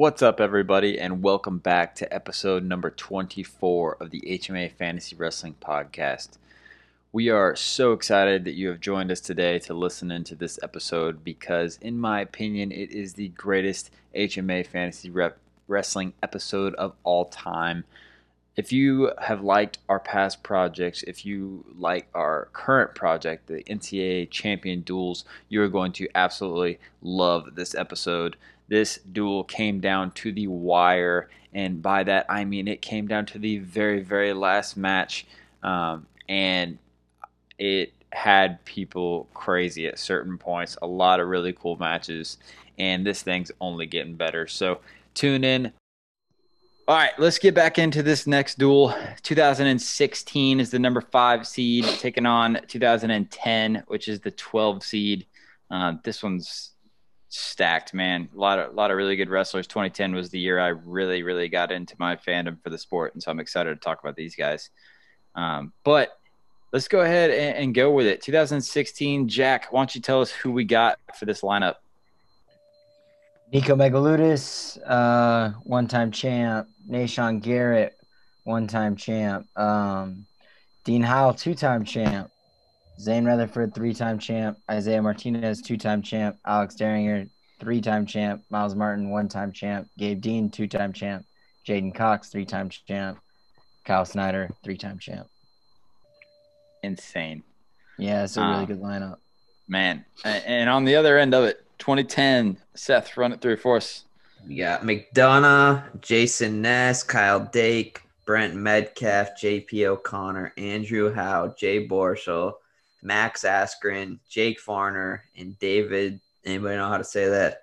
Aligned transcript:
What's 0.00 0.22
up, 0.22 0.40
everybody, 0.40 0.98
and 0.98 1.22
welcome 1.22 1.58
back 1.58 1.94
to 1.96 2.10
episode 2.10 2.64
number 2.64 2.88
24 2.88 3.98
of 4.00 4.08
the 4.08 4.22
HMA 4.22 4.72
Fantasy 4.72 5.14
Wrestling 5.14 5.56
Podcast. 5.60 6.38
We 7.12 7.28
are 7.28 7.54
so 7.54 7.92
excited 7.92 8.46
that 8.46 8.54
you 8.54 8.68
have 8.68 8.80
joined 8.80 9.10
us 9.10 9.20
today 9.20 9.58
to 9.58 9.74
listen 9.74 10.10
into 10.10 10.34
this 10.34 10.58
episode 10.62 11.22
because, 11.22 11.78
in 11.82 12.00
my 12.00 12.22
opinion, 12.22 12.72
it 12.72 12.90
is 12.90 13.12
the 13.12 13.28
greatest 13.28 13.90
HMA 14.16 14.66
Fantasy 14.66 15.10
Rep 15.10 15.36
Wrestling 15.68 16.14
episode 16.22 16.74
of 16.76 16.94
all 17.04 17.26
time. 17.26 17.84
If 18.56 18.72
you 18.72 19.12
have 19.18 19.44
liked 19.44 19.80
our 19.86 20.00
past 20.00 20.42
projects, 20.42 21.02
if 21.02 21.26
you 21.26 21.62
like 21.78 22.08
our 22.14 22.48
current 22.54 22.94
project, 22.94 23.48
the 23.48 23.62
NCAA 23.64 24.30
Champion 24.30 24.80
Duels, 24.80 25.26
you 25.50 25.62
are 25.62 25.68
going 25.68 25.92
to 25.92 26.08
absolutely 26.14 26.78
love 27.02 27.54
this 27.54 27.74
episode. 27.74 28.36
This 28.70 28.98
duel 28.98 29.42
came 29.42 29.80
down 29.80 30.12
to 30.12 30.30
the 30.30 30.46
wire, 30.46 31.28
and 31.52 31.82
by 31.82 32.04
that 32.04 32.26
I 32.28 32.44
mean 32.44 32.68
it 32.68 32.80
came 32.80 33.08
down 33.08 33.26
to 33.26 33.38
the 33.38 33.58
very, 33.58 34.00
very 34.00 34.32
last 34.32 34.76
match, 34.76 35.26
um, 35.64 36.06
and 36.28 36.78
it 37.58 37.92
had 38.12 38.64
people 38.64 39.28
crazy 39.34 39.88
at 39.88 39.98
certain 39.98 40.38
points. 40.38 40.78
A 40.82 40.86
lot 40.86 41.18
of 41.18 41.26
really 41.26 41.52
cool 41.52 41.76
matches, 41.78 42.38
and 42.78 43.04
this 43.04 43.24
thing's 43.24 43.50
only 43.60 43.86
getting 43.86 44.14
better. 44.14 44.46
So 44.46 44.78
tune 45.14 45.42
in. 45.42 45.72
All 46.86 46.96
right, 46.96 47.12
let's 47.18 47.38
get 47.38 47.56
back 47.56 47.76
into 47.76 48.04
this 48.04 48.28
next 48.28 48.56
duel. 48.56 48.94
2016 49.22 50.60
is 50.60 50.70
the 50.70 50.78
number 50.78 51.00
five 51.00 51.46
seed 51.46 51.84
taking 51.84 52.26
on 52.26 52.60
2010, 52.68 53.82
which 53.88 54.06
is 54.06 54.20
the 54.20 54.30
12 54.30 54.84
seed. 54.84 55.26
Uh, 55.70 55.94
this 56.04 56.22
one's 56.22 56.70
stacked, 57.30 57.94
man. 57.94 58.28
A 58.34 58.38
lot 58.38 58.58
of 58.58 58.72
a 58.72 58.74
lot 58.74 58.90
of 58.90 58.96
really 58.96 59.16
good 59.16 59.30
wrestlers. 59.30 59.66
2010 59.66 60.14
was 60.14 60.28
the 60.28 60.38
year 60.38 60.58
I 60.58 60.68
really, 60.68 61.22
really 61.22 61.48
got 61.48 61.72
into 61.72 61.94
my 61.98 62.16
fandom 62.16 62.62
for 62.62 62.68
the 62.70 62.78
sport, 62.78 63.14
and 63.14 63.22
so 63.22 63.30
I'm 63.30 63.40
excited 63.40 63.70
to 63.70 63.80
talk 63.80 64.00
about 64.00 64.16
these 64.16 64.36
guys. 64.36 64.70
Um, 65.34 65.72
but 65.84 66.18
let's 66.72 66.88
go 66.88 67.00
ahead 67.00 67.30
and, 67.30 67.56
and, 67.56 67.74
go 67.74 67.92
with 67.92 68.06
it. 68.06 68.20
2016, 68.20 69.28
Jack. 69.28 69.68
Why 69.70 69.80
don't 69.80 69.94
you 69.94 70.00
tell 70.00 70.20
us 70.20 70.30
who 70.30 70.50
we 70.50 70.64
got 70.64 70.98
for 71.16 71.24
this 71.24 71.42
lineup? 71.42 71.76
Nico 73.52 73.76
Megaludis, 73.76 74.78
uh, 74.86 75.50
one-time 75.62 76.10
champ. 76.10 76.68
Nahshon 76.88 77.40
Garrett, 77.40 77.96
one-time 78.42 78.96
champ. 78.96 79.46
Um, 79.56 80.26
Dean 80.84 81.02
Heil, 81.02 81.32
two-time 81.32 81.84
champ. 81.84 82.30
Zayn 83.00 83.24
Retherford, 83.24 83.74
three-time 83.74 84.18
champ. 84.18 84.58
Isaiah 84.70 85.00
Martinez, 85.00 85.62
two-time 85.62 86.02
champ. 86.02 86.36
Alex 86.44 86.74
Dieringer, 86.74 87.30
three-time 87.58 88.04
champ. 88.04 88.42
Miles 88.50 88.74
Martin, 88.74 89.08
one-time 89.08 89.52
champ. 89.52 89.88
Gabe 89.96 90.20
Dean, 90.20 90.50
two-time 90.50 90.92
champ. 90.92 91.24
J'den 91.66 91.94
Cox, 91.94 92.28
three-time 92.28 92.68
champ. 92.68 93.18
Kyle 93.86 94.04
Snyder, 94.04 94.50
three-time 94.62 94.98
champ. 94.98 95.26
Insane. 96.82 97.42
Yeah, 97.98 98.24
it's 98.24 98.36
a 98.36 98.42
really 98.42 98.54
um, 98.54 98.66
good 98.66 98.82
lineup. 98.82 99.16
Man, 99.66 100.04
and 100.24 100.68
on 100.68 100.84
the 100.84 100.96
other 100.96 101.16
end 101.16 101.32
of 101.32 101.44
it, 101.44 101.64
2010, 101.78 102.58
Seth, 102.74 103.16
run 103.16 103.32
it 103.32 103.40
through 103.40 103.56
for 103.56 103.76
us. 103.76 104.04
We 104.46 104.56
got 104.56 104.82
McDonough, 104.82 106.00
Jason 106.02 106.60
Ness, 106.60 107.02
Kyle 107.02 107.40
Dake, 107.40 108.02
Brent 108.26 108.54
Metcalf, 108.54 109.30
JP 109.40 109.84
O'Connor, 109.84 110.52
Andrew 110.56 111.12
Howe, 111.12 111.54
Jay 111.56 111.86
Borschel, 111.86 112.59
Max 113.02 113.44
Askren, 113.44 114.18
Jake 114.28 114.62
Varner, 114.62 115.24
and 115.36 115.58
David. 115.58 116.20
Anybody 116.44 116.76
know 116.76 116.88
how 116.88 116.98
to 116.98 117.04
say 117.04 117.28
that? 117.28 117.62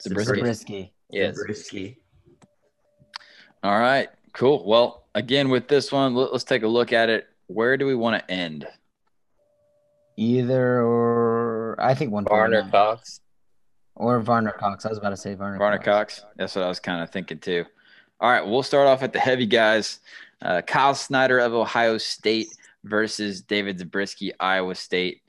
Zabriskie. 0.00 0.92
Yes. 1.10 1.36
Zabriskie. 1.36 1.98
All 3.62 3.78
right, 3.78 4.08
cool. 4.32 4.66
Well, 4.66 5.04
again, 5.14 5.48
with 5.48 5.68
this 5.68 5.92
one, 5.92 6.14
let's 6.14 6.44
take 6.44 6.62
a 6.62 6.68
look 6.68 6.92
at 6.92 7.08
it. 7.08 7.28
Where 7.46 7.76
do 7.76 7.86
we 7.86 7.94
want 7.94 8.18
to 8.18 8.30
end? 8.30 8.66
Either 10.16 10.82
or, 10.82 11.76
I 11.78 11.94
think 11.94 12.12
one. 12.12 12.24
Varner 12.24 12.68
Cox. 12.70 13.20
Or 13.94 14.20
Varner 14.20 14.52
Cox. 14.52 14.84
I 14.84 14.88
was 14.88 14.98
about 14.98 15.10
to 15.10 15.16
say 15.16 15.34
Varner. 15.34 15.58
Varner 15.58 15.78
Cox. 15.78 16.20
Cox. 16.20 16.24
That's 16.36 16.56
what 16.56 16.64
I 16.64 16.68
was 16.68 16.80
kind 16.80 17.02
of 17.02 17.10
thinking 17.10 17.38
too. 17.38 17.64
All 18.20 18.30
right, 18.30 18.44
we'll 18.44 18.62
start 18.62 18.88
off 18.88 19.02
at 19.02 19.12
the 19.12 19.18
heavy 19.18 19.46
guys. 19.46 20.00
Uh, 20.40 20.60
Kyle 20.62 20.94
Snyder 20.94 21.38
of 21.38 21.54
Ohio 21.54 21.98
State 21.98 22.48
versus 22.84 23.42
David 23.42 23.78
Zabriskie, 23.78 24.32
Iowa 24.38 24.74
State. 24.74 25.22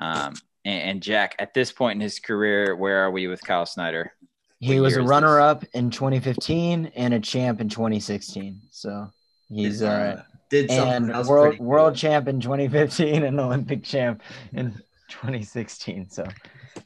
Um, 0.00 0.34
and, 0.64 0.82
and, 0.82 1.02
Jack, 1.02 1.36
at 1.38 1.54
this 1.54 1.72
point 1.72 1.96
in 1.96 2.00
his 2.00 2.18
career, 2.18 2.76
where 2.76 3.04
are 3.04 3.10
we 3.10 3.26
with 3.26 3.42
Kyle 3.42 3.66
Snyder? 3.66 4.12
He 4.60 4.78
was 4.78 4.96
a 4.96 5.02
runner 5.02 5.40
up 5.40 5.64
in 5.72 5.90
2015 5.90 6.92
and 6.94 7.14
a 7.14 7.20
champ 7.20 7.60
in 7.60 7.70
2016. 7.70 8.60
So 8.70 9.08
he's 9.48 9.82
uh, 9.82 10.22
did 10.50 10.70
and 10.70 11.08
world 11.26 11.56
cool. 11.56 11.66
world 11.66 11.96
champ 11.96 12.28
in 12.28 12.40
2015 12.40 13.22
and 13.22 13.40
Olympic 13.40 13.82
champ 13.82 14.20
in 14.52 14.72
2016. 15.08 16.10
So 16.10 16.26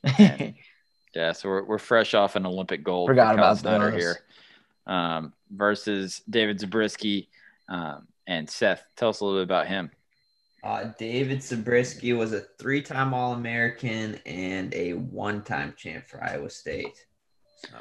yeah, 0.18 1.32
so 1.32 1.48
we're, 1.48 1.64
we're 1.64 1.78
fresh 1.78 2.14
off 2.14 2.36
an 2.36 2.46
Olympic 2.46 2.84
gold. 2.84 3.08
Forgot 3.08 3.34
about 3.34 3.58
Snyder 3.58 3.90
those. 3.90 4.00
here. 4.00 4.16
Um, 4.86 5.32
versus 5.50 6.22
David 6.28 6.60
Zabriskie 6.60 7.28
um, 7.68 8.06
and 8.26 8.48
Seth. 8.48 8.84
Tell 8.96 9.08
us 9.08 9.20
a 9.20 9.24
little 9.24 9.40
bit 9.40 9.44
about 9.44 9.66
him. 9.66 9.90
Uh, 10.64 10.90
David 10.98 11.42
Zabriskie 11.42 12.14
was 12.14 12.32
a 12.32 12.40
three-time 12.58 13.12
All-American 13.12 14.18
and 14.24 14.72
a 14.74 14.94
one-time 14.94 15.74
champ 15.76 16.06
for 16.06 16.24
Iowa 16.24 16.48
State. 16.48 17.04
So, 17.58 17.76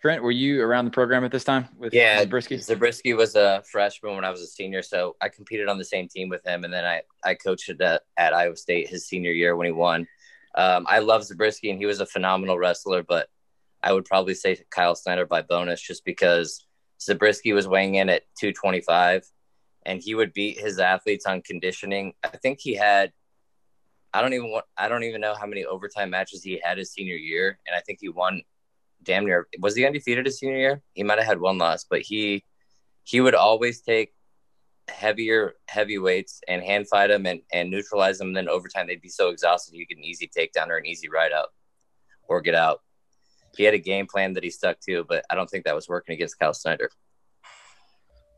Trent, 0.00 0.22
were 0.22 0.30
you 0.30 0.62
around 0.62 0.86
the 0.86 0.90
program 0.90 1.22
at 1.24 1.30
this 1.30 1.44
time 1.44 1.68
with 1.76 1.92
yeah, 1.92 2.20
Zabriskie? 2.20 2.56
Zabriskie 2.56 3.12
was 3.12 3.34
a 3.34 3.62
freshman 3.70 4.14
when 4.14 4.24
I 4.24 4.30
was 4.30 4.40
a 4.40 4.46
senior, 4.46 4.80
so 4.80 5.16
I 5.20 5.28
competed 5.28 5.68
on 5.68 5.76
the 5.76 5.84
same 5.84 6.08
team 6.08 6.30
with 6.30 6.42
him, 6.46 6.64
and 6.64 6.72
then 6.72 6.86
I 6.86 7.02
I 7.24 7.34
coached 7.34 7.68
at, 7.68 8.02
at 8.16 8.32
Iowa 8.32 8.56
State 8.56 8.88
his 8.88 9.06
senior 9.06 9.32
year 9.32 9.54
when 9.54 9.66
he 9.66 9.72
won. 9.72 10.06
Um, 10.54 10.86
I 10.88 11.00
love 11.00 11.24
Zabriskie, 11.24 11.70
and 11.70 11.78
he 11.78 11.84
was 11.84 12.00
a 12.00 12.06
phenomenal 12.06 12.58
wrestler, 12.58 13.02
but 13.02 13.28
I 13.82 13.92
would 13.92 14.06
probably 14.06 14.34
say 14.34 14.58
Kyle 14.70 14.94
Snyder 14.94 15.26
by 15.26 15.42
bonus 15.42 15.82
just 15.82 16.06
because 16.06 16.64
Zabriskie 17.02 17.52
was 17.52 17.68
weighing 17.68 17.96
in 17.96 18.08
at 18.08 18.22
225 18.40 19.30
and 19.84 20.00
he 20.02 20.14
would 20.14 20.32
beat 20.32 20.58
his 20.58 20.78
athletes 20.78 21.26
on 21.26 21.42
conditioning. 21.42 22.12
I 22.24 22.28
think 22.28 22.60
he 22.60 22.74
had 22.74 23.12
I 24.12 24.22
don't 24.22 24.32
even 24.32 24.50
want 24.50 24.64
I 24.76 24.88
don't 24.88 25.04
even 25.04 25.20
know 25.20 25.34
how 25.34 25.46
many 25.46 25.64
overtime 25.64 26.10
matches 26.10 26.42
he 26.42 26.60
had 26.62 26.78
his 26.78 26.92
senior 26.92 27.16
year, 27.16 27.58
and 27.66 27.76
I 27.76 27.80
think 27.80 27.98
he 28.00 28.08
won 28.08 28.42
damn 29.02 29.24
near 29.24 29.46
was 29.60 29.76
he 29.76 29.86
undefeated 29.86 30.26
his 30.26 30.38
senior 30.38 30.56
year? 30.56 30.82
He 30.94 31.02
might 31.02 31.18
have 31.18 31.26
had 31.26 31.40
one 31.40 31.58
loss, 31.58 31.84
but 31.88 32.00
he 32.00 32.44
he 33.04 33.20
would 33.20 33.34
always 33.34 33.80
take 33.80 34.12
heavier 34.88 35.54
heavyweights 35.68 36.40
and 36.48 36.62
hand 36.62 36.88
fight 36.88 37.08
them 37.08 37.26
and, 37.26 37.40
and 37.52 37.70
neutralize 37.70 38.18
them. 38.18 38.28
And 38.28 38.36
then 38.36 38.48
overtime 38.48 38.86
they'd 38.86 39.02
be 39.02 39.08
so 39.08 39.28
exhausted 39.28 39.74
you 39.74 39.86
get 39.86 39.98
an 39.98 40.04
easy 40.04 40.28
takedown 40.28 40.68
or 40.68 40.76
an 40.76 40.86
easy 40.86 41.08
ride 41.08 41.32
out 41.32 41.48
or 42.24 42.40
get 42.40 42.54
out. 42.54 42.80
He 43.56 43.64
had 43.64 43.74
a 43.74 43.78
game 43.78 44.06
plan 44.06 44.34
that 44.34 44.44
he 44.44 44.50
stuck 44.50 44.78
to, 44.80 45.04
but 45.04 45.24
I 45.30 45.34
don't 45.34 45.48
think 45.48 45.64
that 45.64 45.74
was 45.74 45.88
working 45.88 46.14
against 46.14 46.38
Kyle 46.38 46.54
Snyder. 46.54 46.90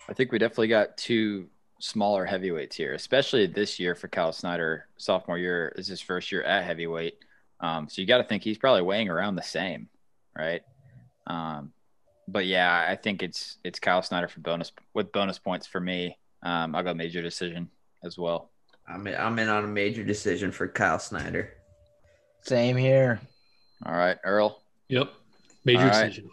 I 0.08 0.14
think 0.14 0.32
we 0.32 0.38
definitely 0.38 0.68
got 0.68 0.96
two 0.96 1.48
smaller 1.80 2.24
heavyweights 2.24 2.76
here, 2.76 2.94
especially 2.94 3.46
this 3.46 3.78
year 3.78 3.94
for 3.94 4.08
Kyle 4.08 4.32
Snyder. 4.32 4.86
Sophomore 4.96 5.38
year 5.38 5.72
is 5.76 5.86
his 5.86 6.00
first 6.00 6.30
year 6.30 6.42
at 6.42 6.64
heavyweight. 6.64 7.18
Um, 7.60 7.88
so 7.88 8.00
you 8.00 8.06
got 8.06 8.18
to 8.18 8.24
think 8.24 8.42
he's 8.42 8.58
probably 8.58 8.82
weighing 8.82 9.08
around 9.08 9.36
the 9.36 9.42
same, 9.42 9.88
right? 10.36 10.62
Um, 11.26 11.72
but 12.26 12.46
yeah, 12.46 12.86
I 12.88 12.96
think 12.96 13.22
it's 13.22 13.58
it's 13.64 13.78
Kyle 13.78 14.02
Snyder 14.02 14.28
for 14.28 14.40
bonus 14.40 14.72
with 14.94 15.12
bonus 15.12 15.38
points 15.38 15.66
for 15.66 15.80
me. 15.80 16.16
Um, 16.42 16.74
I'll 16.74 16.82
go 16.82 16.94
major 16.94 17.22
decision 17.22 17.68
as 18.04 18.16
well. 18.16 18.50
I'm 18.88 19.06
in, 19.06 19.14
I'm 19.14 19.38
in 19.38 19.48
on 19.48 19.64
a 19.64 19.68
major 19.68 20.04
decision 20.04 20.52
for 20.52 20.68
Kyle 20.68 20.98
Snyder. 20.98 21.54
Same 22.42 22.76
here. 22.76 23.20
All 23.84 23.94
right, 23.94 24.16
Earl. 24.24 24.62
Yep, 24.88 25.12
major 25.64 25.88
decision. 25.88 26.30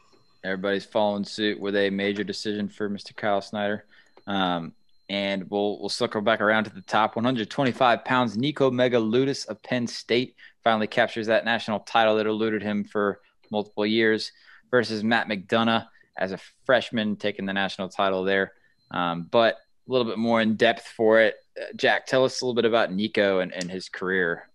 Everybody's 0.48 0.86
following 0.86 1.26
suit 1.26 1.60
with 1.60 1.76
a 1.76 1.90
major 1.90 2.24
decision 2.24 2.70
for 2.70 2.90
Mr. 2.90 3.14
Kyle 3.14 3.42
Snyder. 3.42 3.84
Um, 4.28 4.72
and 5.10 5.50
we'll 5.50 5.80
we'll 5.80 5.90
circle 5.90 6.22
back 6.22 6.40
around 6.40 6.64
to 6.66 6.70
the 6.70 6.82
top 6.82 7.18
125 7.18 8.06
pounds. 8.06 8.38
Nico 8.38 8.72
Megaludis 8.72 9.46
of 9.48 9.62
Penn 9.62 9.88
State 9.88 10.36
finally 10.64 10.88
captures 10.88 11.28
that 11.28 11.46
national 11.46 11.82
title 11.82 12.16
that 12.16 12.28
eluded 12.28 12.62
him 12.62 12.86
for 12.86 13.20
multiple 13.52 13.86
years 13.86 14.32
versus 14.72 15.04
Matt 15.04 15.28
McDonough 15.28 15.86
as 16.18 16.32
a 16.32 16.40
freshman 16.66 17.18
taking 17.18 17.46
the 17.46 17.54
national 17.54 17.90
title 17.90 18.24
there. 18.24 18.54
Um, 18.92 19.28
but 19.30 19.56
a 19.56 19.92
little 19.92 20.06
bit 20.06 20.18
more 20.18 20.42
in 20.42 20.56
depth 20.56 20.88
for 20.88 21.20
it. 21.20 21.36
Uh, 21.60 21.66
Jack, 21.76 22.06
tell 22.06 22.24
us 22.24 22.42
a 22.42 22.46
little 22.46 22.56
bit 22.56 22.66
about 22.66 22.92
Nico 22.92 23.40
and, 23.40 23.54
and 23.54 23.70
his 23.70 23.90
career. 23.90 24.50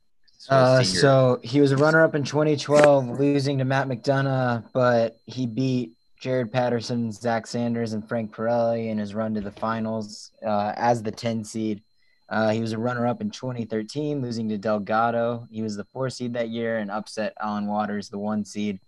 Uh, 0.49 0.83
so 0.83 1.39
he 1.43 1.61
was 1.61 1.73
a 1.73 1.77
runner 1.77 2.03
up 2.03 2.15
in 2.15 2.25
2012, 2.25 3.21
losing 3.21 3.59
to 3.59 3.65
Matt 3.65 3.89
McDonough, 3.89 4.65
but 4.73 5.19
he 5.25 5.47
beat 5.47 5.93
Jared 6.21 6.53
Patterson, 6.53 7.13
Zach 7.13 7.47
Sanders, 7.47 7.93
and 7.93 8.07
Frank 8.07 8.35
Perrelli 8.35 8.89
in 8.89 8.99
his 8.99 9.15
run 9.15 9.35
to 9.35 9.41
the 9.41 9.53
finals 9.53 10.33
uh, 10.45 10.73
as 10.77 11.03
the 11.03 11.13
10 11.13 11.45
seed. 11.45 11.83
Uh, 12.29 12.51
he 12.51 12.61
was 12.61 12.73
a 12.73 12.79
runner 12.79 13.07
up 13.07 13.21
in 13.21 13.31
2013, 13.31 14.21
losing 14.21 14.49
to 14.49 14.59
Delgado. 14.59 15.47
He 15.51 15.63
was 15.63 15.77
the 15.77 15.85
four 15.85 16.11
seed 16.11 16.33
that 16.35 16.49
year 16.49 16.79
and 16.79 16.91
upset 16.91 17.35
Alan 17.41 17.67
Waters, 17.67 18.09
the 18.09 18.19
one 18.19 18.45
seed. 18.45 18.81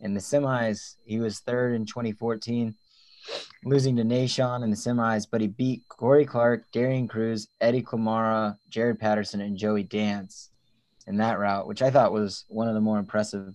In 0.00 0.14
the 0.14 0.20
semis, 0.20 0.96
he 1.04 1.18
was 1.20 1.40
third 1.40 1.74
in 1.74 1.86
2014, 1.86 2.74
losing 3.64 3.96
to 3.96 4.02
Nahshon 4.02 4.62
in 4.62 4.70
the 4.70 4.76
semis, 4.76 5.26
but 5.30 5.40
he 5.40 5.46
beat 5.46 5.82
Corey 5.88 6.24
Clark, 6.24 6.64
Darian 6.72 7.08
Cruz, 7.08 7.48
Eddie 7.60 7.82
Klimara, 7.82 8.58
Jared 8.68 9.00
Patterson, 9.00 9.40
and 9.40 9.56
Joey 9.56 9.82
Dance 9.82 10.50
in 11.08 11.16
that 11.16 11.38
route, 11.38 11.66
which 11.66 11.82
I 11.82 11.90
thought 11.90 12.12
was 12.12 12.44
one 12.48 12.68
of 12.68 12.74
the 12.74 12.80
more 12.80 12.98
impressive 12.98 13.54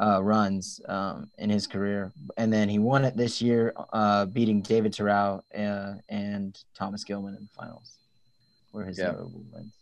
uh, 0.00 0.22
runs 0.22 0.80
um, 0.88 1.30
in 1.38 1.50
his 1.50 1.66
career. 1.66 2.12
And 2.36 2.52
then 2.52 2.68
he 2.68 2.78
won 2.78 3.04
it 3.04 3.16
this 3.16 3.42
year, 3.42 3.74
uh, 3.92 4.26
beating 4.26 4.62
David 4.62 4.92
Terrell 4.92 5.44
uh, 5.56 5.94
and 6.08 6.56
Thomas 6.74 7.02
Gilman 7.04 7.34
in 7.34 7.42
the 7.42 7.60
finals. 7.60 7.98
Were 8.72 8.84
his 8.84 8.98
Yeah. 8.98 9.12
notable 9.12 9.42
wins. 9.52 9.72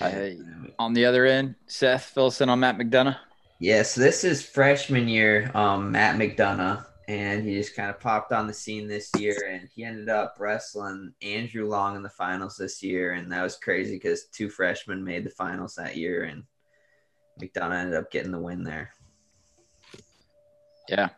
I, 0.00 0.36
on 0.78 0.92
the 0.92 1.06
other 1.06 1.24
end, 1.24 1.54
Seth, 1.66 2.04
fill 2.04 2.26
us 2.26 2.40
in 2.42 2.48
on 2.50 2.60
Matt 2.60 2.76
McDonough. 2.76 3.16
Yes, 3.58 3.94
this 3.94 4.24
is 4.24 4.44
freshman 4.44 5.08
year, 5.08 5.50
um, 5.54 5.90
Matt 5.90 6.16
McDonough, 6.16 6.84
and 7.08 7.46
he 7.46 7.54
just 7.54 7.76
kind 7.76 7.90
of 7.90 8.00
popped 8.00 8.32
on 8.32 8.46
the 8.46 8.52
scene 8.52 8.88
this 8.88 9.10
year, 9.18 9.48
and 9.48 9.68
he 9.74 9.84
ended 9.84 10.08
up 10.08 10.36
wrestling 10.38 11.12
Andrew 11.22 11.68
Long 11.68 11.96
in 11.96 12.02
the 12.02 12.08
finals 12.08 12.56
this 12.56 12.82
year, 12.82 13.12
and 13.12 13.30
that 13.30 13.42
was 13.42 13.56
crazy 13.56 13.96
because 13.96 14.24
two 14.26 14.48
freshmen 14.48 15.04
made 15.04 15.24
the 15.24 15.30
finals 15.30 15.76
that 15.76 15.96
year, 15.96 16.24
and 16.24 16.44
McDonough 17.40 17.80
ended 17.80 17.94
up 17.94 18.10
getting 18.10 18.32
the 18.32 18.38
win 18.38 18.64
there. 18.64 18.90
Yeah. 20.88 21.10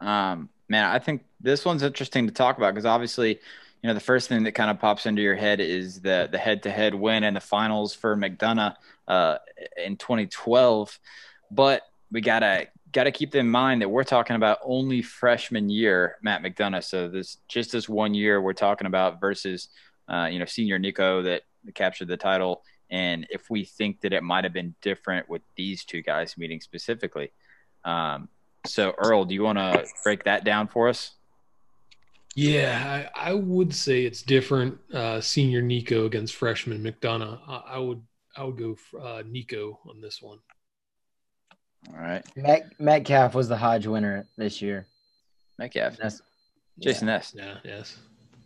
Um, 0.00 0.48
man, 0.68 0.84
I 0.84 0.98
think 0.98 1.24
this 1.40 1.64
one's 1.64 1.82
interesting 1.82 2.26
to 2.26 2.32
talk 2.32 2.56
about 2.56 2.74
because 2.74 2.86
obviously, 2.86 3.30
you 3.30 3.88
know, 3.88 3.94
the 3.94 4.00
first 4.00 4.28
thing 4.28 4.44
that 4.44 4.52
kind 4.52 4.70
of 4.70 4.78
pops 4.78 5.04
into 5.04 5.22
your 5.22 5.36
head 5.36 5.60
is 5.60 6.00
the 6.00 6.28
the 6.30 6.38
head 6.38 6.62
to 6.62 6.70
head 6.70 6.94
win 6.94 7.22
in 7.22 7.34
the 7.34 7.40
finals 7.40 7.94
for 7.94 8.16
McDonough 8.16 8.76
uh, 9.08 9.38
in 9.82 9.96
2012. 9.96 10.98
But 11.50 11.82
we 12.10 12.20
gotta 12.20 12.68
gotta 12.94 13.12
keep 13.12 13.34
in 13.34 13.50
mind 13.50 13.82
that 13.82 13.88
we're 13.88 14.04
talking 14.04 14.36
about 14.36 14.58
only 14.64 15.02
freshman 15.02 15.68
year 15.68 16.16
Matt 16.22 16.42
McDonough. 16.42 16.84
So 16.84 17.08
this 17.08 17.38
just 17.48 17.72
this 17.72 17.88
one 17.88 18.14
year 18.14 18.40
we're 18.40 18.54
talking 18.54 18.86
about 18.86 19.20
versus 19.20 19.68
uh, 20.08 20.28
you 20.30 20.38
know 20.38 20.46
senior 20.46 20.78
Nico 20.78 21.22
that 21.22 21.42
captured 21.74 22.08
the 22.08 22.16
title. 22.16 22.62
And 22.90 23.26
if 23.30 23.50
we 23.50 23.64
think 23.64 24.00
that 24.02 24.12
it 24.12 24.22
might 24.22 24.44
have 24.44 24.52
been 24.52 24.74
different 24.80 25.28
with 25.28 25.42
these 25.56 25.84
two 25.84 26.00
guys 26.00 26.38
meeting 26.38 26.60
specifically, 26.60 27.32
um, 27.84 28.28
so, 28.66 28.94
Earl, 28.96 29.24
do 29.24 29.34
you 29.34 29.42
want 29.42 29.58
to 29.58 29.84
break 30.02 30.24
that 30.24 30.44
down 30.44 30.68
for 30.68 30.88
us? 30.88 31.12
Yeah, 32.34 33.08
I, 33.14 33.30
I 33.30 33.34
would 33.34 33.74
say 33.74 34.04
it's 34.04 34.22
different. 34.22 34.78
Uh, 34.92 35.20
senior 35.20 35.62
Nico 35.62 36.06
against 36.06 36.34
freshman 36.34 36.82
McDonough. 36.82 37.40
I, 37.46 37.62
I 37.74 37.78
would 37.78 38.02
I 38.36 38.42
would 38.44 38.58
go 38.58 38.76
uh, 39.00 39.22
Nico 39.24 39.78
on 39.88 40.00
this 40.00 40.20
one. 40.20 40.38
All 41.92 42.00
right, 42.00 42.24
Met, 42.36 42.72
Metcalf 42.78 43.34
was 43.34 43.48
the 43.48 43.56
Hodge 43.56 43.86
winner 43.86 44.26
this 44.36 44.62
year. 44.62 44.86
Metcalf, 45.58 45.96
That's, 45.96 46.22
Jason 46.78 47.06
Ness. 47.06 47.34
Yeah, 47.36 47.56
yes. 47.64 47.98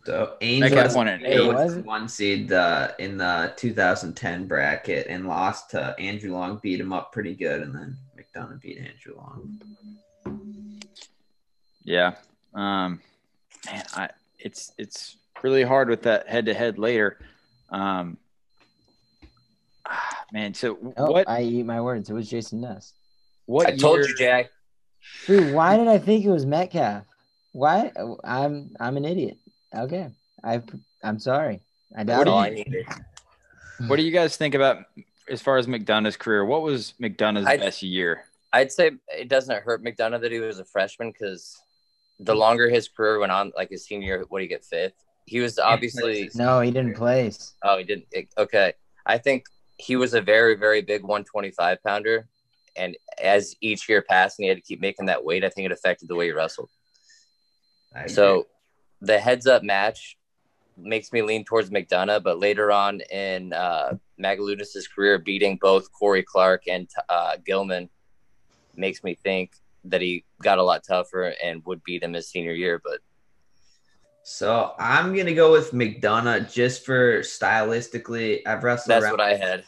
So 0.05 0.37
Metcalf 0.41 0.85
Angel 0.85 0.95
won 0.95 1.07
an 1.07 1.19
Hey, 1.21 1.39
was 1.39 1.55
was 1.55 1.77
it? 1.77 1.85
one 1.85 2.07
seed 2.07 2.51
uh, 2.53 2.91
in 2.99 3.17
the 3.17 3.53
2010 3.57 4.47
bracket 4.47 5.07
and 5.07 5.27
lost 5.27 5.71
to 5.71 5.95
Andrew 5.99 6.31
Long, 6.31 6.59
beat 6.61 6.79
him 6.79 6.93
up 6.93 7.11
pretty 7.11 7.35
good, 7.35 7.61
and 7.61 7.73
then 7.75 7.97
McDonough 8.17 8.61
beat 8.61 8.77
Andrew 8.77 9.15
Long. 9.17 9.59
Yeah, 11.83 12.15
um, 12.53 13.01
man, 13.65 13.83
I 13.95 14.09
it's 14.37 14.73
it's 14.77 15.17
really 15.43 15.63
hard 15.63 15.89
with 15.89 16.03
that 16.03 16.27
head 16.27 16.45
to 16.45 16.53
head 16.53 16.77
later. 16.77 17.17
Um, 17.69 18.17
ah, 19.87 20.23
man, 20.31 20.53
so 20.53 20.77
Oh, 20.97 21.11
what 21.11 21.27
I 21.29 21.41
eat 21.41 21.65
my 21.65 21.81
words. 21.81 22.09
It 22.09 22.13
was 22.13 22.29
Jason 22.29 22.61
Ness. 22.61 22.93
What 23.49 23.67
I 23.67 23.75
told 23.75 23.99
you, 24.05 24.15
Jack. 24.15 24.51
Dude, 25.25 25.53
why 25.53 25.75
did 25.77 25.87
I 25.87 25.97
think 25.97 26.23
it 26.23 26.29
was 26.29 26.45
Metcalf? 26.45 27.03
Why? 27.51 27.91
I'm 28.23 28.71
I'm 28.79 28.95
an 28.97 29.05
idiot. 29.05 29.37
Okay, 29.75 30.09
I 30.43 30.61
I'm 31.03 31.17
sorry. 31.19 31.61
I 31.95 31.99
What 32.01 32.07
doubt 32.07 32.25
do 32.25 32.31
all 32.31 32.45
you- 32.45 32.51
I 32.51 32.55
needed. 32.55 32.85
What 33.87 33.95
do 33.95 34.03
you 34.03 34.11
guys 34.11 34.35
think 34.35 34.55
about 34.55 34.83
as 35.29 35.41
far 35.41 35.57
as 35.57 35.65
McDonough's 35.65 36.17
career? 36.17 36.43
What 36.43 36.61
was 36.63 36.93
McDonough's 36.99 37.45
I- 37.47 37.57
best 37.57 37.81
year? 37.81 38.25
I'd 38.51 38.71
say 38.71 38.91
it 39.07 39.29
doesn't 39.29 39.63
hurt 39.63 39.83
McDonough 39.83 40.21
that 40.21 40.31
he 40.31 40.39
was 40.39 40.59
a 40.59 40.65
freshman 40.65 41.11
because 41.11 41.57
the 42.19 42.35
longer 42.35 42.67
his 42.69 42.87
career 42.89 43.19
went 43.19 43.31
on, 43.31 43.51
like 43.55 43.69
his 43.69 43.85
senior 43.85 44.25
what 44.29 44.39
did 44.39 44.43
he 44.45 44.49
get 44.49 44.65
fifth? 44.65 44.93
He 45.25 45.39
was 45.39 45.57
obviously 45.59 46.29
No, 46.35 46.59
he 46.59 46.71
didn't 46.71 46.95
place. 46.97 47.53
oh 47.63 47.77
he 47.77 47.83
didn't 47.85 48.05
okay. 48.37 48.73
I 49.05 49.17
think 49.17 49.45
he 49.77 49.95
was 49.95 50.13
a 50.13 50.21
very 50.21 50.55
very 50.55 50.81
big 50.81 51.01
125 51.03 51.81
pounder, 51.83 52.27
and 52.75 52.95
as 53.21 53.55
each 53.61 53.87
year 53.89 54.01
passed 54.01 54.39
and 54.39 54.45
he 54.45 54.49
had 54.49 54.57
to 54.57 54.63
keep 54.63 54.81
making 54.81 55.07
that 55.07 55.23
weight, 55.23 55.43
I 55.43 55.49
think 55.49 55.65
it 55.65 55.71
affected 55.71 56.07
the 56.07 56.15
way 56.15 56.25
he 56.25 56.31
wrestled. 56.31 56.69
So 58.07 58.47
the 59.01 59.19
heads 59.19 59.47
up 59.47 59.63
match 59.63 60.17
makes 60.77 61.11
me 61.11 61.21
lean 61.21 61.43
towards 61.43 61.69
McDonough, 61.69 62.23
but 62.23 62.39
later 62.39 62.71
on 62.71 63.01
in 63.11 63.53
uh, 63.53 63.97
Megaludis' 64.21 64.89
career, 64.93 65.17
beating 65.17 65.57
both 65.61 65.91
Corey 65.91 66.23
Clark 66.23 66.63
and 66.67 66.89
uh, 67.09 67.37
Gilman 67.45 67.89
makes 68.75 69.03
me 69.03 69.15
think 69.15 69.51
that 69.85 70.01
he 70.01 70.23
got 70.41 70.57
a 70.57 70.63
lot 70.63 70.83
tougher 70.87 71.33
and 71.43 71.63
would 71.65 71.83
beat 71.83 72.03
him 72.03 72.13
his 72.13 72.29
senior 72.29 72.53
year. 72.53 72.81
But 72.83 72.99
So 74.23 74.73
I'm 74.77 75.15
gonna 75.15 75.33
go 75.33 75.51
with 75.51 75.71
McDonough 75.71 76.51
just 76.51 76.85
for 76.85 77.19
stylistically. 77.19 78.41
I've 78.45 78.63
wrestled 78.63 78.91
that's 78.91 79.03
around, 79.03 79.11
what 79.13 79.21
I 79.21 79.35
had. 79.35 79.63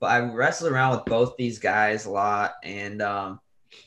But 0.00 0.10
I've 0.10 0.34
wrestled 0.34 0.72
around 0.72 0.96
with 0.96 1.04
both 1.06 1.36
these 1.36 1.58
guys 1.58 2.04
a 2.04 2.10
lot, 2.10 2.54
and 2.62 3.00
um, 3.00 3.40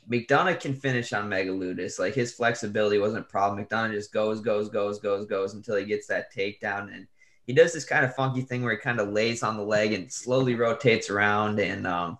McDonough 0.09 0.59
can 0.59 0.73
finish 0.73 1.13
on 1.13 1.29
Megaludis. 1.29 1.99
Like 1.99 2.15
his 2.15 2.33
flexibility 2.33 2.97
wasn't 2.97 3.25
a 3.25 3.29
problem. 3.29 3.63
McDonough 3.63 3.93
just 3.93 4.11
goes, 4.11 4.41
goes, 4.41 4.69
goes, 4.69 4.99
goes, 4.99 5.25
goes 5.25 5.53
until 5.53 5.75
he 5.75 5.85
gets 5.85 6.07
that 6.07 6.33
takedown, 6.33 6.93
and 6.93 7.07
he 7.45 7.53
does 7.53 7.73
this 7.73 7.85
kind 7.85 8.05
of 8.05 8.15
funky 8.15 8.41
thing 8.41 8.63
where 8.63 8.73
he 8.73 8.79
kind 8.79 8.99
of 8.99 9.09
lays 9.09 9.43
on 9.43 9.57
the 9.57 9.63
leg 9.63 9.93
and 9.93 10.11
slowly 10.11 10.55
rotates 10.55 11.09
around. 11.09 11.59
And 11.59 11.85
um, 11.87 12.17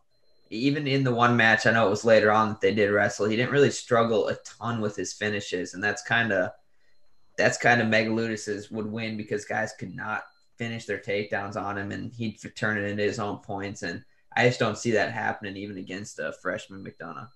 even 0.50 0.88
in 0.88 1.04
the 1.04 1.14
one 1.14 1.38
match, 1.38 1.66
I 1.66 1.72
know 1.72 1.88
it 1.88 1.92
was 1.92 2.06
later 2.06 2.32
on 2.32 2.50
that 2.50 2.62
they 2.62 2.74
did 2.74 2.92
wrestle. 2.92 3.28
He 3.28 3.36
didn't 3.36 3.52
really 3.52 3.72
struggle 3.72 4.28
a 4.28 4.36
ton 4.38 4.82
with 4.82 4.96
his 4.96 5.14
finishes, 5.14 5.74
and 5.74 5.84
that's 5.84 6.04
kind 6.04 6.32
of 6.32 6.52
that's 7.38 7.58
kind 7.58 7.82
of 7.82 7.88
Megaludis's 7.88 8.70
would 8.70 8.92
win 8.92 9.16
because 9.16 9.46
guys 9.46 9.74
could 9.80 9.96
not 9.96 10.24
finish 10.60 10.86
their 10.86 11.00
takedowns 11.00 11.56
on 11.56 11.78
him, 11.78 11.92
and 11.92 12.14
he'd 12.14 12.38
turn 12.56 12.78
it 12.78 12.84
into 12.88 13.02
his 13.02 13.18
own 13.18 13.38
points. 13.38 13.82
And 13.82 14.04
I 14.36 14.46
just 14.46 14.60
don't 14.60 14.78
see 14.78 14.92
that 14.92 15.12
happening 15.12 15.56
even 15.58 15.78
against 15.78 16.20
a 16.20 16.34
freshman 16.42 16.84
McDonough. 16.84 17.30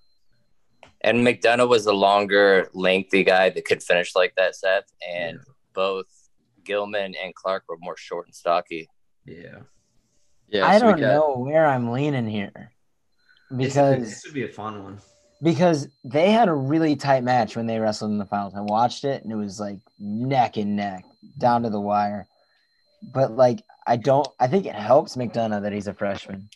And 1.00 1.26
McDonough 1.26 1.68
was 1.68 1.86
a 1.86 1.92
longer, 1.92 2.68
lengthy 2.74 3.24
guy 3.24 3.50
that 3.50 3.64
could 3.64 3.82
finish 3.82 4.14
like 4.14 4.34
that, 4.36 4.54
Seth. 4.54 4.92
And 5.08 5.40
both 5.72 6.06
Gilman 6.64 7.14
and 7.22 7.34
Clark 7.34 7.64
were 7.68 7.78
more 7.80 7.96
short 7.96 8.26
and 8.26 8.34
stocky. 8.34 8.88
Yeah, 9.26 9.60
Yeah, 10.48 10.66
I 10.66 10.78
so 10.78 10.84
don't 10.90 11.00
got- 11.00 11.06
know 11.14 11.36
where 11.38 11.66
I'm 11.66 11.90
leaning 11.90 12.28
here 12.28 12.52
This 13.50 13.50
would 13.50 13.58
be- 13.58 13.64
because 13.64 14.00
this 14.10 14.24
would 14.26 14.34
be 14.34 14.44
a 14.44 14.48
fun 14.48 14.82
one. 14.84 14.98
because 15.42 15.88
they 16.04 16.30
had 16.30 16.48
a 16.48 16.54
really 16.54 16.94
tight 16.94 17.24
match 17.24 17.56
when 17.56 17.66
they 17.66 17.78
wrestled 17.78 18.10
in 18.10 18.18
the 18.18 18.26
finals. 18.26 18.54
I 18.54 18.60
watched 18.60 19.04
it 19.04 19.22
and 19.22 19.32
it 19.32 19.36
was 19.36 19.58
like 19.58 19.78
neck 19.98 20.58
and 20.58 20.76
neck 20.76 21.04
down 21.38 21.62
to 21.62 21.70
the 21.70 21.80
wire. 21.80 22.26
But 23.12 23.32
like 23.32 23.62
I 23.86 23.96
don't 23.96 24.26
I 24.40 24.46
think 24.46 24.66
it 24.66 24.74
helps 24.74 25.16
McDonough 25.16 25.62
that 25.62 25.72
he's 25.72 25.86
a 25.86 25.94
freshman. 25.94 26.48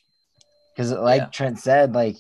Cuz 0.77 0.93
like 0.93 1.23
Yeah. 1.23 1.27
Trent 1.27 1.59
said 1.59 1.95
like 1.95 2.17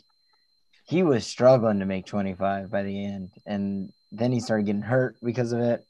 he 0.84 1.02
was 1.02 1.26
struggling 1.26 1.80
to 1.80 1.86
make 1.86 2.06
25 2.06 2.70
by 2.70 2.82
the 2.82 3.04
end 3.04 3.30
and 3.46 3.92
then 4.10 4.32
he 4.32 4.40
started 4.40 4.66
getting 4.66 4.82
hurt 4.82 5.16
because 5.22 5.52
of 5.52 5.60
it. 5.60 5.86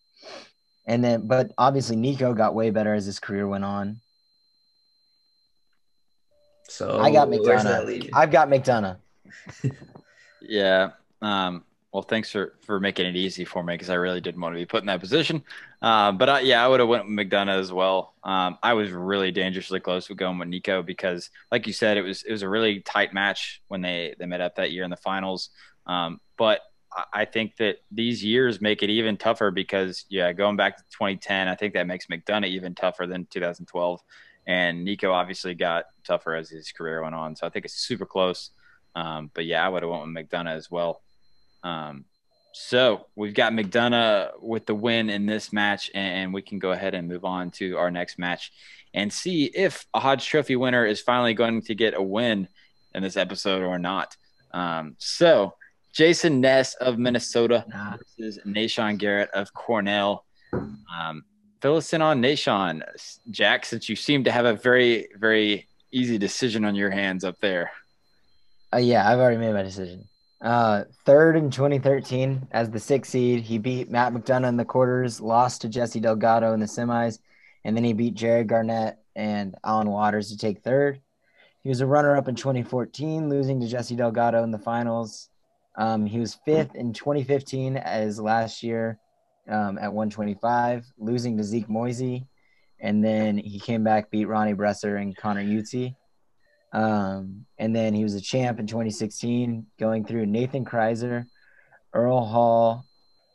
And 0.86 1.04
then 1.04 1.26
but 1.26 1.52
obviously 1.58 1.96
Nico 1.96 2.34
got 2.34 2.54
way 2.54 2.70
better 2.70 2.94
as 2.94 3.06
his 3.06 3.20
career 3.20 3.46
went 3.46 3.64
on. 3.64 4.00
So 6.68 6.98
I 7.00 7.10
got 7.10 7.28
McDonough. 7.28 8.10
I've 8.12 8.30
got 8.30 8.48
McDonough. 8.48 8.98
Yeah. 10.40 10.90
Um, 11.20 11.64
well, 11.92 12.02
thanks 12.02 12.30
for, 12.30 12.54
for 12.60 12.80
making 12.80 13.06
it 13.06 13.16
easy 13.16 13.44
for 13.44 13.62
me 13.62 13.74
because 13.74 13.90
I 13.90 13.94
really 13.94 14.20
didn't 14.20 14.40
want 14.40 14.54
to 14.54 14.58
be 14.58 14.66
put 14.66 14.82
in 14.82 14.86
that 14.86 15.00
position. 15.00 15.42
Uh, 15.80 16.10
but 16.12 16.28
I, 16.28 16.40
yeah, 16.40 16.64
I 16.64 16.68
would 16.68 16.80
have 16.80 16.88
went 16.88 17.04
with 17.06 17.14
McDonough 17.14 17.58
as 17.60 17.72
well. 17.72 18.14
Um, 18.24 18.58
I 18.62 18.72
was 18.74 18.90
really 18.90 19.30
dangerously 19.30 19.78
close 19.80 20.08
with 20.08 20.18
going 20.18 20.38
with 20.38 20.48
Nico 20.48 20.82
because, 20.82 21.30
like 21.52 21.66
you 21.66 21.72
said, 21.72 21.96
it 21.96 22.02
was 22.02 22.22
it 22.24 22.32
was 22.32 22.42
a 22.42 22.48
really 22.48 22.80
tight 22.80 23.14
match 23.14 23.62
when 23.68 23.80
they 23.80 24.14
they 24.18 24.26
met 24.26 24.40
up 24.40 24.56
that 24.56 24.72
year 24.72 24.82
in 24.82 24.90
the 24.90 24.96
finals. 24.96 25.50
Um, 25.86 26.20
but 26.36 26.60
I- 27.12 27.24
think 27.26 27.56
that 27.58 27.76
these 27.90 28.24
years 28.24 28.60
make 28.60 28.82
it 28.82 28.90
even 28.90 29.16
tougher 29.16 29.50
because, 29.50 30.04
yeah, 30.08 30.32
going 30.32 30.56
back 30.56 30.78
to 30.78 30.82
2010, 30.90 31.46
I 31.46 31.54
think 31.54 31.74
that 31.74 31.86
makes 31.86 32.06
McDonough 32.06 32.48
even 32.48 32.74
tougher 32.74 33.06
than 33.06 33.26
2012. 33.26 34.00
And 34.46 34.84
Nico 34.84 35.12
obviously 35.12 35.54
got 35.54 35.84
tougher 36.04 36.34
as 36.34 36.48
his 36.48 36.72
career 36.72 37.02
went 37.02 37.14
on. 37.14 37.36
So 37.36 37.46
I 37.46 37.50
think 37.50 37.66
it's 37.66 37.74
super 37.74 38.06
close. 38.06 38.50
Um, 38.94 39.30
but 39.34 39.44
yeah, 39.44 39.64
I 39.64 39.68
would 39.68 39.82
have 39.82 39.90
went 39.90 40.06
with 40.06 40.16
McDonough 40.16 40.56
as 40.56 40.70
well. 40.70 41.02
Um, 41.62 42.06
so 42.58 43.06
we've 43.14 43.34
got 43.34 43.52
McDonough 43.52 44.42
with 44.42 44.66
the 44.66 44.74
win 44.74 45.10
in 45.10 45.26
this 45.26 45.52
match, 45.52 45.92
and 45.94 46.34
we 46.34 46.42
can 46.42 46.58
go 46.58 46.72
ahead 46.72 46.92
and 46.92 47.06
move 47.06 47.24
on 47.24 47.52
to 47.52 47.78
our 47.78 47.88
next 47.88 48.18
match 48.18 48.52
and 48.92 49.12
see 49.12 49.44
if 49.44 49.86
a 49.94 50.00
Hodge 50.00 50.26
Trophy 50.26 50.56
winner 50.56 50.84
is 50.84 51.00
finally 51.00 51.34
going 51.34 51.62
to 51.62 51.74
get 51.76 51.94
a 51.94 52.02
win 52.02 52.48
in 52.96 53.02
this 53.02 53.16
episode 53.16 53.62
or 53.62 53.78
not. 53.78 54.16
Um, 54.52 54.96
so 54.98 55.54
Jason 55.92 56.40
Ness 56.40 56.74
of 56.74 56.98
Minnesota 56.98 57.64
versus 57.96 58.40
Nahshon 58.44 58.98
Garrett 58.98 59.30
of 59.30 59.54
Cornell. 59.54 60.24
Um, 60.52 61.22
fill 61.62 61.76
us 61.76 61.92
in 61.92 62.02
on 62.02 62.20
Nahshon, 62.20 62.82
Jack, 63.30 63.66
since 63.66 63.88
you 63.88 63.94
seem 63.94 64.24
to 64.24 64.32
have 64.32 64.46
a 64.46 64.54
very, 64.54 65.06
very 65.16 65.68
easy 65.92 66.18
decision 66.18 66.64
on 66.64 66.74
your 66.74 66.90
hands 66.90 67.22
up 67.22 67.38
there. 67.40 67.70
Uh, 68.74 68.78
yeah, 68.78 69.08
I've 69.08 69.20
already 69.20 69.38
made 69.38 69.54
my 69.54 69.62
decision. 69.62 70.08
Uh, 70.40 70.84
third 71.04 71.36
in 71.36 71.50
2013 71.50 72.46
as 72.52 72.70
the 72.70 72.78
sixth 72.78 73.10
seed, 73.10 73.42
he 73.42 73.58
beat 73.58 73.90
Matt 73.90 74.12
McDonough 74.12 74.48
in 74.48 74.56
the 74.56 74.64
quarters, 74.64 75.20
lost 75.20 75.62
to 75.62 75.68
Jesse 75.68 76.00
Delgado 76.00 76.52
in 76.52 76.60
the 76.60 76.66
semis, 76.66 77.18
and 77.64 77.76
then 77.76 77.84
he 77.84 77.92
beat 77.92 78.14
Jared 78.14 78.48
Garnett 78.48 78.98
and 79.16 79.56
Alan 79.64 79.90
Waters 79.90 80.30
to 80.30 80.38
take 80.38 80.62
third. 80.62 81.00
He 81.62 81.68
was 81.68 81.80
a 81.80 81.86
runner-up 81.86 82.28
in 82.28 82.36
2014, 82.36 83.28
losing 83.28 83.60
to 83.60 83.66
Jesse 83.66 83.96
Delgado 83.96 84.44
in 84.44 84.52
the 84.52 84.58
finals. 84.58 85.28
Um, 85.76 86.06
he 86.06 86.20
was 86.20 86.38
fifth 86.44 86.74
in 86.76 86.92
2015 86.92 87.76
as 87.76 88.20
last 88.20 88.62
year 88.62 88.98
um, 89.48 89.76
at 89.78 89.92
125, 89.92 90.86
losing 90.98 91.36
to 91.36 91.44
Zeke 91.44 91.68
Moisey, 91.68 92.26
and 92.80 93.04
then 93.04 93.38
he 93.38 93.58
came 93.58 93.82
back, 93.82 94.10
beat 94.10 94.26
Ronnie 94.26 94.54
Bresser 94.54 95.00
and 95.00 95.16
Conor 95.16 95.42
Youtsey. 95.42 95.96
Um, 96.72 97.46
and 97.58 97.74
then 97.74 97.94
he 97.94 98.02
was 98.02 98.14
a 98.14 98.20
champ 98.20 98.60
in 98.60 98.66
2016, 98.66 99.66
going 99.78 100.04
through 100.04 100.26
Nathan 100.26 100.64
Kraisser, 100.64 101.26
Earl 101.92 102.24
Hall, 102.24 102.84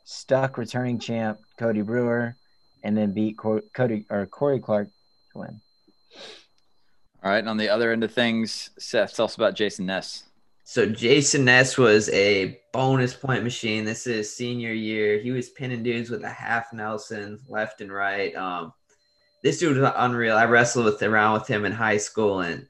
stuck 0.04 0.56
returning 0.58 0.98
champ 0.98 1.38
Cody 1.58 1.82
Brewer, 1.82 2.36
and 2.82 2.96
then 2.96 3.12
beat 3.12 3.36
Cor- 3.36 3.64
Cody 3.74 4.06
or 4.10 4.26
Corey 4.26 4.60
Clark 4.60 4.88
to 5.32 5.38
win. 5.38 5.60
All 7.22 7.30
right. 7.30 7.38
And 7.38 7.48
on 7.48 7.56
the 7.56 7.70
other 7.70 7.90
end 7.90 8.04
of 8.04 8.12
things, 8.12 8.70
Seth, 8.78 9.16
tell 9.16 9.24
us 9.24 9.36
about 9.36 9.54
Jason 9.54 9.86
Ness. 9.86 10.24
So 10.64 10.86
Jason 10.86 11.44
Ness 11.44 11.76
was 11.76 12.08
a 12.10 12.60
bonus 12.72 13.14
point 13.14 13.44
machine. 13.44 13.84
This 13.84 14.06
is 14.06 14.34
senior 14.34 14.72
year. 14.72 15.18
He 15.18 15.30
was 15.30 15.50
pinning 15.50 15.82
dudes 15.82 16.10
with 16.10 16.24
a 16.24 16.30
half 16.30 16.72
Nelson 16.72 17.38
left 17.48 17.80
and 17.80 17.92
right. 17.92 18.34
Um, 18.34 18.72
this 19.42 19.58
dude 19.58 19.76
was 19.76 19.92
unreal. 19.96 20.36
I 20.36 20.46
wrestled 20.46 20.86
with 20.86 21.02
around 21.02 21.34
with 21.34 21.46
him 21.46 21.66
in 21.66 21.72
high 21.72 21.98
school, 21.98 22.40
and 22.40 22.66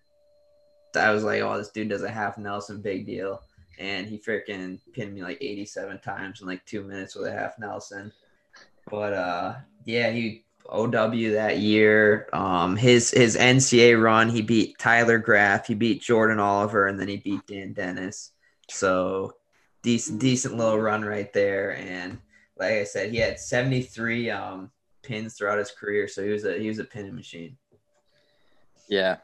I 0.96 1.10
was 1.10 1.24
like, 1.24 1.42
"Oh, 1.42 1.56
this 1.58 1.70
dude 1.70 1.88
does 1.88 2.02
a 2.02 2.10
half 2.10 2.38
Nelson, 2.38 2.80
big 2.80 3.06
deal." 3.06 3.42
And 3.78 4.06
he 4.06 4.18
freaking 4.18 4.78
pinned 4.92 5.14
me 5.14 5.22
like 5.22 5.38
87 5.40 5.98
times 5.98 6.40
in 6.40 6.46
like 6.46 6.64
two 6.64 6.84
minutes 6.84 7.14
with 7.16 7.26
a 7.26 7.32
half 7.32 7.58
Nelson. 7.58 8.12
But 8.88 9.12
uh, 9.14 9.54
yeah, 9.84 10.10
he 10.10 10.44
OW 10.68 10.88
that 11.32 11.58
year. 11.58 12.28
Um, 12.32 12.76
his 12.76 13.10
his 13.10 13.36
NCA 13.36 14.00
run, 14.00 14.28
he 14.28 14.42
beat 14.42 14.78
Tyler 14.78 15.18
Graff, 15.18 15.66
he 15.66 15.74
beat 15.74 16.02
Jordan 16.02 16.38
Oliver, 16.38 16.86
and 16.86 16.98
then 16.98 17.08
he 17.08 17.16
beat 17.18 17.46
Dan 17.46 17.72
Dennis. 17.72 18.30
So 18.70 19.34
decent 19.82 20.20
decent 20.20 20.56
little 20.56 20.78
run 20.78 21.04
right 21.04 21.32
there. 21.32 21.76
And 21.76 22.18
like 22.58 22.72
I 22.72 22.84
said, 22.84 23.10
he 23.10 23.18
had 23.18 23.38
73 23.38 24.30
um, 24.30 24.70
pins 25.02 25.34
throughout 25.34 25.58
his 25.58 25.70
career. 25.70 26.08
So 26.08 26.24
he 26.24 26.30
was 26.30 26.44
a 26.44 26.58
he 26.58 26.68
was 26.68 26.78
a 26.78 26.84
pinning 26.84 27.14
machine. 27.14 27.56
Yeah. 28.88 29.18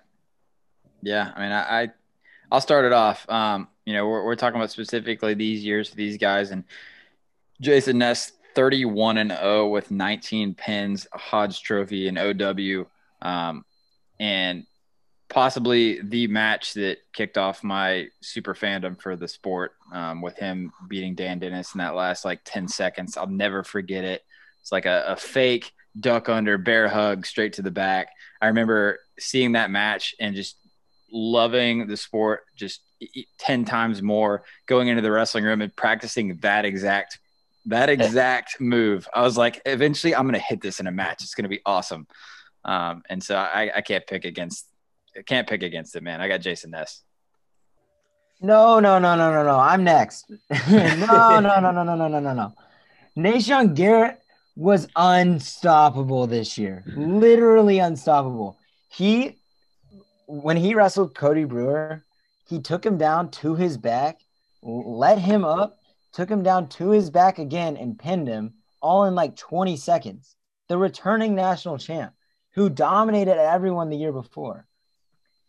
Yeah. 1.02 1.32
I 1.34 1.40
mean, 1.40 1.52
I, 1.52 1.82
I 1.82 1.88
I'll 2.52 2.60
start 2.60 2.84
it 2.84 2.92
off. 2.92 3.28
Um, 3.28 3.68
you 3.84 3.94
know, 3.94 4.08
we're, 4.08 4.24
we're 4.24 4.36
talking 4.36 4.56
about 4.56 4.70
specifically 4.70 5.34
these 5.34 5.64
years 5.64 5.88
for 5.88 5.96
these 5.96 6.18
guys 6.18 6.50
and 6.50 6.64
Jason 7.60 7.98
Ness, 7.98 8.32
31 8.54 9.18
and 9.18 9.30
0 9.30 9.68
with 9.68 9.90
19 9.90 10.54
pins, 10.54 11.06
Hodge 11.12 11.62
Trophy, 11.62 12.08
and 12.08 12.18
OW, 12.18 12.86
um, 13.22 13.64
and 14.18 14.64
possibly 15.28 16.00
the 16.02 16.26
match 16.26 16.74
that 16.74 16.98
kicked 17.12 17.38
off 17.38 17.62
my 17.62 18.08
super 18.20 18.54
fandom 18.54 19.00
for 19.00 19.14
the 19.14 19.28
sport 19.28 19.72
um, 19.92 20.20
with 20.20 20.36
him 20.36 20.72
beating 20.88 21.14
Dan 21.14 21.38
Dennis 21.38 21.74
in 21.74 21.78
that 21.78 21.94
last 21.94 22.24
like 22.24 22.40
10 22.44 22.66
seconds. 22.66 23.16
I'll 23.16 23.28
never 23.28 23.62
forget 23.62 24.04
it. 24.04 24.22
It's 24.60 24.72
like 24.72 24.86
a, 24.86 25.04
a 25.08 25.16
fake 25.16 25.72
duck 25.98 26.28
under 26.28 26.58
bear 26.58 26.88
hug 26.88 27.26
straight 27.26 27.54
to 27.54 27.62
the 27.62 27.70
back. 27.70 28.08
I 28.40 28.48
remember 28.48 28.98
seeing 29.18 29.52
that 29.52 29.70
match 29.70 30.14
and 30.18 30.34
just 30.34 30.56
loving 31.12 31.86
the 31.86 31.96
sport 31.96 32.44
just 32.56 32.82
10 33.38 33.64
times 33.64 34.02
more 34.02 34.44
going 34.66 34.88
into 34.88 35.02
the 35.02 35.10
wrestling 35.10 35.44
room 35.44 35.62
and 35.62 35.74
practicing 35.74 36.36
that 36.38 36.64
exact 36.64 37.18
that 37.66 37.90
exact 37.90 38.60
move. 38.60 39.06
I 39.14 39.22
was 39.22 39.36
like, 39.36 39.60
eventually 39.66 40.14
I'm 40.14 40.22
going 40.22 40.34
to 40.34 40.40
hit 40.40 40.60
this 40.62 40.80
in 40.80 40.86
a 40.86 40.90
match. 40.90 41.22
It's 41.22 41.34
going 41.34 41.44
to 41.44 41.48
be 41.50 41.60
awesome. 41.66 42.06
Um, 42.64 43.02
and 43.08 43.22
so 43.22 43.36
I, 43.36 43.70
I 43.76 43.80
can't 43.82 44.06
pick 44.06 44.24
against, 44.24 44.66
I 45.16 45.22
can't 45.22 45.48
pick 45.48 45.62
against 45.62 45.94
it, 45.94 46.02
man. 46.02 46.20
I 46.20 46.28
got 46.28 46.40
Jason 46.40 46.70
Ness. 46.70 47.02
No, 48.40 48.80
no, 48.80 48.98
no, 48.98 49.14
no, 49.14 49.32
no, 49.32 49.44
no. 49.44 49.58
I'm 49.58 49.84
next. 49.84 50.30
no, 50.70 51.40
no, 51.40 51.60
no, 51.60 51.60
no, 51.60 51.82
no, 51.82 51.94
no, 51.94 52.08
no, 52.08 52.20
no, 52.20 52.32
no. 52.32 52.54
Nahshon 53.16 53.74
Garrett 53.74 54.20
was 54.56 54.88
unstoppable 54.96 56.26
this 56.26 56.56
year. 56.56 56.82
Literally 56.96 57.78
unstoppable. 57.78 58.58
He 58.88 59.39
when 60.30 60.56
he 60.56 60.74
wrestled 60.74 61.14
Cody 61.14 61.44
Brewer, 61.44 62.04
he 62.46 62.60
took 62.60 62.86
him 62.86 62.96
down 62.96 63.30
to 63.32 63.56
his 63.56 63.76
back, 63.76 64.20
let 64.62 65.18
him 65.18 65.44
up, 65.44 65.78
took 66.12 66.28
him 66.28 66.42
down 66.42 66.68
to 66.68 66.90
his 66.90 67.10
back 67.10 67.38
again, 67.38 67.76
and 67.76 67.98
pinned 67.98 68.28
him 68.28 68.54
all 68.80 69.04
in 69.04 69.14
like 69.14 69.36
20 69.36 69.76
seconds. 69.76 70.36
The 70.68 70.78
returning 70.78 71.34
national 71.34 71.78
champ 71.78 72.14
who 72.54 72.68
dominated 72.68 73.38
everyone 73.38 73.90
the 73.90 73.96
year 73.96 74.12
before. 74.12 74.66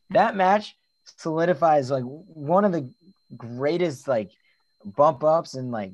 That 0.10 0.36
match 0.36 0.76
solidifies 1.18 1.92
like 1.92 2.04
one 2.04 2.66
of 2.66 2.72
the 2.72 2.92
greatest 3.38 4.08
like 4.08 4.32
bump 4.84 5.24
ups 5.24 5.54
and 5.54 5.72
like 5.72 5.94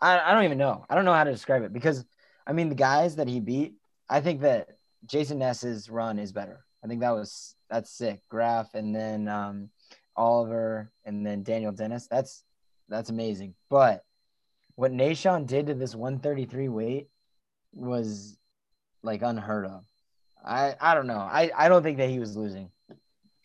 I, 0.00 0.18
I 0.18 0.34
don't 0.34 0.44
even 0.44 0.58
know. 0.58 0.84
I 0.88 0.94
don't 0.94 1.06
know 1.06 1.14
how 1.14 1.24
to 1.24 1.32
describe 1.32 1.62
it 1.62 1.72
because 1.72 2.04
I 2.46 2.52
mean 2.52 2.68
the 2.68 2.74
guys 2.74 3.16
that 3.16 3.28
he 3.28 3.40
beat, 3.40 3.74
I 4.08 4.20
think 4.20 4.42
that 4.42 4.68
Jason 5.06 5.38
Ness's 5.38 5.88
run 5.88 6.18
is 6.18 6.32
better. 6.32 6.64
I 6.84 6.86
think 6.86 7.00
that 7.00 7.10
was 7.12 7.55
that's 7.70 7.90
sick. 7.90 8.20
Graff 8.28 8.74
and 8.74 8.94
then 8.94 9.28
um, 9.28 9.70
Oliver 10.16 10.90
and 11.04 11.24
then 11.26 11.42
Daniel 11.42 11.72
Dennis. 11.72 12.06
That's 12.10 12.42
that's 12.88 13.10
amazing. 13.10 13.54
But 13.68 14.02
what 14.76 14.92
Nahshon 14.92 15.46
did 15.46 15.66
to 15.66 15.74
this 15.74 15.94
133 15.94 16.68
weight 16.68 17.08
was 17.72 18.36
like 19.02 19.22
unheard 19.22 19.66
of. 19.66 19.84
I 20.44 20.74
I 20.80 20.94
don't 20.94 21.06
know. 21.06 21.18
I 21.18 21.50
I 21.56 21.68
don't 21.68 21.82
think 21.82 21.98
that 21.98 22.10
he 22.10 22.18
was 22.18 22.36
losing 22.36 22.70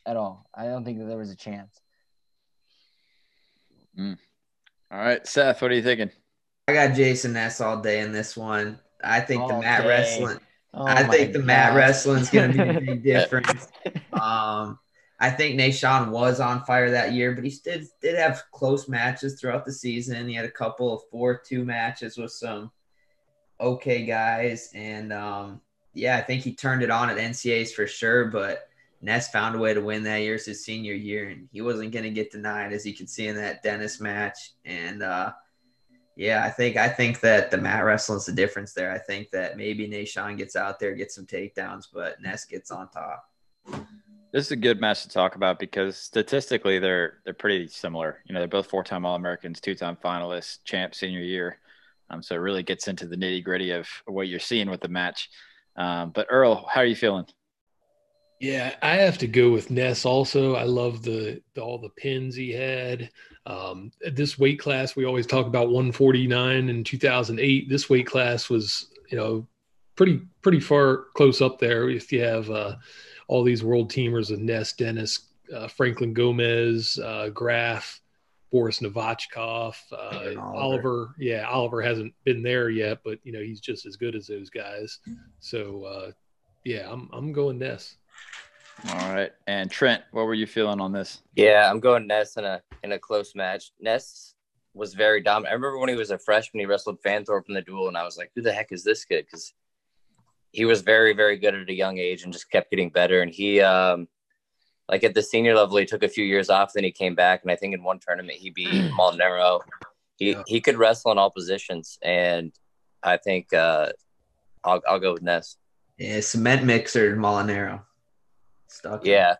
at 0.05 0.17
all. 0.17 0.45
I 0.53 0.65
don't 0.65 0.83
think 0.83 0.99
that 0.99 1.05
there 1.05 1.17
was 1.17 1.31
a 1.31 1.35
chance. 1.35 1.79
All 3.97 4.99
right, 4.99 5.25
Seth, 5.25 5.61
what 5.61 5.71
are 5.71 5.75
you 5.75 5.83
thinking? 5.83 6.11
I 6.67 6.73
got 6.73 6.95
Jason 6.95 7.33
Ness 7.33 7.61
all 7.61 7.81
day 7.81 7.99
in 8.01 8.11
this 8.11 8.35
one. 8.35 8.79
I 9.03 9.19
think 9.19 9.47
the 9.47 9.55
All 9.55 9.61
mat 9.61 9.81
day. 9.81 9.87
wrestling. 9.87 10.39
Oh 10.73 10.85
I 10.85 11.03
think 11.03 11.33
the 11.33 11.39
mat 11.39 11.71
God. 11.71 11.77
wrestling's 11.77 12.29
going 12.29 12.53
to 12.53 12.57
be 12.57 12.73
the 12.73 12.79
big 12.79 13.03
difference. 13.03 13.67
Um, 14.13 14.79
I 15.19 15.29
think 15.29 15.59
Nahshon 15.59 16.09
was 16.09 16.39
on 16.39 16.63
fire 16.63 16.89
that 16.91 17.13
year, 17.13 17.33
but 17.33 17.43
he 17.43 17.53
did 17.63 17.85
did 18.01 18.17
have 18.17 18.43
close 18.51 18.87
matches 18.87 19.39
throughout 19.39 19.65
the 19.65 19.73
season. 19.73 20.27
He 20.27 20.33
had 20.33 20.45
a 20.45 20.51
couple 20.51 20.93
of 20.93 21.01
four-two 21.11 21.63
matches 21.65 22.17
with 22.17 22.31
some 22.31 22.71
okay 23.59 24.05
guys, 24.05 24.71
and 24.73 25.11
um, 25.13 25.61
yeah, 25.93 26.17
I 26.17 26.21
think 26.21 26.41
he 26.41 26.55
turned 26.55 26.83
it 26.83 26.89
on 26.89 27.09
at 27.09 27.17
NCA's 27.17 27.73
for 27.73 27.85
sure. 27.85 28.25
But 28.25 28.69
Ness 29.01 29.29
found 29.29 29.55
a 29.55 29.59
way 29.59 29.73
to 29.73 29.81
win 29.81 30.03
that 30.03 30.21
year. 30.21 30.35
It's 30.35 30.45
his 30.45 30.63
senior 30.63 30.93
year, 30.93 31.29
and 31.29 31.49
he 31.51 31.61
wasn't 31.61 31.91
going 31.91 32.03
to 32.03 32.11
get 32.11 32.31
denied, 32.31 32.73
as 32.73 32.85
you 32.85 32.95
can 32.95 33.07
see 33.07 33.27
in 33.27 33.35
that 33.35 33.61
Dennis 33.61 33.99
match. 33.99 34.53
And 34.65 35.03
uh, 35.03 35.33
yeah, 36.21 36.43
I 36.45 36.51
think 36.51 36.77
I 36.77 36.87
think 36.87 37.19
that 37.21 37.49
the 37.49 37.57
mat 37.57 37.83
wrestling's 37.83 38.27
the 38.27 38.31
difference 38.31 38.73
there. 38.73 38.91
I 38.91 38.99
think 38.99 39.31
that 39.31 39.57
maybe 39.57 39.89
Nahshon 39.89 40.37
gets 40.37 40.55
out 40.55 40.79
there, 40.79 40.93
gets 40.93 41.15
some 41.15 41.25
takedowns, 41.25 41.87
but 41.91 42.21
Ness 42.21 42.45
gets 42.45 42.69
on 42.69 42.89
top. 42.89 43.27
This 44.31 44.45
is 44.45 44.51
a 44.51 44.55
good 44.55 44.79
match 44.79 45.01
to 45.01 45.09
talk 45.09 45.35
about 45.35 45.57
because 45.57 45.97
statistically 45.97 46.77
they're 46.77 47.21
they're 47.25 47.33
pretty 47.33 47.67
similar. 47.69 48.19
You 48.27 48.33
know, 48.33 48.39
they're 48.39 48.47
both 48.47 48.69
four-time 48.69 49.03
All-Americans, 49.03 49.59
two-time 49.59 49.97
finalists, 50.03 50.59
champ 50.63 50.93
senior 50.93 51.21
year. 51.21 51.57
Um, 52.11 52.21
so 52.21 52.35
it 52.35 52.39
really 52.39 52.61
gets 52.61 52.87
into 52.87 53.07
the 53.07 53.17
nitty-gritty 53.17 53.71
of 53.71 53.89
what 54.05 54.27
you're 54.27 54.39
seeing 54.39 54.69
with 54.69 54.81
the 54.81 54.89
match. 54.89 55.27
Um, 55.75 56.11
but 56.11 56.27
Earl, 56.29 56.67
how 56.71 56.81
are 56.81 56.85
you 56.85 56.95
feeling? 56.95 57.25
Yeah, 58.41 58.73
I 58.81 58.95
have 58.95 59.19
to 59.19 59.27
go 59.27 59.51
with 59.51 59.69
Ness 59.69 60.03
also. 60.03 60.55
I 60.55 60.63
love 60.63 61.03
the, 61.03 61.43
the 61.53 61.61
all 61.61 61.77
the 61.77 61.89
pins 61.89 62.35
he 62.35 62.51
had. 62.51 63.11
Um, 63.45 63.91
this 64.13 64.39
weight 64.39 64.59
class, 64.59 64.95
we 64.95 65.05
always 65.05 65.27
talk 65.27 65.45
about 65.45 65.67
149 65.67 66.67
in 66.67 66.83
2008. 66.83 67.69
This 67.69 67.87
weight 67.87 68.07
class 68.07 68.49
was, 68.49 68.87
you 69.11 69.17
know, 69.17 69.47
pretty 69.95 70.21
pretty 70.41 70.59
far 70.59 71.05
close 71.15 71.39
up 71.39 71.59
there. 71.59 71.87
If 71.91 72.11
you 72.11 72.23
have 72.23 72.49
uh, 72.49 72.77
all 73.27 73.43
these 73.43 73.63
world 73.63 73.91
teamers 73.91 74.31
of 74.31 74.39
Ness, 74.39 74.73
Dennis, 74.73 75.27
uh, 75.55 75.67
Franklin 75.67 76.11
Gomez, 76.11 76.97
uh, 76.97 77.29
Graff, 77.29 78.01
Boris 78.51 78.79
Novachkov, 78.79 79.75
uh, 79.91 79.95
Oliver. 79.95 80.41
Oliver. 80.41 81.15
Yeah, 81.19 81.47
Oliver 81.47 81.83
hasn't 81.83 82.15
been 82.23 82.41
there 82.41 82.71
yet, 82.71 83.01
but 83.05 83.19
you 83.23 83.33
know 83.33 83.41
he's 83.41 83.61
just 83.61 83.85
as 83.85 83.97
good 83.97 84.15
as 84.15 84.25
those 84.25 84.49
guys. 84.49 84.97
So 85.41 85.83
uh, 85.83 86.11
yeah, 86.63 86.91
I'm 86.91 87.07
I'm 87.13 87.33
going 87.33 87.59
Ness. 87.59 87.97
All 88.89 89.13
right. 89.13 89.31
And 89.47 89.69
Trent, 89.69 90.03
what 90.11 90.25
were 90.25 90.33
you 90.33 90.47
feeling 90.47 90.81
on 90.81 90.91
this? 90.91 91.21
Yeah, 91.35 91.69
I'm 91.69 91.79
going 91.79 92.07
Ness 92.07 92.37
in 92.37 92.45
a 92.45 92.61
in 92.83 92.93
a 92.93 92.99
close 92.99 93.35
match. 93.35 93.71
Ness 93.79 94.33
was 94.73 94.93
very 94.93 95.21
dominant. 95.21 95.51
I 95.51 95.53
remember 95.53 95.77
when 95.77 95.89
he 95.89 95.95
was 95.95 96.11
a 96.11 96.17
freshman, 96.17 96.61
he 96.61 96.65
wrestled 96.65 97.01
Fanthorpe 97.03 97.47
in 97.47 97.53
the 97.53 97.61
duel, 97.61 97.87
and 97.87 97.97
I 97.97 98.03
was 98.03 98.17
like, 98.17 98.31
"Who 98.35 98.41
the 98.41 98.53
heck 98.53 98.71
is 98.71 98.83
this 98.83 99.05
kid?" 99.05 99.25
Because 99.25 99.53
he 100.51 100.65
was 100.65 100.81
very, 100.81 101.13
very 101.13 101.37
good 101.37 101.53
at 101.55 101.69
a 101.69 101.73
young 101.73 101.97
age 101.97 102.23
and 102.23 102.33
just 102.33 102.49
kept 102.49 102.71
getting 102.71 102.89
better. 102.89 103.21
And 103.21 103.31
he, 103.31 103.61
um, 103.61 104.07
like 104.89 105.03
at 105.03 105.13
the 105.13 105.21
senior 105.21 105.55
level, 105.55 105.77
he 105.77 105.85
took 105.85 106.03
a 106.03 106.09
few 106.09 106.25
years 106.25 106.49
off, 106.49 106.73
then 106.73 106.83
he 106.83 106.91
came 106.91 107.15
back, 107.15 107.41
and 107.43 107.51
I 107.51 107.55
think 107.55 107.73
in 107.73 107.83
one 107.83 107.99
tournament 107.99 108.37
he 108.37 108.49
beat 108.49 108.91
Molinaro. 108.99 109.61
He 110.17 110.31
Yeah. 110.31 110.43
he 110.47 110.59
could 110.59 110.77
wrestle 110.77 111.11
in 111.11 111.17
all 111.17 111.29
positions, 111.31 111.99
and 112.01 112.51
I 113.03 113.17
think 113.17 113.53
uh, 113.53 113.91
I'll 114.63 114.81
I'll 114.87 114.99
go 114.99 115.13
with 115.13 115.21
Ness. 115.21 115.57
Yeah, 115.97 116.19
cement 116.21 116.63
mixer 116.63 117.15
Molinaro. 117.15 117.83
Stuck. 118.71 119.05
Yeah, 119.05 119.35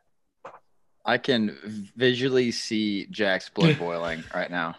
I 1.06 1.18
can 1.18 1.58
visually 1.96 2.52
see 2.52 3.08
Jack's 3.08 3.48
blood 3.50 3.80
boiling 3.80 4.26
right 4.36 4.52
now. 4.52 4.76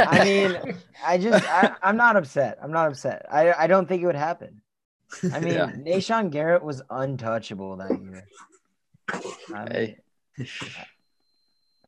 I 0.00 0.24
mean, 0.24 0.76
I 1.04 1.18
just 1.18 1.44
I, 1.46 1.74
I'm 1.82 1.96
not 1.98 2.16
upset. 2.16 2.58
I'm 2.62 2.72
not 2.72 2.88
upset. 2.88 3.26
I 3.30 3.52
I 3.52 3.66
don't 3.66 3.86
think 3.86 4.02
it 4.02 4.06
would 4.06 4.14
happen. 4.16 4.62
I 5.32 5.40
mean, 5.40 5.52
Yeah. 5.54 5.72
Nahshon 5.72 6.30
Garrett 6.30 6.62
was 6.62 6.82
untouchable 6.88 7.76
that 7.76 7.90
year. 7.90 8.26
I, 9.54 9.64
mean, 9.64 9.70
Hey. 9.70 9.98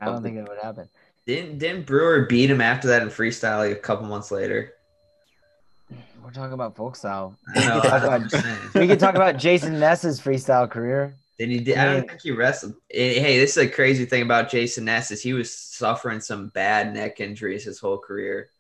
I 0.01 0.05
don't 0.07 0.23
think 0.23 0.37
it 0.37 0.47
would 0.47 0.59
happen. 0.63 0.89
didn't 1.27 1.59
didn't 1.59 1.87
Brewer 1.87 2.27
beat 2.27 2.51
him 2.51 2.61
after 2.61 2.89
that 2.89 3.03
in 3.03 3.09
freestyle 3.09 3.59
like 3.59 3.73
a 3.73 3.81
couple 3.81 4.07
months 4.07 4.31
later? 4.31 4.75
We're 6.23 6.33
talking 6.33 6.53
about 6.53 6.77
folk 6.77 6.97
style. 6.97 7.35
I 7.57 7.57
We 7.57 7.63
could 7.63 7.73
talk 7.73 7.83
that's 7.83 8.05
what 8.05 8.13
I'm 8.13 8.27
about, 8.27 8.75
we 8.75 8.87
could 8.87 9.01
talk 9.01 9.15
about 9.15 9.37
Jason 9.39 9.81
Ness's 9.81 10.21
freestyle 10.21 10.71
career. 10.71 11.15
Then 11.39 11.51
he 11.51 11.61
did. 11.61 11.79
I 11.79 11.85
don't 11.85 12.09
think 12.09 12.21
he 12.21 12.33
wrestled. 12.33 12.75
Hey, 12.91 13.39
this 13.39 13.57
is 13.57 13.59
a 13.59 13.69
crazy 13.69 14.05
thing 14.05 14.23
about 14.23 14.51
Jason 14.51 14.87
Ness 14.87 15.11
is 15.11 15.23
he 15.23 15.35
was 15.35 15.55
suffering 15.55 16.21
some 16.21 16.49
bad 16.49 16.93
neck 16.93 17.21
injuries 17.21 17.65
his 17.65 17.79
whole 17.79 17.99
career. 17.99 18.51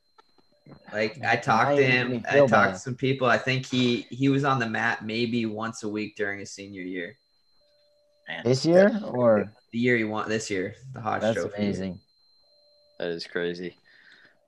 Like 0.93 1.19
I 1.25 1.37
talked 1.37 1.77
to 1.77 1.85
him, 1.85 2.25
I 2.31 2.47
talked 2.47 2.75
to 2.75 2.79
some 2.79 2.95
people. 2.95 3.27
I 3.27 3.39
think 3.39 3.67
he 3.67 4.07
he 4.11 4.29
was 4.29 4.45
on 4.45 4.59
the 4.59 4.69
mat 4.69 5.05
maybe 5.05 5.45
once 5.47 5.83
a 5.83 5.89
week 5.89 6.15
during 6.17 6.39
his 6.39 6.53
senior 6.53 6.83
year. 6.83 7.17
This 8.45 8.65
year 8.65 9.01
or 9.05 9.53
The 9.73 9.79
year 9.79 9.97
he 9.97 10.05
won 10.05 10.29
this 10.29 10.51
year, 10.51 10.75
the 10.93 11.01
Hodge 11.01 11.23
that's 11.23 11.35
Trophy. 11.35 11.57
amazing. 11.57 12.01
That 12.99 13.09
is 13.09 13.27
crazy. 13.27 13.77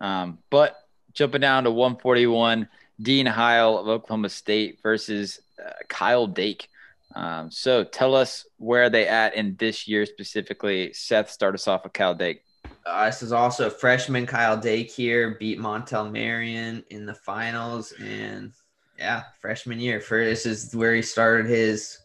Um, 0.01 0.39
but 0.51 0.77
jumping 1.13 1.41
down 1.41 1.65
to 1.65 1.71
141, 1.71 2.69
Dean 3.01 3.27
Heil 3.27 3.79
of 3.79 3.89
Oklahoma 3.89 4.29
State 4.29 4.81
versus 4.83 5.41
uh, 5.65 5.73
Kyle 5.89 6.27
Dake. 6.27 6.69
Um, 7.15 7.51
so 7.51 7.85
tell 7.85 8.15
us 8.15 8.47
where 8.57 8.89
they 8.89 9.07
at 9.09 9.35
in 9.35 9.57
this 9.57 9.89
year 9.89 10.07
specifically. 10.07 10.93
Seth, 10.93 11.31
start 11.31 11.55
us 11.55 11.67
off 11.67 11.85
with 11.85 11.93
Kyle 11.93 12.15
Dake. 12.15 12.43
Uh, 12.87 13.07
this 13.07 13.23
is 13.23 13.33
also 13.33 13.69
freshman 13.69 14.27
Kyle 14.27 14.57
Dake 14.57 14.91
here 14.91 15.37
beat 15.39 15.59
Montel 15.59 16.11
Marion 16.11 16.85
in 16.91 17.07
the 17.07 17.15
finals, 17.15 17.93
and 18.01 18.53
yeah, 18.99 19.25
freshman 19.41 19.81
year. 19.81 20.01
For 20.01 20.25
this 20.25 20.47
is 20.47 20.75
where 20.75 20.95
he 20.95 21.03
started 21.03 21.47
his 21.47 21.99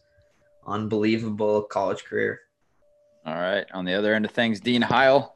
unbelievable 0.66 1.62
college 1.62 2.04
career. 2.04 2.40
All 3.24 3.34
right. 3.34 3.66
On 3.72 3.84
the 3.84 3.94
other 3.94 4.14
end 4.14 4.24
of 4.24 4.30
things, 4.30 4.60
Dean 4.60 4.82
Heil. 4.82 5.34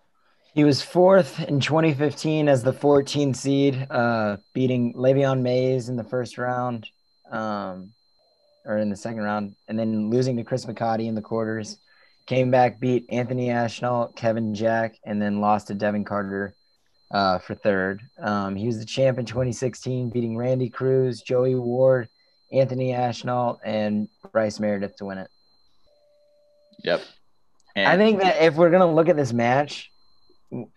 He 0.54 0.64
was 0.64 0.82
fourth 0.82 1.40
in 1.40 1.60
2015 1.60 2.48
as 2.48 2.62
the 2.62 2.72
14 2.72 3.34
seed, 3.34 3.86
uh, 3.88 4.36
beating 4.52 4.94
Lavion 4.94 5.42
Mayes 5.42 5.88
in 5.88 5.96
the 5.96 6.04
first 6.04 6.38
round, 6.38 6.88
um, 7.30 7.92
or 8.70 8.78
in 8.78 8.88
the 8.88 8.96
second 8.96 9.22
round, 9.22 9.56
and 9.66 9.76
then 9.76 10.10
losing 10.10 10.36
to 10.36 10.44
Chris 10.44 10.64
McCarty 10.64 11.06
in 11.06 11.16
the 11.16 11.20
quarters. 11.20 11.78
Came 12.26 12.52
back, 12.52 12.78
beat 12.78 13.04
Anthony 13.10 13.48
Ashnault, 13.48 14.14
Kevin 14.14 14.54
Jack, 14.54 14.94
and 15.04 15.20
then 15.20 15.40
lost 15.40 15.66
to 15.66 15.74
Devin 15.74 16.04
Carter 16.04 16.54
uh, 17.10 17.38
for 17.38 17.56
third. 17.56 18.00
Um, 18.20 18.54
he 18.54 18.66
was 18.66 18.78
the 18.78 18.84
champ 18.84 19.18
in 19.18 19.26
2016, 19.26 20.10
beating 20.10 20.36
Randy 20.36 20.68
Cruz, 20.68 21.20
Joey 21.20 21.56
Ward, 21.56 22.08
Anthony 22.52 22.92
Ashnault, 22.92 23.58
and 23.64 24.08
Bryce 24.30 24.60
Meredith 24.60 24.94
to 24.98 25.06
win 25.06 25.18
it. 25.18 25.30
Yep. 26.84 27.02
I 27.76 27.96
think 27.96 28.20
that 28.20 28.40
if 28.40 28.54
we're 28.54 28.70
gonna 28.70 28.92
look 28.92 29.08
at 29.08 29.16
this 29.16 29.32
match, 29.32 29.90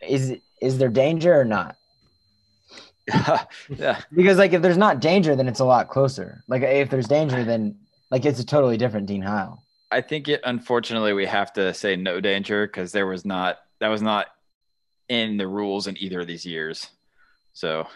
is 0.01 0.36
is 0.62 0.79
there 0.79 0.89
danger 0.89 1.39
or 1.39 1.45
not? 1.45 1.75
yeah, 3.69 3.99
Because 4.13 4.38
like 4.38 4.53
if 4.53 4.62
there's 4.62 4.77
not 4.77 5.01
danger, 5.01 5.36
then 5.36 5.47
it's 5.47 5.60
a 5.60 5.65
lot 5.65 5.89
closer. 5.89 6.43
Like 6.47 6.62
if 6.62 6.89
there's 6.89 7.08
danger, 7.08 7.43
then 7.43 7.75
like 8.13 8.26
it's 8.26 8.39
a 8.39 8.45
totally 8.45 8.78
different 8.78 9.08
Dean 9.08 9.23
Heil. 9.23 9.63
I 9.91 10.02
think 10.02 10.28
it 10.28 10.39
unfortunately 10.43 11.13
we 11.13 11.26
have 11.26 11.52
to 11.54 11.73
say 11.73 11.95
no 11.95 12.21
danger 12.21 12.67
because 12.67 12.91
there 12.91 13.08
was 13.08 13.26
not 13.26 13.58
that 13.80 13.88
was 13.88 14.02
not 14.04 14.28
in 15.10 15.38
the 15.38 15.47
rules 15.47 15.88
in 15.88 15.97
either 15.97 16.19
of 16.21 16.28
these 16.28 16.45
years. 16.45 16.88
So 17.54 17.88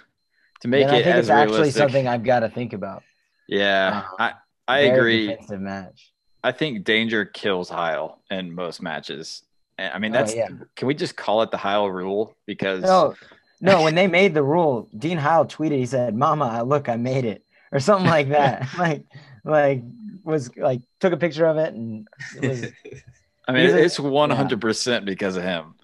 to 0.61 0.67
make 0.67 0.83
And 0.85 0.91
I 0.95 0.99
it 0.99 1.03
think 1.03 1.15
as 1.15 1.25
it's 1.25 1.29
actually 1.29 1.69
something 1.71 2.07
I've 2.07 2.23
got 2.23 2.39
to 2.39 2.49
think 2.49 2.73
about. 2.73 3.03
yeah, 3.47 4.03
Um, 4.09 4.15
I 4.19 4.33
I 4.67 4.81
Very 4.87 4.97
agree. 4.97 5.27
Defensive 5.27 5.61
match. 5.61 6.11
I 6.43 6.51
think 6.51 6.83
danger 6.83 7.25
kills 7.25 7.69
Heil 7.69 8.19
in 8.31 8.53
most 8.53 8.81
matches. 8.81 9.43
I 9.79 9.99
mean 9.99 10.15
Oh, 10.15 10.17
that's 10.19 10.35
yeah. 10.35 10.47
can 10.75 10.87
we 10.87 10.95
just 10.95 11.15
call 11.15 11.43
it 11.43 11.51
the 11.51 11.57
Heil 11.57 11.89
rule 11.91 12.35
because 12.47 12.81
No, 12.81 13.13
no. 13.61 13.83
When 13.83 13.93
they 13.95 14.07
made 14.07 14.33
the 14.33 14.43
rule, 14.43 14.89
Dean 14.97 15.17
Heil 15.19 15.45
tweeted. 15.45 15.77
He 15.77 15.85
said, 15.85 16.15
"Mama, 16.15 16.45
I- 16.45 16.61
look, 16.61 16.89
I 16.89 16.95
made 16.97 17.25
it," 17.25 17.43
or 17.71 17.79
something 17.79 18.09
like 18.09 18.29
that. 18.29 18.67
like, 18.77 19.03
like 19.43 19.83
was 20.27 20.55
like 20.57 20.81
took 20.99 21.13
a 21.13 21.17
picture 21.17 21.45
of 21.45 21.57
it 21.57 21.73
and 21.73 22.07
it 22.41 22.47
was. 22.47 22.65
I 23.47 23.53
mean 23.53 23.63
he's 23.63 23.73
it's 23.73 23.99
one 23.99 24.29
hundred 24.29 24.59
percent 24.61 25.05
because 25.05 25.37
of 25.37 25.43
him. 25.43 25.75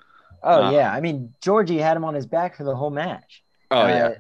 Oh 0.43 0.63
Uh, 0.63 0.71
yeah, 0.71 0.91
I 0.91 0.99
mean 0.99 1.33
Georgie 1.41 1.77
had 1.77 1.95
him 1.95 2.03
on 2.03 2.13
his 2.13 2.25
back 2.25 2.57
for 2.57 2.63
the 2.65 2.75
whole 2.75 2.89
match. 2.89 3.43
Oh 3.71 3.81
uh, 3.81 3.87
yeah. 3.87 4.13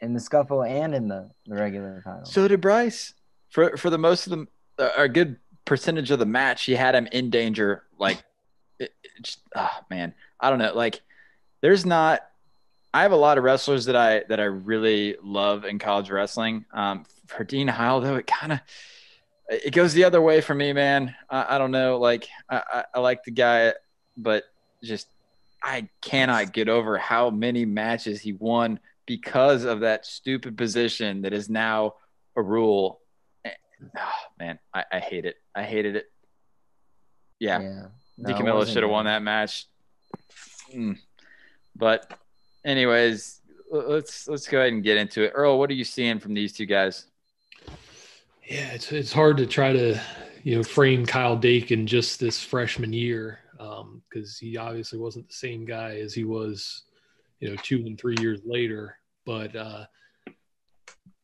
in 0.00 0.14
the 0.14 0.20
scuffle 0.20 0.62
and 0.62 0.94
in 0.94 1.08
the, 1.08 1.30
the 1.46 1.54
regular 1.54 2.00
title. 2.02 2.24
So 2.24 2.48
did 2.48 2.60
Bryce. 2.60 3.12
For 3.50 3.76
for 3.76 3.90
the 3.90 3.98
most 3.98 4.26
of 4.26 4.32
the 4.32 4.46
uh, 4.78 4.90
a 4.96 5.08
good 5.08 5.36
percentage 5.64 6.10
of 6.10 6.18
the 6.18 6.26
match, 6.26 6.64
he 6.64 6.74
had 6.74 6.94
him 6.94 7.06
in 7.12 7.30
danger. 7.30 7.84
Like, 7.98 8.22
it, 8.78 8.94
it 9.02 9.10
just 9.22 9.40
ah 9.54 9.84
man, 9.90 10.14
I 10.40 10.50
don't 10.50 10.58
know. 10.58 10.74
Like, 10.74 11.02
there's 11.60 11.84
not. 11.84 12.20
I 12.94 13.02
have 13.02 13.12
a 13.12 13.16
lot 13.16 13.36
of 13.36 13.44
wrestlers 13.44 13.84
that 13.86 13.96
I 13.96 14.22
that 14.30 14.40
I 14.40 14.44
really 14.44 15.16
love 15.22 15.66
in 15.66 15.78
college 15.78 16.10
wrestling. 16.10 16.64
Um, 16.72 17.04
for 17.26 17.44
Dean 17.44 17.68
Heil 17.68 18.00
though, 18.00 18.16
it 18.16 18.26
kind 18.26 18.52
of 18.52 18.60
it 19.48 19.72
goes 19.72 19.92
the 19.94 20.04
other 20.04 20.20
way 20.20 20.40
for 20.40 20.54
me, 20.54 20.72
man. 20.72 21.14
I, 21.30 21.56
I 21.56 21.58
don't 21.58 21.70
know. 21.70 21.98
Like, 21.98 22.28
I, 22.48 22.62
I, 22.72 22.84
I 22.94 23.00
like 23.00 23.22
the 23.24 23.30
guy, 23.30 23.72
but 24.16 24.44
just 24.82 25.08
I 25.62 25.88
cannot 26.00 26.52
get 26.52 26.68
over 26.68 26.98
how 26.98 27.30
many 27.30 27.64
matches 27.64 28.20
he 28.20 28.32
won 28.32 28.80
because 29.06 29.64
of 29.64 29.80
that 29.80 30.04
stupid 30.06 30.56
position 30.56 31.22
that 31.22 31.32
is 31.32 31.48
now 31.48 31.94
a 32.36 32.42
rule. 32.42 33.00
Eh, 33.44 33.50
Oh, 33.96 34.10
man, 34.38 34.58
I, 34.72 34.84
I 34.90 34.98
hate 35.00 35.26
it. 35.26 35.36
I 35.54 35.62
hated 35.62 35.96
it. 35.96 36.06
Yeah, 37.38 37.60
yeah. 37.60 37.86
No, 38.16 38.64
should 38.64 38.82
have 38.82 38.90
won 38.90 39.04
that 39.04 39.22
match. 39.22 39.66
Mm. 40.74 40.96
But, 41.74 42.10
anyways, 42.64 43.42
let's 43.70 44.26
let's 44.28 44.48
go 44.48 44.60
ahead 44.60 44.72
and 44.72 44.82
get 44.82 44.96
into 44.96 45.24
it. 45.24 45.32
Earl, 45.34 45.58
what 45.58 45.68
are 45.68 45.74
you 45.74 45.84
seeing 45.84 46.18
from 46.18 46.32
these 46.32 46.54
two 46.54 46.64
guys? 46.64 47.06
Yeah, 48.48 48.70
it's 48.72 48.92
it's 48.92 49.12
hard 49.12 49.36
to 49.38 49.46
try 49.46 49.72
to 49.72 50.00
you 50.44 50.56
know 50.56 50.62
frame 50.62 51.04
Kyle 51.04 51.36
Dake 51.36 51.72
in 51.72 51.86
just 51.86 52.20
this 52.20 52.40
freshman 52.42 52.92
year 52.92 53.40
because 54.08 54.38
he 54.38 54.56
obviously 54.56 54.98
wasn't 54.98 55.26
the 55.28 55.34
same 55.34 55.64
guy 55.64 55.96
as 55.96 56.14
he 56.14 56.24
was 56.24 56.84
you 57.40 57.50
know 57.50 57.56
two 57.62 57.78
and 57.86 57.98
three 57.98 58.14
years 58.20 58.40
later. 58.44 58.98
But 59.24 59.56
uh, 59.56 59.86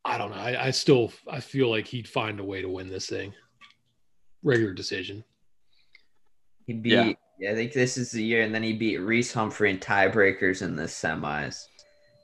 I 0.04 0.18
don't 0.18 0.30
know. 0.30 0.36
I, 0.36 0.66
I 0.66 0.70
still 0.72 1.12
I 1.30 1.38
feel 1.40 1.70
like 1.70 1.86
he'd 1.86 2.08
find 2.08 2.40
a 2.40 2.44
way 2.44 2.60
to 2.60 2.68
win 2.68 2.88
this 2.88 3.06
thing. 3.06 3.32
Regular 4.42 4.72
decision. 4.72 5.22
He 6.66 6.72
beat. 6.72 6.92
Yeah. 6.92 7.12
Yeah. 7.38 7.52
I 7.52 7.54
think 7.54 7.72
this 7.72 7.96
is 7.96 8.10
the 8.10 8.22
year, 8.22 8.42
and 8.42 8.52
then 8.54 8.62
he 8.62 8.72
beat 8.72 8.98
Reece 8.98 9.32
Humphrey 9.32 9.70
in 9.70 9.78
tiebreakers 9.78 10.62
in 10.62 10.74
the 10.76 10.84
semis. 10.84 11.66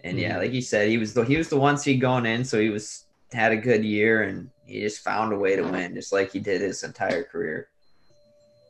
And 0.04 0.18
yeah, 0.18 0.36
Mhm. 0.36 0.38
like 0.38 0.52
you 0.52 0.60
said, 0.60 0.88
he 0.88 0.98
was 0.98 1.14
the 1.14 1.22
he 1.24 1.36
was 1.36 1.48
the 1.48 1.58
one 1.58 1.78
seed 1.78 2.00
going 2.00 2.26
in, 2.26 2.44
so 2.44 2.60
he 2.60 2.70
was 2.70 3.06
had 3.32 3.52
a 3.52 3.56
good 3.56 3.84
year, 3.84 4.22
and 4.22 4.50
he 4.68 4.80
just 4.80 5.00
found 5.00 5.32
a 5.32 5.36
way 5.36 5.56
to 5.56 5.62
win, 5.62 5.94
just 5.94 6.12
like 6.12 6.30
he 6.30 6.40
did 6.40 6.60
his 6.60 6.82
entire 6.82 7.24
career. 7.24 7.68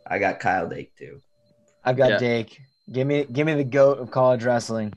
I 0.07 0.19
got 0.19 0.39
Kyle 0.39 0.69
Dake 0.69 0.95
too. 0.97 1.21
I've 1.85 1.97
got 1.97 2.11
Yeah. 2.11 2.19
Dake. 2.19 2.61
Give 2.91 3.07
me 3.07 3.25
give 3.25 3.47
me 3.47 3.55
the 3.55 3.65
goat 3.65 3.99
of 3.99 4.11
college 4.11 4.45
wrestling. 4.45 4.95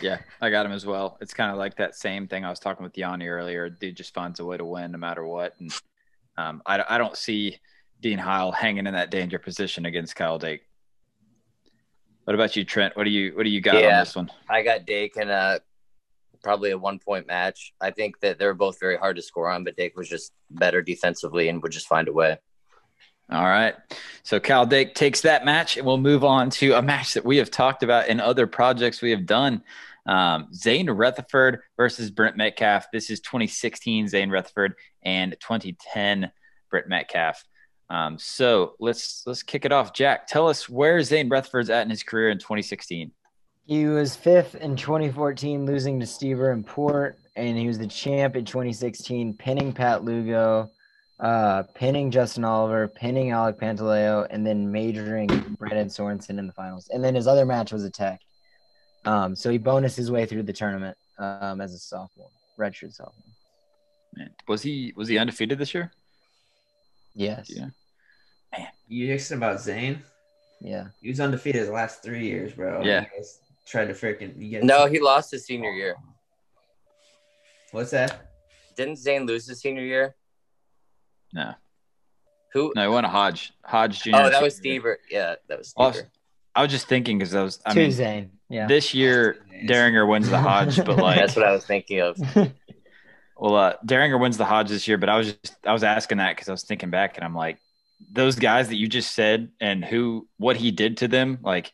Yeah, 0.00 0.18
I 0.40 0.48
got 0.48 0.64
him 0.64 0.72
as 0.72 0.86
well. 0.86 1.18
It's 1.20 1.34
kind 1.34 1.52
of 1.52 1.58
like 1.58 1.76
that 1.76 1.94
same 1.94 2.26
thing 2.26 2.44
I 2.44 2.50
was 2.50 2.58
talking 2.58 2.82
with 2.82 2.96
Yanni 2.96 3.28
earlier. 3.28 3.68
Dude 3.68 3.96
just 3.96 4.14
finds 4.14 4.40
a 4.40 4.44
way 4.44 4.56
to 4.56 4.64
win 4.64 4.92
no 4.92 4.98
matter 4.98 5.26
what. 5.26 5.54
And 5.60 5.70
um, 6.38 6.62
I, 6.64 6.82
I 6.88 6.96
don't 6.96 7.16
see 7.16 7.58
Dean 8.00 8.18
Heil 8.18 8.50
hanging 8.50 8.86
in 8.86 8.94
that 8.94 9.10
danger 9.10 9.38
position 9.38 9.84
against 9.84 10.16
Kyle 10.16 10.38
Dake. 10.38 10.62
What 12.24 12.34
about 12.34 12.56
you, 12.56 12.64
Trent? 12.64 12.96
What 12.96 13.04
do 13.04 13.10
you 13.10 13.36
what 13.36 13.44
do 13.44 13.50
you 13.50 13.60
got 13.60 13.76
on 13.76 13.82
this 13.82 14.16
one? 14.16 14.30
I 14.48 14.62
got 14.62 14.86
Dake 14.86 15.18
in 15.18 15.28
a 15.28 15.60
probably 16.44 16.70
a 16.70 16.78
one 16.78 17.00
point 17.00 17.26
match. 17.26 17.72
I 17.80 17.90
think 17.90 18.20
that 18.20 18.38
they're 18.38 18.54
both 18.54 18.78
very 18.78 18.96
hard 18.96 19.16
to 19.16 19.22
score 19.22 19.50
on, 19.50 19.64
but 19.64 19.76
Dake 19.76 19.96
was 19.96 20.08
just 20.08 20.32
better 20.50 20.82
defensively 20.82 21.48
and 21.48 21.60
would 21.62 21.72
just 21.72 21.88
find 21.88 22.06
a 22.06 22.12
way. 22.12 22.38
All 23.32 23.42
right. 23.42 23.74
So 24.22 24.38
Cal 24.38 24.66
Dake 24.66 24.94
takes 24.94 25.22
that 25.22 25.44
match, 25.44 25.76
and 25.76 25.86
we'll 25.86 25.96
move 25.96 26.22
on 26.22 26.50
to 26.50 26.74
a 26.74 26.82
match 26.82 27.14
that 27.14 27.24
we 27.24 27.38
have 27.38 27.50
talked 27.50 27.82
about 27.82 28.08
in 28.08 28.20
other 28.20 28.46
projects 28.46 29.00
we 29.00 29.10
have 29.10 29.26
done. 29.26 29.62
Um, 30.06 30.48
Zane 30.52 30.88
Retherford 30.88 31.60
versus 31.78 32.10
Brent 32.10 32.36
Metcalf. 32.36 32.88
This 32.92 33.08
is 33.08 33.20
2016 33.20 34.08
Zane 34.08 34.28
Retherford 34.28 34.74
and 35.02 35.32
2010 35.40 36.30
Brent 36.70 36.88
Metcalf. 36.88 37.42
Um, 37.88 38.18
so 38.18 38.74
let's 38.78 39.22
let's 39.26 39.42
kick 39.42 39.64
it 39.64 39.72
off. 39.72 39.94
Jack, 39.94 40.26
tell 40.26 40.48
us 40.48 40.68
where 40.68 41.02
Zane 41.02 41.30
Retherford's 41.30 41.70
at 41.70 41.84
in 41.84 41.90
his 41.90 42.02
career 42.02 42.28
in 42.28 42.38
2016. 42.38 43.10
He 43.66 43.86
was 43.86 44.14
fifth 44.14 44.56
in 44.56 44.76
2014, 44.76 45.64
losing 45.64 45.98
to 46.00 46.06
Stever 46.06 46.52
and 46.52 46.66
Port, 46.66 47.18
and 47.34 47.56
he 47.56 47.66
was 47.66 47.78
the 47.78 47.86
champ 47.86 48.36
in 48.36 48.44
2016, 48.44 49.34
pinning 49.34 49.72
Pat 49.72 50.04
Lugo, 50.04 50.70
uh, 51.18 51.62
pinning 51.74 52.10
Justin 52.10 52.44
Oliver, 52.44 52.88
pinning 52.88 53.30
Alec 53.30 53.58
Pantaleo, 53.58 54.26
and 54.28 54.46
then 54.46 54.70
majoring 54.70 55.28
Brandon 55.58 55.88
Sorensen 55.88 56.38
in 56.38 56.46
the 56.46 56.52
finals. 56.52 56.90
And 56.92 57.02
then 57.02 57.14
his 57.14 57.26
other 57.26 57.46
match 57.46 57.72
was 57.72 57.84
a 57.84 57.90
tech. 57.90 58.20
Um, 59.06 59.34
so 59.34 59.50
he 59.50 59.56
bonus 59.56 59.96
his 59.96 60.10
way 60.10 60.26
through 60.26 60.42
the 60.42 60.52
tournament 60.52 60.98
um, 61.18 61.62
as 61.62 61.72
a 61.72 61.78
sophomore, 61.78 62.30
redshirt 62.58 62.92
sophomore. 62.92 63.32
Man, 64.14 64.30
was 64.46 64.62
he 64.62 64.92
was 64.94 65.08
he 65.08 65.18
undefeated 65.18 65.58
this 65.58 65.74
year? 65.74 65.90
Yes. 67.14 67.50
Yeah. 67.50 67.68
You 68.88 69.12
asking 69.14 69.38
about 69.38 69.60
Zane? 69.60 70.02
Yeah. 70.60 70.88
He 71.00 71.08
was 71.08 71.20
undefeated 71.20 71.62
his 71.62 71.70
last 71.70 72.02
three 72.02 72.26
years, 72.26 72.52
bro. 72.52 72.82
Yeah. 72.82 73.00
You 73.00 73.06
guys 73.16 73.40
tried 73.66 73.86
to 73.86 73.94
freaking. 73.94 74.34
You 74.36 74.58
guys, 74.58 74.64
No, 74.64 74.86
he 74.86 75.00
lost 75.00 75.30
his 75.30 75.44
senior 75.44 75.70
year. 75.70 75.96
What's 77.72 77.90
that? 77.90 78.30
Didn't 78.76 78.96
Zane 78.96 79.26
lose 79.26 79.46
his 79.46 79.60
senior 79.60 79.82
year? 79.82 80.14
No, 81.32 81.54
Who? 82.52 82.72
no, 82.76 82.82
he 82.82 82.88
won 82.88 83.04
a 83.04 83.08
Hodge 83.08 83.52
Hodge 83.64 84.02
Jr. 84.02 84.10
oh, 84.14 84.30
that 84.30 84.42
was 84.42 84.56
senior 84.56 84.72
year. 84.72 84.80
Stever. 84.80 84.96
Yeah, 85.10 85.34
that 85.48 85.58
was 85.58 85.74
Stever. 85.74 86.06
I 86.54 86.62
was 86.62 86.70
just 86.70 86.86
thinking 86.86 87.18
because 87.18 87.34
I 87.34 87.42
was. 87.42 87.60
I 87.66 87.74
mean, 87.74 87.90
Zane. 87.90 88.30
Yeah. 88.48 88.66
this 88.66 88.94
year 88.94 89.44
Dieringer 89.66 90.08
wins 90.08 90.28
the 90.28 90.38
Hodge, 90.38 90.76
but 90.76 90.96
like, 90.98 91.18
That's 91.18 91.34
what 91.34 91.44
I 91.44 91.52
was 91.52 91.64
thinking 91.64 92.00
of. 92.00 92.16
well, 93.36 93.56
uh, 93.56 93.74
Dieringer 93.84 94.20
wins 94.20 94.36
the 94.36 94.44
Hodge 94.44 94.68
this 94.68 94.86
year. 94.86 94.98
But 94.98 95.08
I 95.08 95.16
was 95.16 95.32
just 95.32 95.56
I 95.66 95.72
was 95.72 95.82
asking 95.82 96.18
that 96.18 96.36
because 96.36 96.48
I 96.48 96.52
was 96.52 96.64
thinking 96.64 96.90
back 96.90 97.16
and 97.16 97.24
I'm 97.24 97.34
like, 97.34 97.58
those 98.12 98.36
guys 98.36 98.68
that 98.68 98.76
you 98.76 98.86
just 98.86 99.12
said 99.14 99.50
and 99.60 99.84
who 99.84 100.28
what 100.36 100.56
he 100.56 100.70
did 100.70 100.98
to 100.98 101.08
them, 101.08 101.38
like, 101.42 101.72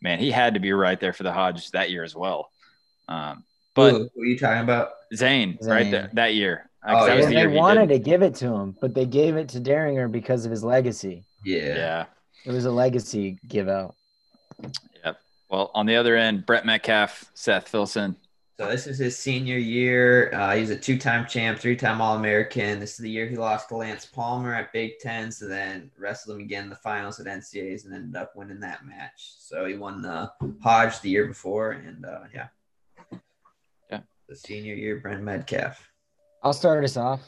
man, 0.00 0.18
he 0.18 0.30
had 0.30 0.54
to 0.54 0.60
be 0.60 0.72
right 0.72 0.98
there 1.00 1.12
for 1.12 1.22
the 1.22 1.32
Hodge 1.32 1.70
that 1.72 1.90
year 1.90 2.04
as 2.04 2.14
well. 2.14 2.50
Um, 3.08 3.44
but 3.74 3.92
Who, 3.92 4.10
who 4.14 4.22
are 4.22 4.26
you 4.26 4.38
talking 4.38 4.62
about? 4.62 4.90
Zane, 5.14 5.58
right 5.62 5.90
there 5.90 6.10
that 6.14 6.34
year. 6.34 6.68
Oh, 6.84 6.92
'cause 6.94 7.06
that 7.06 7.18
yeah. 7.18 7.20
the 7.26 7.34
they 7.34 7.40
year 7.40 7.50
he 7.50 7.56
wanted 7.56 7.88
to 7.88 7.98
give 7.98 8.22
it 8.22 8.34
to 8.36 8.46
him, 8.48 8.76
but 8.80 8.94
they 8.94 9.06
gave 9.06 9.36
it 9.36 9.48
to 9.50 9.60
Dieringer 9.60 10.10
because 10.10 10.44
of 10.44 10.50
his 10.50 10.64
legacy. 10.64 11.24
Yeah. 11.44 11.74
Yeah. 11.74 12.04
It 12.44 12.52
was 12.52 12.64
a 12.64 12.70
legacy 12.70 13.38
give 13.46 13.68
out. 13.68 13.94
Yep. 15.04 15.18
Well, 15.50 15.70
on 15.74 15.86
the 15.86 15.96
other 15.96 16.16
end, 16.16 16.46
Brent 16.46 16.64
Metcalf, 16.64 17.30
Seth 17.34 17.68
Filson. 17.68 18.16
So 18.58 18.70
this 18.70 18.86
is 18.86 18.96
his 18.98 19.18
senior 19.18 19.58
year. 19.58 20.32
Uh, 20.32 20.54
he 20.54 20.62
was 20.62 20.70
a 20.70 20.76
two-time 20.78 21.26
champ, 21.26 21.58
three-time 21.58 22.00
All-American. 22.00 22.80
This 22.80 22.92
is 22.92 22.96
the 22.98 23.10
year 23.10 23.26
he 23.26 23.36
lost 23.36 23.68
to 23.68 23.76
Lance 23.76 24.06
Palmer 24.06 24.54
at 24.54 24.72
Big 24.72 24.98
Ten, 24.98 25.30
so 25.30 25.46
then 25.46 25.90
wrestled 25.98 26.36
him 26.38 26.42
again 26.42 26.64
in 26.64 26.70
the 26.70 26.76
finals 26.76 27.20
at 27.20 27.26
NCAAs 27.26 27.84
and 27.84 27.92
ended 27.94 28.16
up 28.16 28.34
winning 28.34 28.60
that 28.60 28.86
match. 28.86 29.34
So 29.38 29.66
he 29.66 29.74
won 29.74 30.00
the 30.00 30.32
Hodge 30.62 31.00
the 31.00 31.10
year 31.10 31.26
before, 31.26 31.72
and 31.72 32.06
uh, 32.06 32.20
yeah, 32.34 32.46
Yeah. 33.90 34.00
the 34.26 34.36
senior 34.36 34.74
year, 34.74 35.00
Brent 35.00 35.22
Metcalf. 35.22 35.78
I'll 36.42 36.54
start 36.54 36.82
us 36.82 36.96
off. 36.96 37.20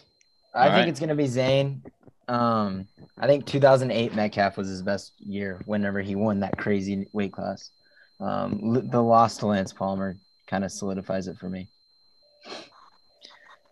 I 0.55 0.61
All 0.61 0.65
think 0.69 0.75
right. 0.77 0.89
it's 0.89 1.01
gonna 1.01 1.15
be 1.15 1.27
Zane. 1.27 1.83
Um, 2.29 2.89
I 3.19 3.27
think 3.27 3.45
2008 3.45 4.15
Metcalf 4.15 4.57
was 4.57 4.69
his 4.69 4.83
best 4.83 5.13
year. 5.19 5.61
Whenever 5.67 6.01
he 6.01 6.15
won 6.15 6.41
that 6.41 6.57
crazy 6.57 7.07
weight 7.13 7.33
class, 7.35 7.71
um, 8.19 8.61
l- 8.77 8.83
the 8.83 9.03
loss 9.03 9.37
to 9.39 9.47
Lance 9.49 9.75
Palmer 9.75 10.17
kind 10.49 10.65
of 10.65 10.73
solidifies 10.73 11.29
it 11.29 11.37
for 11.39 11.49
me. 11.49 11.69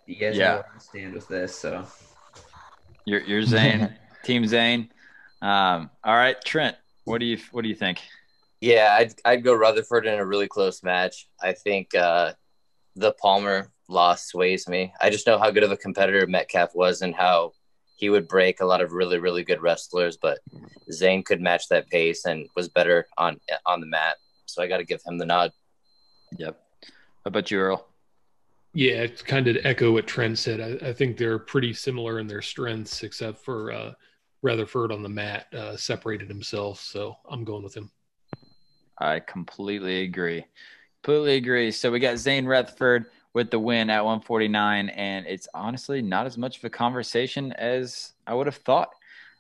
You 0.07 0.15
guys 0.15 0.37
Yeah. 0.37 0.63
I 0.75 0.79
stand 0.79 1.15
with 1.15 1.27
this, 1.27 1.57
so 1.57 1.85
You're, 3.05 3.23
you're 3.23 3.43
Zane, 3.43 3.93
Team 4.25 4.47
Zane. 4.47 4.91
Um, 5.43 5.91
all 6.05 6.15
right, 6.15 6.37
Trent. 6.45 6.77
What 7.05 7.19
do 7.19 7.27
you 7.27 7.39
What 7.53 7.63
do 7.63 7.69
you 7.69 7.75
think? 7.75 8.01
Yeah, 8.61 8.97
I'd 8.99 9.15
I'd 9.25 9.45
go 9.45 9.57
Retherford 9.57 10.07
in 10.07 10.19
a 10.19 10.25
really 10.25 10.49
close 10.49 10.83
match. 10.83 11.29
I 11.41 11.53
think 11.53 11.95
uh, 11.95 12.33
the 12.97 13.13
Palmer 13.13 13.71
loss 13.89 14.27
sways 14.27 14.67
me. 14.67 14.93
I 15.01 15.11
just 15.11 15.27
know 15.27 15.39
how 15.39 15.51
good 15.51 15.63
of 15.63 15.71
a 15.71 15.77
competitor 15.77 16.27
Metcalf 16.27 16.75
was 16.75 17.03
and 17.03 17.15
how 17.15 17.53
he 17.97 18.11
would 18.11 18.29
break 18.29 18.61
a 18.61 18.65
lot 18.65 18.81
of 18.81 18.93
really 18.93 19.19
really 19.19 19.45
good 19.45 19.63
wrestlers. 19.63 20.17
But 20.17 20.39
Zane 20.91 21.23
could 21.23 21.41
match 21.41 21.69
that 21.69 21.89
pace 21.89 22.25
and 22.25 22.49
was 22.57 22.69
better 22.69 23.07
on 23.19 23.39
on 23.67 23.81
the 23.81 23.87
mat. 23.87 24.17
So 24.47 24.63
I 24.63 24.67
got 24.67 24.79
to 24.79 24.85
give 24.85 25.01
him 25.07 25.19
the 25.19 25.27
nod. 25.27 25.53
Yep. 26.39 26.61
About 27.27 27.51
you, 27.51 27.59
Earl? 27.59 27.89
Yeah, 28.73 29.03
it's 29.03 29.21
kind 29.21 29.49
of 29.49 29.57
to 29.57 29.67
echo 29.67 29.93
what 29.93 30.07
Trent 30.07 30.39
said. 30.39 30.61
I, 30.61 30.91
I 30.91 30.93
think 30.93 31.17
they're 31.17 31.41
pretty 31.41 31.73
similar 31.73 32.21
in 32.21 32.29
their 32.29 32.41
strengths, 32.41 33.03
except 33.03 33.45
for 33.45 33.73
uh, 33.73 33.93
Retherford 34.45 34.93
on 34.93 35.03
the 35.03 35.09
mat 35.09 35.53
uh, 35.53 35.77
separated 35.77 36.29
himself. 36.29 36.81
So 36.81 37.17
I'm 37.29 37.43
going 37.43 37.65
with 37.65 37.77
him. 37.77 37.91
I 38.99 39.19
completely 39.19 40.03
agree. 40.03 40.45
Completely 41.03 41.35
agree. 41.35 41.73
So 41.73 41.91
we 41.91 41.99
got 41.99 42.19
Zane 42.19 42.45
Retherford 42.45 43.07
with 43.35 43.51
the 43.51 43.59
win 43.59 43.91
at 43.91 44.05
149, 44.05 44.89
and 44.91 45.27
it's 45.27 45.49
honestly 45.53 46.01
not 46.03 46.27
as 46.27 46.39
much 46.39 46.59
of 46.59 46.65
a 46.65 46.71
conversation 46.71 47.53
as 47.55 48.13
I 48.27 48.35
would 48.35 48.47
have 48.47 48.57
thought. 48.57 48.91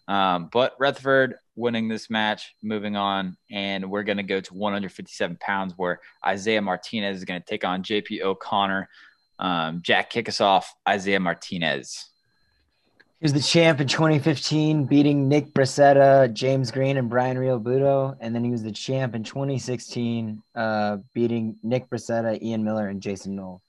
Um, 0.08 0.48
but 0.52 0.78
Retherford 0.78 1.34
winning 1.56 1.88
this 1.88 2.10
match, 2.10 2.54
moving 2.62 2.96
on, 2.96 3.36
and 3.50 3.90
we're 3.90 4.04
going 4.04 4.18
to 4.18 4.22
go 4.22 4.40
to 4.40 4.54
157 4.54 5.36
pounds 5.40 5.74
where 5.76 6.00
Isaiah 6.24 6.62
Martinez 6.62 7.18
is 7.18 7.24
going 7.24 7.40
to 7.40 7.46
take 7.46 7.64
on 7.64 7.82
JP 7.82 8.22
O'Connor. 8.22 8.88
Um, 9.38 9.80
Jack, 9.82 10.10
kick 10.10 10.28
us 10.28 10.40
off. 10.40 10.72
Isaiah 10.88 11.20
Martinez. 11.20 12.10
He 13.20 13.24
was 13.24 13.32
the 13.32 13.40
champ 13.40 13.80
in 13.80 13.88
2015, 13.88 14.84
beating 14.84 15.26
Nick 15.26 15.54
Brascetta, 15.54 16.30
James 16.34 16.70
Green, 16.70 16.98
and 16.98 17.08
Brian 17.08 17.38
Realbuto. 17.38 18.14
And 18.20 18.34
then 18.34 18.44
he 18.44 18.50
was 18.50 18.62
the 18.62 18.70
champ 18.70 19.14
in 19.14 19.24
2016, 19.24 20.42
uh, 20.54 20.98
beating 21.14 21.56
Nick 21.62 21.88
Brascetta, 21.88 22.40
Ian 22.42 22.62
Miller, 22.62 22.88
and 22.88 23.00
Jason 23.00 23.34
Nolf. 23.34 23.60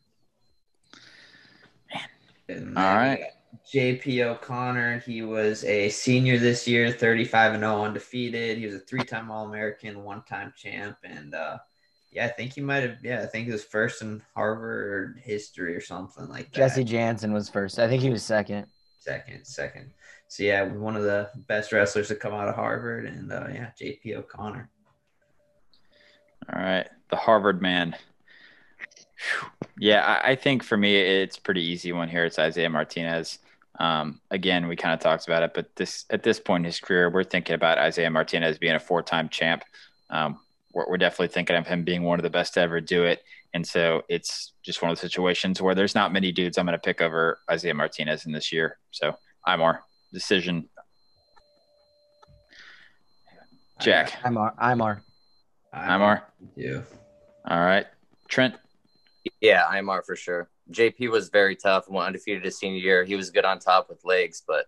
And 2.50 2.78
All 2.78 2.84
then 2.84 2.96
right. 2.96 3.20
We 3.52 3.58
got 3.58 4.04
JP 4.04 4.26
O'Connor. 4.26 5.00
He 5.00 5.22
was 5.22 5.64
a 5.64 5.90
senior 5.90 6.38
this 6.38 6.68
year, 6.68 6.92
35 6.92 7.54
and 7.54 7.64
0 7.64 7.84
undefeated. 7.84 8.58
He 8.58 8.66
was 8.66 8.76
a 8.76 8.80
three-time 8.80 9.32
All-American, 9.32 10.04
one-time 10.04 10.54
champ, 10.58 10.98
and 11.04 11.34
uh, 11.34 11.58
yeah, 12.12 12.26
I 12.26 12.30
think 12.30 12.54
he 12.54 12.62
might 12.62 12.84
have. 12.84 12.98
Yeah, 13.04 13.22
I 13.22 13.26
think 13.26 13.46
he 13.46 13.52
was 13.52 13.64
first 13.64 14.02
in 14.02 14.22
Harvard 14.36 15.22
history 15.24 15.76
or 15.76 15.82
something 15.82 16.28
like 16.28 16.52
that. 16.52 16.56
Jesse 16.56 16.86
Jantzen 16.86 17.34
was 17.34 17.50
first. 17.50 17.80
I 17.80 17.88
think 17.88 18.02
he 18.02 18.10
was 18.10 18.24
second. 18.24 18.68
second, 19.00 19.46
second. 19.46 19.92
So 20.28 20.44
yeah, 20.44 20.64
one 20.64 20.96
of 20.96 21.04
the 21.04 21.30
best 21.48 21.72
wrestlers 21.72 22.10
to 22.10 22.16
come 22.16 22.34
out 22.34 22.48
of 22.48 22.56
Harvard, 22.56 23.06
and 23.06 23.32
uh, 23.32 23.48
yeah, 23.54 23.72
JP 23.80 24.18
O'Connor. 24.18 24.70
All 26.54 26.62
right, 26.62 26.88
the 27.10 27.16
Harvard 27.16 27.62
man. 27.62 27.96
Yeah, 29.80 30.04
I, 30.06 30.32
I 30.32 30.36
think 30.36 30.64
for 30.64 30.78
me 30.78 30.96
it's 30.98 31.38
pretty 31.38 31.64
easy 31.64 31.92
one 31.92 32.10
here. 32.10 32.26
It's 32.26 32.40
Isaiah 32.40 32.70
Martinez. 32.70 33.40
Um, 33.80 34.22
again, 34.32 34.68
we 34.68 34.76
kind 34.76 34.94
of 34.94 35.00
talked 35.00 35.28
about 35.28 35.44
it, 35.44 35.54
but 35.54 35.76
this 35.76 36.06
at 36.10 36.24
this 36.24 36.40
point 36.40 36.62
in 36.62 36.66
his 36.66 36.80
career, 36.80 37.10
we're 37.10 37.24
thinking 37.24 37.54
about 37.54 37.78
Isaiah 37.78 38.10
Martinez 38.10 38.58
being 38.58 38.74
a 38.76 38.80
four-time 38.80 39.30
champ. 39.30 39.64
Um, 40.10 40.40
we're, 40.74 40.90
we're 40.90 40.98
definitely 40.98 41.28
thinking 41.28 41.56
of 41.56 41.68
him 41.68 41.84
being 41.84 42.04
one 42.04 42.20
of 42.20 42.24
the 42.24 42.30
best 42.30 42.56
to 42.56 42.62
ever 42.62 42.82
do 42.82 43.04
it. 43.04 43.22
And 43.54 43.66
so 43.66 44.02
it's 44.10 44.54
just 44.64 44.82
one 44.82 44.92
of 44.92 44.98
the 44.98 45.02
situations 45.02 45.62
where 45.62 45.76
there's 45.76 45.96
not 45.96 46.12
many 46.12 46.32
dudes 46.32 46.58
I'm 46.58 46.66
going 46.66 46.74
to 46.74 46.80
pick 46.80 47.02
over 47.02 47.40
Isaiah 47.50 47.74
Martinez 47.74 48.26
in 48.26 48.32
this 48.32 48.52
year. 48.52 48.78
So 48.92 49.16
Imar 49.48 49.80
decision. 50.12 50.70
Jack, 53.80 54.10
Imar. 54.24 54.56
Imar. 54.58 55.02
Imar. 55.74 56.24
Yeah. 56.56 56.82
All 57.48 57.60
right, 57.60 57.86
Trent. 58.28 58.56
Yeah, 59.42 59.66
Imar 59.72 60.04
for 60.06 60.16
sure. 60.16 60.50
JP 60.72 61.12
was 61.12 61.30
very 61.30 61.56
tough. 61.56 61.88
And 61.88 61.96
went 61.96 62.08
undefeated 62.08 62.44
his 62.44 62.58
senior 62.58 62.80
year. 62.80 63.04
He 63.04 63.16
was 63.16 63.30
good 63.30 63.46
on 63.46 63.60
top 63.60 63.90
with 63.90 64.04
legs, 64.04 64.44
but 64.46 64.66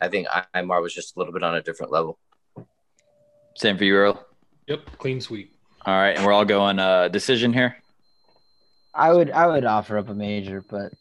I 0.00 0.08
think 0.08 0.28
Imar 0.54 0.82
was 0.82 0.94
just 0.94 1.16
a 1.16 1.18
little 1.18 1.32
bit 1.32 1.42
on 1.42 1.54
a 1.54 1.62
different 1.62 1.92
level. 1.92 2.18
Same 3.56 3.78
for 3.78 3.84
you, 3.84 3.94
Earl. 3.94 4.26
Yep, 4.66 4.98
clean 4.98 5.20
sweep. 5.20 5.54
All 5.84 5.94
right, 5.94 6.16
and 6.16 6.24
we're 6.26 6.32
all 6.32 6.44
going 6.44 6.78
uh, 6.78 7.08
decision 7.08 7.52
here. 7.52 7.76
I 8.92 9.12
would 9.12 9.30
I 9.30 9.46
would 9.46 9.64
offer 9.64 9.98
up 9.98 10.08
a 10.08 10.14
major, 10.14 10.64
but 10.68 10.92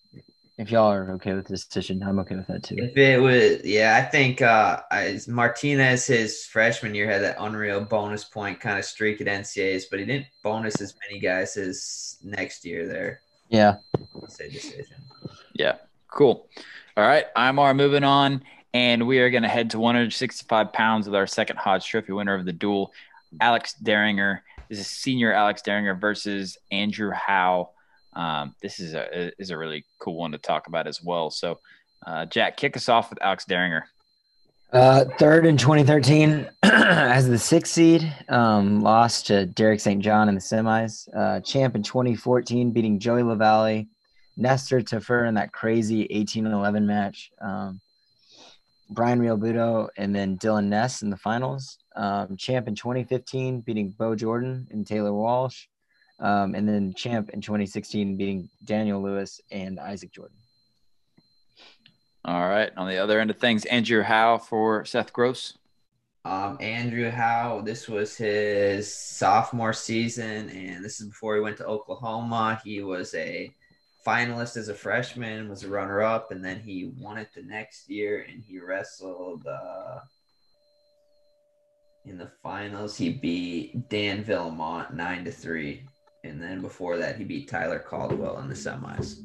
if 0.57 0.71
y'all 0.71 0.91
are 0.91 1.11
okay 1.11 1.33
with 1.33 1.47
this 1.47 1.65
decision, 1.65 2.01
I'm 2.01 2.19
okay 2.19 2.35
with 2.35 2.47
that 2.47 2.63
too. 2.63 2.75
If 2.77 2.95
it 2.95 3.21
was, 3.21 3.65
yeah, 3.65 4.01
I 4.01 4.09
think 4.09 4.41
uh, 4.41 4.81
Martinez 5.27 6.07
his 6.07 6.45
freshman 6.45 6.95
year 6.95 7.09
had 7.09 7.21
that 7.23 7.35
unreal 7.39 7.81
bonus 7.81 8.23
point 8.23 8.59
kind 8.61 8.79
of 8.79 8.85
streak 8.85 9.19
at 9.19 9.27
NCAAs, 9.27 9.83
but 9.89 9.99
he 9.99 10.05
didn't 10.05 10.27
bonus 10.43 10.79
as 10.79 10.95
many 11.07 11.19
guys 11.19 11.57
as 11.57 12.17
next 12.23 12.63
year 12.63 12.87
there. 12.87 13.21
Yeah. 13.49 13.75
Say 14.27 14.49
decision. 14.49 14.97
Yeah, 15.53 15.75
cool. 16.09 16.47
All 16.97 17.05
right, 17.05 17.25
Imar 17.35 17.75
moving 17.75 18.05
on, 18.05 18.41
And 18.73 19.05
we 19.05 19.19
are 19.19 19.29
going 19.29 19.43
to 19.43 19.49
head 19.49 19.71
to 19.71 19.79
165 19.79 20.71
pounds 20.71 21.05
with 21.05 21.15
our 21.15 21.27
second 21.27 21.57
Hodge 21.57 21.85
Trophy 21.85 22.13
winner 22.13 22.33
of 22.33 22.45
the 22.45 22.53
duel, 22.53 22.93
Alex 23.41 23.75
Dieringer. 23.83 24.39
This 24.69 24.79
is 24.79 24.87
senior 24.87 25.33
Alex 25.33 25.61
Dieringer 25.61 25.99
versus 25.99 26.57
Andrew 26.71 27.11
Howe. 27.11 27.71
Um, 28.15 28.55
this 28.61 28.79
is 28.79 28.93
a 28.93 29.31
is 29.39 29.49
a 29.49 29.57
really 29.57 29.85
cool 29.99 30.15
one 30.15 30.31
to 30.31 30.37
talk 30.37 30.67
about 30.67 30.87
as 30.87 31.01
well. 31.03 31.29
So, 31.29 31.59
uh, 32.05 32.25
Jack, 32.25 32.57
kick 32.57 32.77
us 32.77 32.89
off 32.89 33.09
with 33.09 33.21
Alex 33.21 33.45
Dieringer. 33.49 33.83
Uh, 34.71 35.05
third 35.19 35.45
in 35.45 35.57
2013 35.57 36.49
as 36.63 37.29
the 37.29 37.37
sixth 37.37 37.73
seed, 37.73 38.13
um, 38.29 38.81
lost 38.81 39.27
to 39.27 39.45
Derek 39.45 39.79
St. 39.79 40.01
John 40.01 40.27
in 40.27 40.35
the 40.35 40.41
semis. 40.41 41.07
Uh, 41.15 41.39
champ 41.41 41.75
in 41.75 41.83
2014, 41.83 42.71
beating 42.71 42.99
Joey 42.99 43.21
Lavallee, 43.21 43.87
Nestor 44.35 44.81
Tafur 44.81 45.27
in 45.27 45.35
that 45.35 45.53
crazy 45.53 46.07
18-11 46.07 46.83
match. 46.83 47.31
Um, 47.39 47.79
Brian 48.89 49.19
Realbuto 49.19 49.87
and 49.97 50.13
then 50.13 50.37
Dylan 50.37 50.65
Ness 50.65 51.01
in 51.01 51.09
the 51.09 51.17
finals. 51.17 51.77
Um, 51.95 52.35
champ 52.37 52.67
in 52.67 52.75
2015, 52.75 53.61
beating 53.61 53.89
Bo 53.91 54.15
Jordan 54.15 54.67
and 54.71 54.85
Taylor 54.85 55.13
Walsh. 55.13 55.67
Um, 56.19 56.55
and 56.55 56.67
then 56.67 56.93
champ 56.93 57.29
in 57.31 57.41
2016, 57.41 58.15
beating 58.15 58.49
Daniel 58.63 59.01
Lewis 59.01 59.41
and 59.51 59.79
Isaac 59.79 60.11
Jordan. 60.11 60.37
All 62.23 62.47
right. 62.47 62.71
On 62.77 62.87
the 62.87 62.97
other 62.97 63.19
end 63.19 63.29
of 63.29 63.37
things, 63.37 63.65
Andrew 63.65 64.01
Howe 64.01 64.37
for 64.37 64.85
Seth 64.85 65.13
Gross. 65.13 65.57
Um, 66.25 66.57
Andrew 66.59 67.11
Howe, 67.11 67.61
this 67.61 67.87
was 67.87 68.17
his 68.17 68.91
sophomore 68.91 69.73
season, 69.73 70.49
and 70.49 70.83
this 70.83 70.99
is 70.99 71.09
before 71.09 71.35
he 71.35 71.41
went 71.41 71.57
to 71.57 71.67
Oklahoma. 71.67 72.59
He 72.63 72.81
was 72.81 73.13
a 73.13 73.53
finalist 74.05 74.57
as 74.57 74.69
a 74.69 74.73
freshman, 74.73 75.49
was 75.49 75.63
a 75.63 75.69
runner 75.69 76.01
up, 76.01 76.31
and 76.31 76.43
then 76.43 76.59
he 76.59 76.93
won 76.97 77.19
it 77.19 77.29
the 77.35 77.43
next 77.43 77.87
year, 77.91 78.25
and 78.27 78.43
he 78.43 78.59
wrestled 78.59 79.45
uh, 79.45 79.99
in 82.05 82.17
the 82.17 82.31
finals. 82.41 82.97
He 82.97 83.09
beat 83.09 83.87
Dan 83.89 84.23
Vallimont 84.23 84.95
nine 84.95 85.25
to 85.25 85.31
three, 85.31 85.83
and 86.25 86.41
then 86.41 86.61
before 86.61 86.97
that, 86.97 87.17
he 87.17 87.23
beat 87.23 87.47
Tyler 87.47 87.79
Caldwell 87.79 88.39
in 88.39 88.47
the 88.47 88.55
semis. 88.55 89.21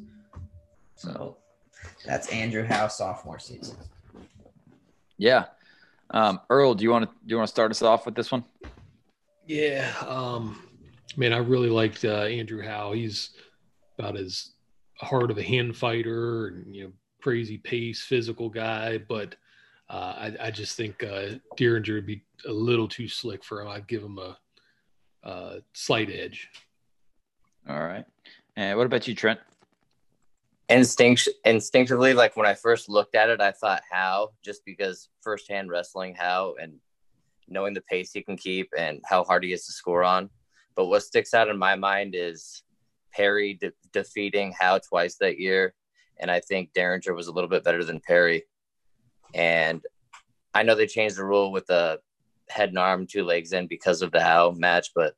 So 0.95 1.37
that's 2.05 2.27
Andrew 2.29 2.63
Howe 2.63 2.87
sophomore 2.87 3.39
season. 3.39 3.75
Yeah. 5.17 5.45
Um, 6.11 6.41
Earl, 6.49 6.75
do 6.75 6.83
you 6.83 6.91
want 6.91 7.05
to 7.05 7.11
do 7.25 7.31
you 7.31 7.37
want 7.37 7.47
to 7.47 7.51
start 7.51 7.71
us 7.71 7.81
off 7.81 8.05
with 8.05 8.15
this 8.15 8.31
one? 8.31 8.43
Yeah, 9.47 9.91
um, 10.07 10.61
man, 11.17 11.33
I 11.33 11.37
really 11.37 11.69
liked 11.69 12.05
uh, 12.05 12.23
Andrew 12.23 12.61
Howe. 12.61 12.93
He's 12.93 13.31
about 13.97 14.17
as 14.17 14.51
hard 14.97 15.31
of 15.31 15.37
a 15.37 15.43
hand 15.43 15.75
fighter 15.75 16.47
and 16.47 16.75
you 16.75 16.83
know 16.85 16.91
crazy 17.21 17.57
pace, 17.57 18.01
physical 18.01 18.49
guy, 18.49 18.97
but 18.97 19.35
uh, 19.89 20.13
I, 20.17 20.47
I, 20.47 20.51
just 20.51 20.75
think 20.75 21.03
uh, 21.03 21.35
Dieringer 21.57 21.95
would 21.95 22.05
be 22.05 22.23
a 22.47 22.51
little 22.51 22.87
too 22.87 23.07
slick 23.07 23.43
for 23.43 23.61
him. 23.61 23.67
I'd 23.67 23.87
give 23.87 24.01
him 24.01 24.17
a, 24.17 24.37
a 25.23 25.57
slight 25.73 26.09
edge. 26.09 26.49
All 27.69 27.79
right. 27.79 28.05
And 28.55 28.77
what 28.77 28.85
about 28.85 29.07
you, 29.07 29.15
Trent? 29.15 29.39
instinct 30.71 31.27
instinctively 31.43 32.13
like 32.13 32.37
when 32.37 32.45
i 32.45 32.53
first 32.53 32.87
looked 32.87 33.13
at 33.13 33.29
it 33.29 33.41
i 33.41 33.51
thought 33.51 33.81
Howe 33.91 34.29
just 34.43 34.63
because 34.65 35.09
firsthand 35.21 35.69
wrestling 35.69 36.15
Howe 36.15 36.55
and 36.61 36.75
knowing 37.49 37.73
the 37.73 37.81
pace 37.81 38.11
he 38.13 38.21
can 38.21 38.37
keep 38.37 38.69
and 38.77 39.01
how 39.05 39.25
hard 39.25 39.43
he 39.43 39.51
is 39.51 39.65
to 39.65 39.73
score 39.73 40.03
on 40.03 40.29
but 40.75 40.85
what 40.85 41.03
sticks 41.03 41.33
out 41.33 41.49
in 41.49 41.57
my 41.57 41.75
mind 41.75 42.15
is 42.17 42.63
perry 43.13 43.55
de- 43.55 43.73
defeating 43.91 44.53
Howe 44.57 44.79
twice 44.79 45.17
that 45.17 45.39
year 45.39 45.73
and 46.21 46.31
i 46.31 46.39
think 46.39 46.71
Dieringer 46.73 47.13
was 47.13 47.27
a 47.27 47.33
little 47.33 47.49
bit 47.49 47.65
better 47.65 47.83
than 47.83 47.99
perry 47.99 48.43
and 49.33 49.81
i 50.53 50.63
know 50.63 50.75
they 50.75 50.87
changed 50.87 51.17
the 51.17 51.25
rule 51.25 51.51
with 51.51 51.65
the 51.67 51.99
head 52.49 52.69
and 52.69 52.79
arm 52.79 53.05
two 53.05 53.25
legs 53.25 53.51
in 53.51 53.67
because 53.67 54.01
of 54.01 54.13
the 54.13 54.23
Howe 54.23 54.51
match 54.51 54.91
but 54.95 55.15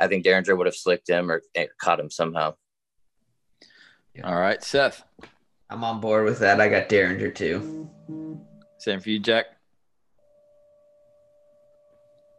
i 0.00 0.06
think 0.06 0.24
Dieringer 0.24 0.56
would 0.56 0.66
have 0.66 0.76
slicked 0.76 1.08
him 1.08 1.30
or 1.30 1.42
caught 1.78 2.00
him 2.00 2.10
somehow 2.10 2.54
yeah. 4.14 4.28
All 4.28 4.38
right, 4.38 4.62
Seth. 4.62 5.04
I'm 5.70 5.84
on 5.84 6.00
board 6.00 6.24
with 6.24 6.38
that. 6.40 6.60
I 6.60 6.68
got 6.68 6.88
Dieringer 6.88 7.34
too. 7.34 7.88
Same 8.78 9.00
for 9.00 9.10
you, 9.10 9.18
Jack. 9.18 9.46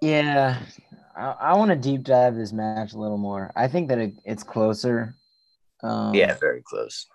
Yeah, 0.02 0.60
I, 1.16 1.36
I 1.39 1.54
want 1.54 1.72
to 1.72 1.78
deep 1.78 2.04
dive 2.04 2.36
this 2.36 2.52
match 2.52 2.94
a 2.94 2.98
little 2.98 3.18
more. 3.18 3.52
I 3.56 3.68
think 3.68 3.89
that 3.89 3.98
it, 3.98 4.13
it's 4.26 4.44
closer. 4.44 5.16
Um, 5.82 6.13
yeah, 6.13 6.36
very 6.36 6.62
close. 6.62 7.08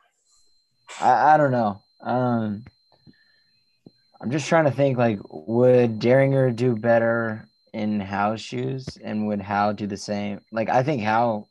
I, 1.00 1.34
I 1.34 1.36
don't 1.36 1.52
know. 1.52 1.82
Um, 2.00 2.64
I'm 4.20 4.30
just 4.30 4.48
trying 4.48 4.64
to 4.64 4.70
think 4.70 4.98
like, 4.98 5.20
would 5.30 6.00
Dieringer 6.00 6.56
do 6.56 6.74
better 6.74 7.47
in 7.72 8.00
Howe's 8.00 8.40
shoes, 8.40 8.86
and 9.02 9.26
would 9.28 9.40
Howe 9.40 9.72
do 9.72 9.86
the 9.86 9.96
same? 9.96 10.40
Like, 10.52 10.68
I 10.68 10.82
think 10.82 11.02
Howe 11.02 11.46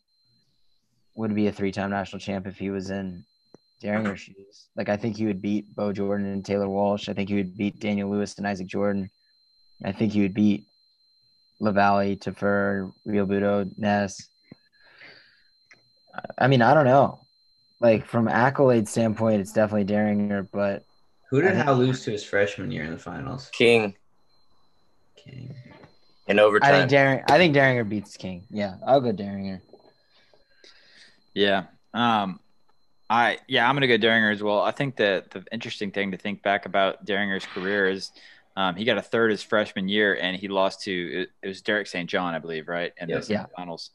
would 1.16 1.34
be 1.34 1.48
a 1.48 1.52
three-time 1.52 1.90
national 1.90 2.20
champ 2.20 2.48
if 2.48 2.58
he 2.58 2.70
was 2.70 2.92
in 2.92 3.26
Dieringer's 3.82 4.22
shoes. 4.22 4.68
Like 4.76 4.90
I 4.90 4.98
think 4.98 5.18
he 5.18 5.26
would 5.26 5.42
beat 5.42 5.76
Bo 5.76 5.94
Jordan 5.94 6.28
and 6.28 6.46
Taylor 6.46 6.70
Walsh. 6.70 7.10
I 7.10 7.14
think 7.14 7.30
he 7.30 7.36
would 7.36 7.58
beat 7.58 7.80
Daniel 7.80 8.10
Lewis 8.10 8.38
and 8.38 8.48
Isaac 8.48 8.68
Jordan. 8.68 9.10
I 9.84 9.92
think 9.92 10.14
he 10.14 10.22
would 10.22 10.34
beat 10.34 10.66
LaValle, 11.60 12.18
Tafur, 12.18 12.92
Realbuto, 13.06 13.70
Ness. 13.78 14.28
I 16.38 16.48
mean, 16.48 16.62
I 16.62 16.74
don't 16.74 16.86
know. 16.86 17.20
Like 17.80 18.08
from 18.08 18.28
accolade 18.28 18.88
standpoint, 18.88 19.42
it's 19.42 19.54
definitely 19.54 19.86
Dieringer, 19.86 20.48
but 20.52 20.84
who 21.30 21.42
did 21.42 21.56
Howe 21.56 21.74
lose 21.74 22.04
to 22.06 22.12
his 22.12 22.24
freshman 22.24 22.72
year 22.72 22.86
in 22.86 22.92
the 22.92 22.98
finals? 22.98 23.50
King. 23.54 23.96
King. 25.16 25.54
In 26.28 26.40
overtime. 26.40 26.74
I 26.74 26.80
think 26.80 26.92
Dieringer, 26.92 27.24
I 27.30 27.38
think 27.38 27.56
Dieringer 27.56 27.88
beats 27.88 28.18
King. 28.18 28.46
Yeah, 28.50 28.76
I'll 28.86 29.02
go 29.02 29.14
Dieringer. 29.14 29.62
Yeah. 31.34 31.66
Um, 31.94 32.40
I 33.10 33.38
yeah, 33.48 33.68
I'm 33.68 33.76
gonna 33.76 33.88
go 33.88 33.98
Dieringer 33.98 34.34
as 34.34 34.44
well. 34.44 34.62
I 34.62 34.72
think 34.72 34.98
that 34.98 35.32
the 35.32 35.44
interesting 35.52 35.92
thing 35.92 36.12
to 36.12 36.18
think 36.18 36.44
back 36.44 36.66
about 36.66 37.06
Dieringer's 37.06 37.46
career 37.46 37.90
is 37.90 38.12
um, 38.58 38.76
he 38.76 38.84
got 38.86 38.98
a 38.98 39.02
third 39.02 39.32
his 39.32 39.44
freshman 39.44 39.88
year, 39.88 40.18
and 40.20 40.36
he 40.36 40.48
lost 40.48 40.82
to 40.82 41.22
it, 41.22 41.30
it 41.44 41.48
was 41.48 41.62
Derek 41.62 41.88
St. 41.88 42.10
John, 42.10 42.34
I 42.34 42.40
believe, 42.40 42.68
right? 42.68 42.92
And 42.98 43.10
yes. 43.10 43.28
the 43.28 43.34
yeah. 43.34 43.46
finals. 43.56 43.92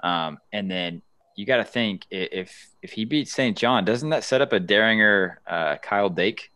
Um, 0.00 0.38
and 0.52 0.70
then 0.70 1.02
you 1.36 1.44
got 1.44 1.58
to 1.58 1.64
think 1.64 2.06
if 2.10 2.70
if 2.82 2.92
he 2.92 3.04
beats 3.04 3.32
St. 3.32 3.56
John, 3.56 3.84
doesn't 3.84 4.08
that 4.08 4.24
set 4.24 4.40
up 4.40 4.52
a 4.52 4.58
Dieringer 4.58 5.36
uh, 5.46 5.76
Kyle 5.76 6.08
Dake 6.08 6.50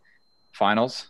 finals? 0.53 1.09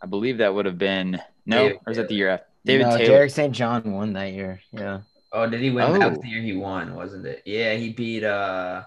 I 0.00 0.06
believe 0.06 0.38
that 0.38 0.54
would 0.54 0.66
have 0.66 0.78
been 0.78 1.20
no, 1.44 1.68
David, 1.68 1.80
or 1.86 1.90
is 1.90 1.96
that 1.98 2.08
the 2.08 2.14
year 2.14 2.30
after? 2.30 2.46
David 2.64 2.86
no, 2.86 2.96
Taylor. 2.96 3.08
Derek 3.08 3.30
St. 3.30 3.52
John 3.52 3.92
won 3.92 4.12
that 4.14 4.32
year. 4.32 4.60
Yeah. 4.72 5.00
Oh, 5.32 5.48
did 5.48 5.60
he 5.60 5.70
win? 5.70 5.84
Oh. 5.84 5.98
That 5.98 6.10
was 6.10 6.18
the 6.20 6.28
year 6.28 6.42
he 6.42 6.54
won, 6.54 6.94
wasn't 6.94 7.26
it? 7.26 7.42
Yeah, 7.44 7.74
he 7.74 7.92
beat 7.92 8.24
uh, 8.24 8.84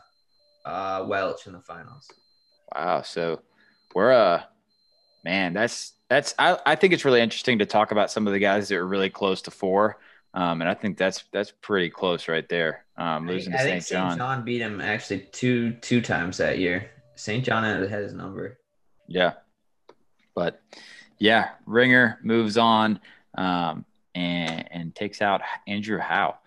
uh, 0.65 1.05
Welch 1.07 1.45
in 1.45 1.53
the 1.53 1.61
finals. 1.61 2.09
Wow. 2.73 3.01
So 3.01 3.41
we're 3.93 4.11
uh, 4.11 4.43
man, 5.23 5.53
that's 5.53 5.93
that's 6.09 6.33
I, 6.39 6.57
I 6.65 6.75
think 6.75 6.93
it's 6.93 7.05
really 7.05 7.21
interesting 7.21 7.59
to 7.59 7.65
talk 7.65 7.91
about 7.91 8.11
some 8.11 8.27
of 8.27 8.33
the 8.33 8.39
guys 8.39 8.69
that 8.69 8.77
are 8.77 8.87
really 8.87 9.09
close 9.09 9.41
to 9.43 9.51
four. 9.51 9.99
Um, 10.33 10.61
and 10.61 10.69
I 10.69 10.73
think 10.73 10.97
that's 10.97 11.25
that's 11.31 11.51
pretty 11.61 11.89
close 11.89 12.27
right 12.27 12.47
there. 12.47 12.85
Um, 12.97 13.27
losing 13.27 13.53
I, 13.53 13.57
to 13.57 13.63
St. 13.63 13.85
John. 13.85 14.11
St. 14.11 14.19
John 14.19 14.45
beat 14.45 14.61
him 14.61 14.81
actually 14.81 15.27
two 15.31 15.73
two 15.73 16.01
times 16.01 16.37
that 16.37 16.59
year. 16.59 16.89
St. 17.15 17.43
John 17.43 17.63
had 17.63 17.89
his 17.89 18.13
number. 18.13 18.59
Yeah, 19.07 19.33
but 20.35 20.61
yeah, 21.19 21.49
Ringer 21.65 22.19
moves 22.23 22.57
on. 22.57 22.99
Um, 23.37 23.85
and, 24.15 24.67
and 24.71 24.95
takes 24.95 25.21
out 25.21 25.41
Andrew 25.67 25.99
Howe. 25.99 26.37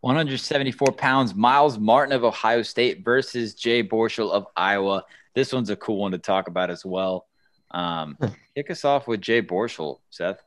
174 0.00 0.92
pounds, 0.92 1.34
Miles 1.34 1.78
Martin 1.78 2.14
of 2.14 2.22
Ohio 2.22 2.62
State 2.62 3.04
versus 3.04 3.54
Jay 3.54 3.82
Borschel 3.82 4.30
of 4.30 4.46
Iowa. 4.56 5.04
This 5.34 5.52
one's 5.52 5.70
a 5.70 5.76
cool 5.76 5.96
one 5.98 6.12
to 6.12 6.18
talk 6.18 6.46
about 6.46 6.70
as 6.70 6.84
well. 6.84 7.26
Um, 7.72 8.16
kick 8.54 8.70
us 8.70 8.84
off 8.84 9.08
with 9.08 9.20
Jay 9.20 9.42
Borschel, 9.42 9.98
Seth. 10.10 10.40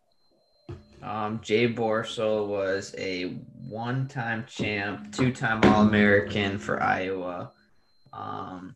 Um, 1.01 1.41
Jay 1.43 1.67
Borschel 1.67 2.47
was 2.47 2.95
a 2.97 3.37
one-time 3.67 4.45
champ, 4.47 5.13
two-time 5.13 5.61
All-American 5.63 6.57
for 6.57 6.81
Iowa. 6.81 7.51
Um, 8.13 8.75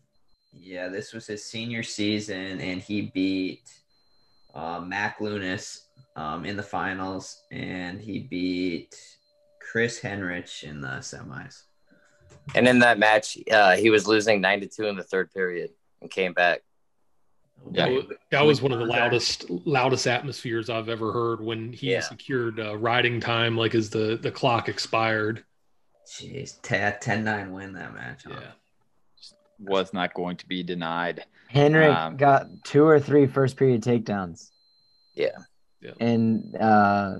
yeah, 0.51 0.89
this 0.89 1.13
was 1.13 1.27
his 1.27 1.45
senior 1.45 1.83
season, 1.83 2.62
and 2.62 2.81
he 2.81 3.03
beat 3.13 3.71
uh, 4.53 4.79
Mack 4.81 5.19
Lewnes 5.19 5.83
um, 6.15 6.45
in 6.45 6.58
the 6.58 6.63
finals, 6.63 7.43
and 7.52 7.99
he 7.99 8.19
beat 8.19 8.95
Chris 9.60 9.99
Henrich 9.99 10.63
in 10.63 10.82
the 10.82 10.99
semis. 10.99 11.63
And 12.56 12.67
in 12.67 12.80
that 12.80 12.99
match, 12.99 13.38
uh, 13.52 13.76
he 13.76 13.89
was 13.89 14.08
losing 14.08 14.41
nine 14.41 14.62
to 14.62 14.67
two 14.67 14.86
in 14.86 14.95
the 14.95 15.04
third 15.04 15.32
period 15.34 15.71
and 16.02 16.12
came 16.12 16.34
back. 16.34 16.62
Yeah, 17.71 17.99
that 18.32 18.45
was 18.45 18.62
one 18.62 18.73
of 18.73 18.80
the 18.80 18.86
loudest 18.86 19.49
loudest 19.49 20.06
atmospheres 20.06 20.69
I've 20.69 20.89
ever 20.89 21.13
heard 21.13 21.39
when 21.39 21.71
he 21.71 21.91
yeah. 21.91 22.02
secured 22.02 22.60
uh, 22.60 22.76
riding 22.76 23.21
time, 23.21 23.56
like 23.56 23.73
as 23.73 23.89
the 23.89 24.19
the 24.21 24.32
clock 24.32 24.67
expired. 24.67 25.45
Jeez, 26.06 26.60
10-9 26.60 27.52
win 27.52 27.73
that 27.73 27.93
match. 27.93 28.23
Huh? 28.26 28.36
Yeah. 28.38 28.52
was 29.58 29.93
not 29.93 30.13
going 30.13 30.36
to 30.36 30.45
be 30.45 30.62
denied. 30.62 31.23
Henrich 31.54 31.95
Um, 31.95 32.17
got 32.17 32.47
two 32.65 32.84
or 32.84 32.99
three 32.99 33.26
first 33.26 33.56
period 33.56 33.82
takedowns. 33.82 34.52
Yeah. 35.15 35.38
Yeah. 35.84 35.91
And 36.00 36.56
uh, 36.56 37.17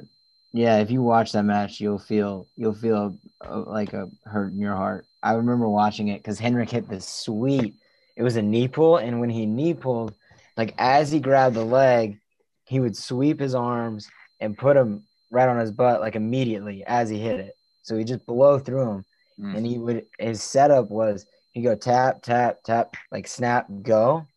yeah, 0.54 0.78
if 0.78 0.90
you 0.90 1.02
watch 1.02 1.32
that 1.34 1.44
match, 1.44 1.80
you'll 1.82 2.00
feel 2.00 2.48
you'll 2.56 2.74
feel 2.74 3.18
uh, 3.46 3.64
like 3.68 3.94
a 3.94 4.10
hurt 4.26 4.54
in 4.54 4.60
your 4.60 4.76
heart. 4.76 5.06
I 5.22 5.34
remember 5.34 5.68
watching 5.68 6.08
it 6.08 6.20
because 6.20 6.40
Henrich 6.40 6.70
hit 6.70 6.88
this 6.90 7.08
sweet. 7.08 7.76
It 8.16 8.24
was 8.24 8.36
a 8.36 8.42
knee 8.42 8.68
pull, 8.68 8.98
and 8.98 9.20
when 9.20 9.30
he 9.30 9.46
knee 9.46 9.74
pulled, 9.74 10.14
like 10.56 10.74
as 10.78 11.12
he 11.12 11.20
grabbed 11.20 11.56
the 11.56 11.66
leg, 11.66 12.20
he 12.66 12.80
would 12.80 12.96
sweep 12.96 13.40
his 13.40 13.56
arms 13.56 14.08
and 14.40 14.58
put 14.58 14.78
him 14.78 15.04
right 15.32 15.50
on 15.50 15.60
his 15.60 15.72
butt 15.72 16.00
like 16.00 16.16
immediately 16.16 16.84
as 16.86 17.10
he 17.10 17.20
hit 17.20 17.40
it. 17.40 17.56
So 17.82 17.98
he 17.98 18.04
just 18.04 18.26
blow 18.26 18.60
through 18.60 18.90
him, 18.90 19.06
Mm. 19.40 19.58
and 19.58 19.66
he 19.66 19.80
would 19.80 20.06
his 20.20 20.44
setup 20.44 20.92
was 20.92 21.26
he 21.54 21.64
go 21.64 21.74
tap 21.76 22.22
tap 22.22 22.62
tap 22.64 22.96
like 23.12 23.28
snap 23.28 23.66
go, 23.82 24.28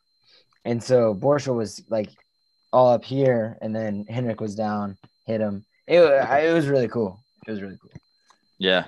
and 0.65 0.83
so 0.83 1.15
Borschel 1.15 1.55
was 1.55 1.83
like 1.91 2.09
all 2.73 2.89
up 2.89 3.05
here, 3.05 3.57
and 3.61 3.75
then 3.75 4.05
Henrich 4.05 4.41
was 4.41 4.55
down, 4.55 4.97
hit 5.27 5.41
him. 5.41 5.65
It 5.87 6.01
it 6.01 6.53
was 6.53 6.69
really 6.69 6.89
cool. 6.89 7.21
It 7.47 7.51
was 7.51 7.63
really 7.63 7.79
cool. 7.81 7.91
Yeah, 8.59 8.87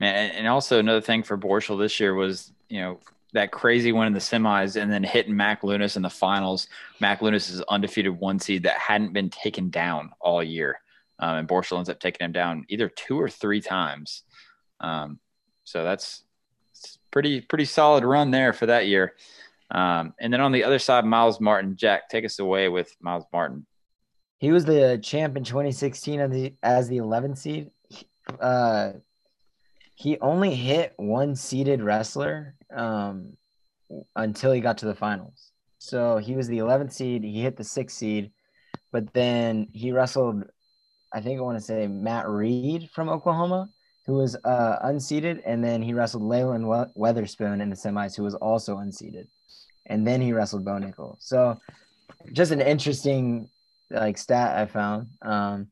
man, 0.00 0.30
and- 0.30 0.48
also 0.48 0.78
another 0.78 1.00
thing 1.00 1.22
for 1.22 1.36
Borschel 1.36 1.78
this 1.78 1.98
year 1.98 2.14
was 2.14 2.52
you 2.68 2.80
know 2.80 3.00
that 3.32 3.50
crazy 3.50 3.90
one 3.90 4.06
in 4.06 4.12
the 4.12 4.20
semis, 4.20 4.80
and 4.80 4.92
then 4.92 5.02
hitting 5.02 5.36
Mack 5.36 5.62
Lewnes 5.62 5.96
in 5.96 6.02
the 6.02 6.10
finals. 6.10 6.68
Mack 7.00 7.20
Lewnes 7.20 7.50
is 7.50 7.60
undefeated 7.62 8.18
one 8.18 8.38
seed 8.38 8.62
that 8.62 8.78
hadn't 8.78 9.12
been 9.12 9.30
taken 9.30 9.70
down 9.70 10.10
all 10.20 10.42
year, 10.42 10.80
um, 11.18 11.38
and 11.38 11.48
Borschel 11.48 11.78
ends 11.78 11.88
up 11.88 11.98
taking 11.98 12.24
him 12.24 12.32
down 12.32 12.64
either 12.68 12.88
two 12.88 13.20
or 13.20 13.28
three 13.28 13.60
times. 13.60 14.22
Um, 14.80 15.18
so 15.64 15.82
that's 15.82 16.22
pretty 17.10 17.40
pretty 17.40 17.64
solid 17.64 18.04
run 18.04 18.30
there 18.30 18.52
for 18.52 18.66
that 18.66 18.86
year. 18.86 19.14
Um, 19.70 20.14
and 20.20 20.32
then 20.32 20.40
on 20.40 20.52
the 20.52 20.64
other 20.64 20.78
side, 20.78 21.04
Myles 21.04 21.40
Martin. 21.40 21.76
Jack, 21.76 22.08
take 22.08 22.24
us 22.24 22.38
away 22.38 22.68
with 22.68 22.94
Myles 23.00 23.24
Martin. 23.32 23.66
He 24.38 24.52
was 24.52 24.64
the 24.64 24.98
champ 25.02 25.36
in 25.36 25.44
2016 25.44 26.30
the 26.30 26.54
as 26.62 26.88
the 26.88 26.98
11th 26.98 27.38
seed. 27.38 27.70
Uh, 28.40 28.92
he 29.94 30.18
only 30.20 30.54
hit 30.54 30.92
one 30.96 31.36
seeded 31.36 31.82
wrestler 31.82 32.54
um, 32.74 33.36
until 34.16 34.52
he 34.52 34.60
got 34.60 34.78
to 34.78 34.86
the 34.86 34.94
finals. 34.94 35.52
So 35.78 36.18
he 36.18 36.34
was 36.34 36.48
the 36.48 36.58
11th 36.58 36.92
seed. 36.92 37.22
He 37.22 37.42
hit 37.42 37.56
the 37.56 37.64
sixth 37.64 37.96
seed, 37.96 38.32
but 38.90 39.12
then 39.12 39.68
he 39.72 39.92
wrestled. 39.92 40.44
I 41.12 41.20
think 41.20 41.38
I 41.38 41.42
want 41.42 41.58
to 41.58 41.64
say 41.64 41.86
Matt 41.86 42.28
Reed 42.28 42.90
from 42.92 43.08
Oklahoma, 43.08 43.68
who 44.06 44.14
was 44.14 44.36
uh, 44.44 44.78
unseeded, 44.84 45.42
and 45.46 45.62
then 45.62 45.80
he 45.80 45.94
wrestled 45.94 46.24
Lelund 46.24 46.66
We- 46.66 47.02
Weatherspoon 47.02 47.62
in 47.62 47.70
the 47.70 47.76
semis, 47.76 48.16
who 48.16 48.24
was 48.24 48.34
also 48.34 48.76
unseeded, 48.76 49.28
and 49.86 50.06
then 50.06 50.20
he 50.20 50.32
wrestled 50.32 50.64
Bo 50.64 50.72
Nickal. 50.72 51.16
So 51.20 51.58
just 52.32 52.52
an 52.52 52.60
interesting 52.60 53.50
like 53.90 54.18
stat 54.18 54.56
I 54.58 54.66
found. 54.66 55.08
Um, 55.22 55.68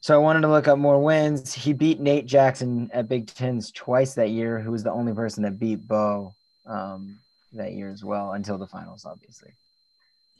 so 0.00 0.14
I 0.14 0.18
wanted 0.18 0.42
to 0.42 0.48
look 0.48 0.68
up 0.68 0.78
more 0.78 1.02
wins. 1.02 1.52
He 1.54 1.72
beat 1.72 2.00
Nate 2.00 2.26
Jackson 2.26 2.90
at 2.92 3.08
Big 3.08 3.28
Tens 3.28 3.70
twice 3.72 4.14
that 4.14 4.30
year, 4.30 4.58
who 4.60 4.72
was 4.72 4.82
the 4.82 4.92
only 4.92 5.14
person 5.14 5.44
that 5.44 5.58
beat 5.58 5.86
Bo 5.86 6.34
um, 6.66 7.18
that 7.52 7.72
year 7.72 7.90
as 7.90 8.04
well 8.04 8.32
until 8.32 8.58
the 8.58 8.66
finals, 8.66 9.04
obviously. 9.04 9.52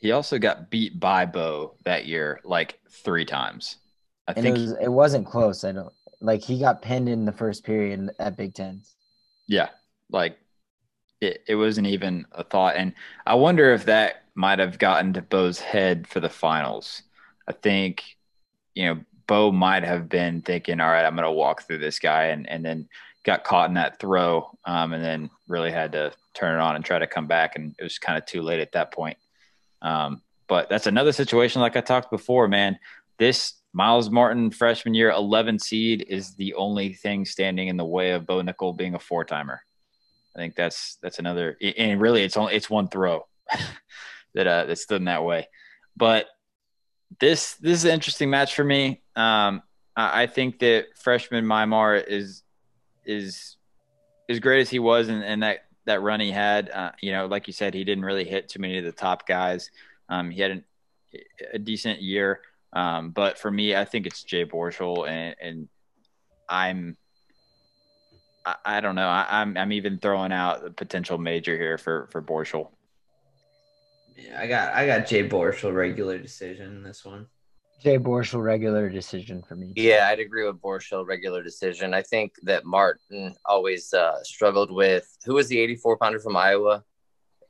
He 0.00 0.10
also 0.10 0.38
got 0.38 0.68
beat 0.68 0.98
by 0.98 1.26
Bo 1.26 1.76
that 1.84 2.06
year 2.06 2.40
like 2.44 2.78
three 2.90 3.24
times. 3.24 3.76
I 4.26 4.34
And 4.34 4.44
think 4.44 4.56
it 4.56 4.60
was 4.60 4.72
it 4.72 4.88
wasn't 4.88 5.26
close. 5.26 5.64
I 5.64 5.72
don't 5.72 5.92
like 6.20 6.42
he 6.42 6.58
got 6.60 6.82
pinned 6.82 7.08
in 7.08 7.24
the 7.24 7.32
first 7.32 7.64
period 7.64 8.10
at 8.18 8.36
Big 8.36 8.54
Tens. 8.54 8.94
Yeah, 9.46 9.70
like 10.10 10.38
it, 11.22 11.44
it 11.46 11.54
wasn't 11.54 11.86
even 11.86 12.26
a 12.32 12.42
thought. 12.42 12.76
And 12.76 12.94
I 13.24 13.34
wonder 13.34 13.72
if 13.72 13.84
that 13.84 14.24
might 14.34 14.58
have 14.58 14.78
gotten 14.78 15.12
to 15.12 15.22
Bo's 15.22 15.60
head 15.60 16.06
for 16.08 16.20
the 16.20 16.28
finals. 16.28 17.02
I 17.46 17.52
think, 17.52 18.02
you 18.74 18.86
know, 18.86 19.00
Bo 19.26 19.52
might 19.52 19.84
have 19.84 20.08
been 20.08 20.42
thinking, 20.42 20.80
all 20.80 20.88
right, 20.90 21.04
I'm 21.04 21.14
going 21.14 21.24
to 21.24 21.30
walk 21.30 21.62
through 21.62 21.78
this 21.78 22.00
guy 22.00 22.24
and, 22.24 22.48
and 22.48 22.64
then 22.64 22.88
got 23.24 23.44
caught 23.44 23.68
in 23.68 23.74
that 23.74 24.00
throw 24.00 24.50
um, 24.64 24.92
and 24.92 25.04
then 25.04 25.30
really 25.46 25.70
had 25.70 25.92
to 25.92 26.12
turn 26.34 26.58
it 26.58 26.60
on 26.60 26.74
and 26.74 26.84
try 26.84 26.98
to 26.98 27.06
come 27.06 27.28
back. 27.28 27.54
And 27.54 27.74
it 27.78 27.82
was 27.84 27.98
kind 27.98 28.18
of 28.18 28.26
too 28.26 28.42
late 28.42 28.60
at 28.60 28.72
that 28.72 28.92
point. 28.92 29.16
Um, 29.80 30.22
but 30.48 30.68
that's 30.68 30.88
another 30.88 31.12
situation, 31.12 31.62
like 31.62 31.76
I 31.76 31.80
talked 31.80 32.10
before, 32.10 32.48
man. 32.48 32.78
This 33.18 33.54
Myles 33.72 34.10
Martin 34.10 34.50
freshman 34.50 34.94
year 34.94 35.10
11 35.10 35.60
seed 35.60 36.04
is 36.08 36.34
the 36.34 36.54
only 36.54 36.94
thing 36.94 37.24
standing 37.24 37.68
in 37.68 37.76
the 37.76 37.84
way 37.84 38.10
of 38.10 38.26
Bo 38.26 38.42
Nickal 38.42 38.76
being 38.76 38.94
a 38.94 38.98
four 38.98 39.24
timer. 39.24 39.62
I 40.34 40.38
think 40.38 40.54
that's 40.54 40.96
that's 41.02 41.18
another, 41.18 41.56
and 41.60 42.00
really 42.00 42.22
it's 42.22 42.36
only 42.36 42.54
it's 42.54 42.70
one 42.70 42.88
throw 42.88 43.26
that 44.34 44.46
uh, 44.46 44.64
that 44.64 44.78
stood 44.78 45.00
in 45.00 45.04
that 45.04 45.24
way. 45.24 45.48
But 45.96 46.26
this 47.20 47.54
this 47.54 47.78
is 47.78 47.84
an 47.84 47.92
interesting 47.92 48.30
match 48.30 48.54
for 48.54 48.64
me. 48.64 49.02
Um, 49.14 49.62
I, 49.96 50.22
I 50.22 50.26
think 50.26 50.60
that 50.60 50.86
freshman 50.96 51.44
Mymar 51.44 52.06
is 52.06 52.42
is 53.04 53.56
as 54.28 54.40
great 54.40 54.60
as 54.60 54.70
he 54.70 54.78
was 54.78 55.08
and, 55.08 55.22
and 55.22 55.42
that 55.42 55.64
that 55.84 56.02
run 56.02 56.20
he 56.20 56.30
had. 56.30 56.70
Uh, 56.70 56.92
you 57.00 57.12
know, 57.12 57.26
like 57.26 57.46
you 57.46 57.52
said, 57.52 57.74
he 57.74 57.84
didn't 57.84 58.04
really 58.04 58.24
hit 58.24 58.48
too 58.48 58.60
many 58.60 58.78
of 58.78 58.84
the 58.84 58.92
top 58.92 59.26
guys. 59.26 59.70
Um, 60.08 60.30
he 60.30 60.40
had 60.40 60.50
an, 60.52 60.64
a 61.52 61.58
decent 61.58 62.00
year, 62.00 62.40
um, 62.72 63.10
but 63.10 63.38
for 63.38 63.50
me, 63.50 63.74
I 63.74 63.84
think 63.84 64.06
it's 64.06 64.22
Jay 64.22 64.44
Borschel, 64.44 65.08
and, 65.08 65.36
and 65.40 65.68
I'm. 66.48 66.96
I, 68.44 68.56
I 68.64 68.80
don't 68.80 68.94
know. 68.94 69.08
I, 69.08 69.26
I'm 69.28 69.56
I'm 69.56 69.72
even 69.72 69.98
throwing 69.98 70.32
out 70.32 70.62
the 70.62 70.70
potential 70.70 71.18
major 71.18 71.56
here 71.56 71.78
for 71.78 72.08
for 72.10 72.22
Borschel. 72.22 72.68
Yeah, 74.16 74.40
I 74.40 74.46
got 74.46 74.74
I 74.74 74.86
got 74.86 75.06
Jay 75.06 75.28
Borschel 75.28 75.74
regular 75.74 76.18
decision 76.18 76.76
in 76.76 76.82
this 76.82 77.04
one. 77.04 77.26
Jay 77.80 77.98
Borschel 77.98 78.42
regular 78.42 78.88
decision 78.88 79.42
for 79.42 79.56
me. 79.56 79.72
Yeah, 79.74 80.06
I'd 80.08 80.20
agree 80.20 80.46
with 80.46 80.60
Borschel 80.60 81.04
regular 81.04 81.42
decision. 81.42 81.94
I 81.94 82.02
think 82.02 82.34
that 82.44 82.64
Martin 82.64 83.34
always 83.44 83.92
uh, 83.92 84.22
struggled 84.22 84.70
with 84.70 85.04
who 85.24 85.34
was 85.34 85.48
the 85.48 85.58
84 85.58 85.96
pounder 85.96 86.20
from 86.20 86.36
Iowa, 86.36 86.84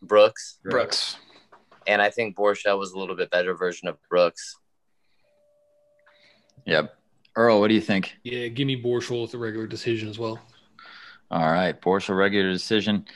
Brooks, 0.01 0.59
Brooks. 0.65 1.19
and 1.87 2.01
I 2.01 2.09
think 2.09 2.35
Borschel 2.35 2.79
was 2.79 2.93
a 2.93 2.99
little 2.99 3.15
bit 3.15 3.31
better 3.31 3.55
version 3.55 3.89
of 3.89 3.99
Brooks. 4.09 4.57
Yep. 6.65 6.97
Earl, 7.37 7.61
what 7.61 7.69
do 7.69 7.75
you 7.75 7.81
think? 7.81 8.17
Yeah, 8.25 8.49
give 8.49 8.67
me 8.67 8.81
Borschel 8.81 9.23
with 9.23 9.33
the 9.33 9.39
regular 9.39 9.67
decision 9.67 10.09
as 10.09 10.19
well. 10.19 10.39
All 11.33 11.51
right, 11.51 11.81
Borschel 11.81 12.15
regular 12.15 12.53
decision. 12.53 13.07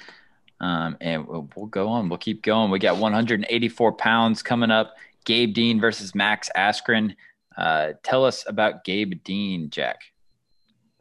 Um, 0.59 0.97
and 1.03 1.29
we'll, 1.29 1.51
we'll 1.55 1.67
go 1.67 1.89
on. 1.89 2.09
We'll 2.09 2.19
keep 2.19 2.43
going. 2.43 2.71
We 2.71 2.79
got 2.79 2.97
184 2.97 3.93
pounds 3.93 4.43
coming 4.43 4.71
up. 4.71 4.95
Gabe 5.27 5.53
Dean 5.53 5.79
versus 5.81 6.15
Max 6.15 6.49
Askren. 6.57 7.15
Uh, 7.59 7.93
tell 8.03 8.25
us 8.25 8.45
about 8.49 8.85
Gabe 8.85 9.23
Dean, 9.23 9.69
Jack. 9.69 10.01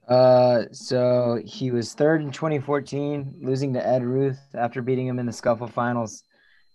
Uh, 0.09 0.63
so 0.73 1.41
he 1.45 1.71
was 1.71 1.93
third 1.93 2.21
in 2.21 2.31
2014, 2.31 3.35
losing 3.39 3.73
to 3.73 3.87
Ed 3.87 4.03
Ruth 4.03 4.39
after 4.53 4.81
beating 4.81 5.07
him 5.07 5.17
in 5.17 5.25
the 5.25 5.31
scuffle 5.31 5.67
finals. 5.67 6.23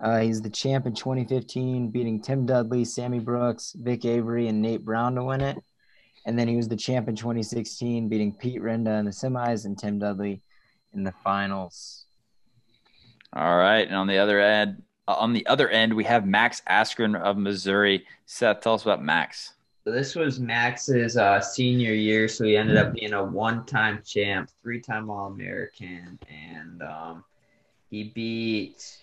Uh, 0.01 0.21
he's 0.21 0.41
the 0.41 0.49
champ 0.49 0.87
in 0.87 0.95
2015, 0.95 1.91
beating 1.91 2.23
Tim 2.23 2.47
Dudley, 2.47 2.87
Sammy 2.87 3.19
Brooks, 3.19 3.77
Vic 3.79 4.07
Avery, 4.07 4.49
and 4.49 4.63
Nate 4.63 4.85
Brown 4.87 5.15
to 5.17 5.25
win 5.25 5.43
it. 5.43 5.59
And 6.27 6.39
then 6.39 6.49
he 6.49 6.57
was 6.57 6.69
the 6.69 6.77
champ 6.77 7.09
in 7.09 7.17
2016, 7.17 8.09
beating 8.09 8.33
Pete 8.33 8.61
Renda 8.61 8.99
in 8.99 9.05
the 9.07 9.11
semis 9.11 9.65
and 9.65 9.79
Tim 9.79 9.99
Dudley 9.99 10.43
in 10.93 11.03
the 11.03 11.13
finals. 11.25 12.05
All 13.33 13.57
right, 13.57 13.87
and 13.87 13.97
on 13.97 14.07
the 14.07 14.19
other 14.19 14.41
end, 14.41 14.83
uh, 15.07 15.15
on 15.15 15.33
the 15.33 15.47
other 15.47 15.69
end, 15.69 15.95
we 15.95 16.05
have 16.05 16.27
Max 16.27 16.63
Askren 16.69 17.21
of 17.21 17.37
Missouri. 17.37 18.05
Seth, 18.27 18.61
tell 18.61 18.75
us 18.75 18.83
about 18.83 19.03
Max. 19.03 19.55
So 19.85 19.93
this 19.93 20.15
was 20.15 20.39
Max's 20.39 21.17
uh, 21.17 21.41
senior 21.41 21.95
year, 21.95 22.29
so 22.29 22.45
he 22.45 22.57
ended 22.57 22.77
up 22.77 22.93
being 22.93 23.15
a 23.15 23.25
one-time 23.25 24.03
champ, 24.05 24.51
three-time 24.63 25.09
All-American, 25.09 26.19
and 26.29 26.83
um, 26.83 27.25
he 27.89 28.05
beat 28.05 28.99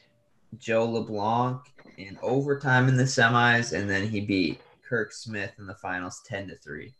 Joe 0.60 0.86
LeBlanc 0.86 1.62
in 1.98 2.18
overtime 2.22 2.88
in 2.88 2.96
the 2.96 3.04
semis, 3.04 3.78
and 3.78 3.90
then 3.90 4.08
he 4.08 4.22
beat 4.22 4.62
Kirk 4.88 5.12
Smith 5.12 5.52
in 5.58 5.68
the 5.68 5.76
finals, 5.76 6.22
ten 6.26 6.48
to 6.48 6.56
three. 6.56 6.94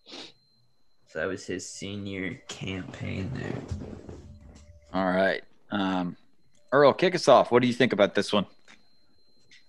So 1.08 1.20
that 1.20 1.28
was 1.28 1.46
his 1.46 1.68
senior 1.70 2.36
campaign 2.48 3.32
there. 3.34 3.62
All 4.94 5.12
right, 5.12 5.44
um, 5.72 6.18
Earl, 6.72 6.94
kick 6.94 7.16
us 7.16 7.28
off. 7.28 7.52
What 7.52 7.62
do 7.62 7.68
you 7.68 7.74
think 7.74 7.94
about 7.94 8.16
this 8.16 8.34
one? 8.34 8.46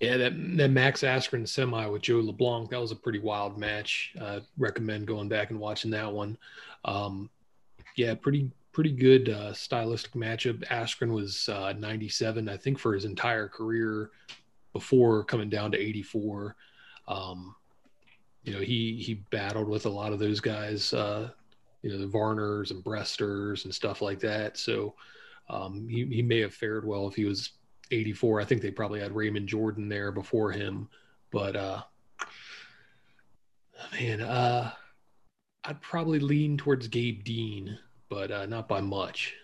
Yeah, 0.00 0.16
that 0.16 0.32
that 0.56 0.70
Max 0.70 1.02
Askren 1.02 1.46
semi 1.46 1.86
with 1.86 2.02
Joe 2.02 2.20
LeBlanc, 2.20 2.70
that 2.70 2.80
was 2.80 2.92
a 2.92 2.96
pretty 2.96 3.18
wild 3.18 3.58
match. 3.58 4.14
Uh, 4.20 4.40
recommend 4.56 5.06
going 5.06 5.28
back 5.28 5.50
and 5.50 5.58
watching 5.58 5.90
that 5.92 6.12
one. 6.12 6.38
Um, 6.84 7.30
yeah, 7.96 8.14
pretty 8.14 8.50
pretty 8.72 8.92
good 8.92 9.28
uh, 9.28 9.52
stylistic 9.52 10.12
matchup. 10.12 10.64
Askren 10.68 11.12
was 11.12 11.48
uh, 11.48 11.72
97, 11.76 12.48
I 12.48 12.56
think, 12.56 12.78
for 12.78 12.94
his 12.94 13.04
entire 13.04 13.48
career 13.48 14.10
before 14.72 15.24
coming 15.24 15.48
down 15.48 15.72
to 15.72 15.78
84. 15.78 16.54
Um, 17.08 17.56
you 18.48 18.54
know, 18.54 18.60
he 18.60 18.96
he 18.96 19.12
battled 19.30 19.68
with 19.68 19.84
a 19.84 19.90
lot 19.90 20.14
of 20.14 20.18
those 20.18 20.40
guys, 20.40 20.94
uh, 20.94 21.28
you 21.82 21.90
know, 21.90 21.98
the 21.98 22.06
Varners 22.06 22.70
and 22.70 22.82
Bresters 22.82 23.64
and 23.64 23.74
stuff 23.74 24.00
like 24.00 24.20
that. 24.20 24.56
So 24.56 24.94
Um, 25.50 25.86
he, 25.88 26.04
he 26.06 26.22
may 26.22 26.40
have 26.40 26.54
fared 26.54 26.86
well 26.86 27.08
if 27.08 27.14
he 27.14 27.24
was 27.24 27.50
84. 27.90 28.40
I 28.40 28.44
think 28.44 28.62
they 28.62 28.70
probably 28.70 29.00
had 29.00 29.14
Raymond 29.14 29.48
Jordan 29.48 29.88
there 29.88 30.12
before 30.12 30.50
him. 30.50 30.88
But 31.30 31.56
uh, 31.56 31.82
man, 33.92 34.20
uh, 34.20 34.72
I'd 35.64 35.80
probably 35.80 36.18
lean 36.18 36.56
towards 36.56 36.88
Gabe 36.88 37.24
Dean, 37.24 37.78
but 38.08 38.30
uh, 38.30 38.46
not 38.46 38.68
by 38.68 38.80
much. 38.80 39.34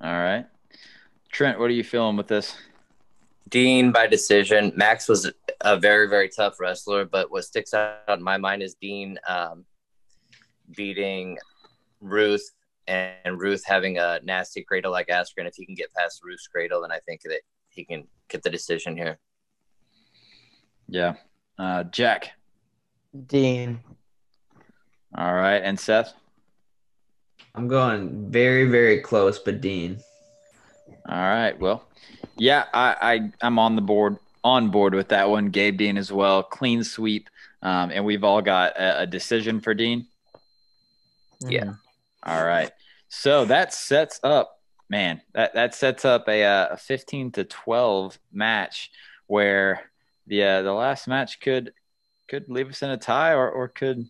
All 0.00 0.12
right. 0.12 0.46
Trent, 1.30 1.58
what 1.58 1.70
are 1.70 1.74
you 1.74 1.84
feeling 1.84 2.16
with 2.16 2.28
this? 2.28 2.56
Dean 3.48 3.92
by 3.92 4.06
decision. 4.06 4.72
Max 4.76 5.08
was 5.08 5.30
a 5.62 5.78
very, 5.78 6.08
very 6.08 6.28
tough 6.28 6.58
wrestler, 6.58 7.04
but 7.04 7.30
what 7.30 7.44
sticks 7.44 7.74
out 7.74 7.98
in 8.08 8.22
my 8.22 8.38
mind 8.38 8.62
is 8.62 8.74
Dean 8.80 9.18
um, 9.28 9.64
beating 10.74 11.38
Ruth 12.00 12.50
and 12.86 13.40
Ruth 13.40 13.62
having 13.64 13.98
a 13.98 14.20
nasty 14.22 14.62
cradle 14.62 14.90
like 14.90 15.08
Askren. 15.08 15.46
If 15.46 15.54
he 15.56 15.66
can 15.66 15.74
get 15.74 15.92
past 15.94 16.20
Ruth's 16.24 16.46
cradle, 16.46 16.82
then 16.82 16.92
I 16.92 16.98
think 17.00 17.22
that 17.22 17.40
he 17.68 17.84
can 17.84 18.06
get 18.28 18.42
the 18.42 18.50
decision 18.50 18.96
here. 18.96 19.18
Yeah. 20.88 21.14
Uh, 21.58 21.84
Jack. 21.84 22.32
Dean. 23.26 23.80
All 25.16 25.34
right. 25.34 25.58
And 25.58 25.78
Seth? 25.78 26.14
I'm 27.54 27.68
going 27.68 28.30
very, 28.30 28.68
very 28.68 29.00
close, 29.00 29.38
but 29.38 29.60
Dean. 29.60 30.00
All 31.08 31.16
right. 31.16 31.58
Well, 31.58 31.84
yeah, 32.36 32.66
I, 32.72 32.96
I 33.00 33.46
I'm 33.46 33.58
on 33.58 33.76
the 33.76 33.82
board 33.82 34.16
on 34.42 34.70
board 34.70 34.94
with 34.94 35.08
that 35.08 35.28
one. 35.28 35.50
Gabe 35.50 35.76
Dean 35.76 35.96
as 35.96 36.12
well. 36.12 36.42
Clean 36.42 36.82
sweep. 36.84 37.28
Um, 37.62 37.90
and 37.90 38.04
we've 38.04 38.24
all 38.24 38.40
got 38.42 38.76
a, 38.76 39.00
a 39.02 39.06
decision 39.06 39.60
for 39.60 39.74
Dean. 39.74 40.06
Yeah. 41.40 41.64
Mhm. 41.64 41.78
All 42.24 42.44
right. 42.44 42.70
So 43.08 43.44
that 43.46 43.74
sets 43.74 44.20
up, 44.22 44.60
man, 44.88 45.20
that, 45.32 45.54
that 45.54 45.74
sets 45.74 46.04
up 46.04 46.28
a, 46.28 46.44
uh, 46.44 46.68
a 46.72 46.76
15 46.76 47.32
to 47.32 47.44
12 47.44 48.18
match 48.32 48.90
where 49.26 49.90
the 50.26 50.42
uh, 50.44 50.62
the 50.62 50.72
last 50.72 51.08
match 51.08 51.40
could 51.40 51.72
could 52.28 52.48
leave 52.48 52.68
us 52.68 52.82
in 52.82 52.90
a 52.90 52.96
tie 52.96 53.32
or, 53.32 53.50
or 53.50 53.68
could 53.68 54.06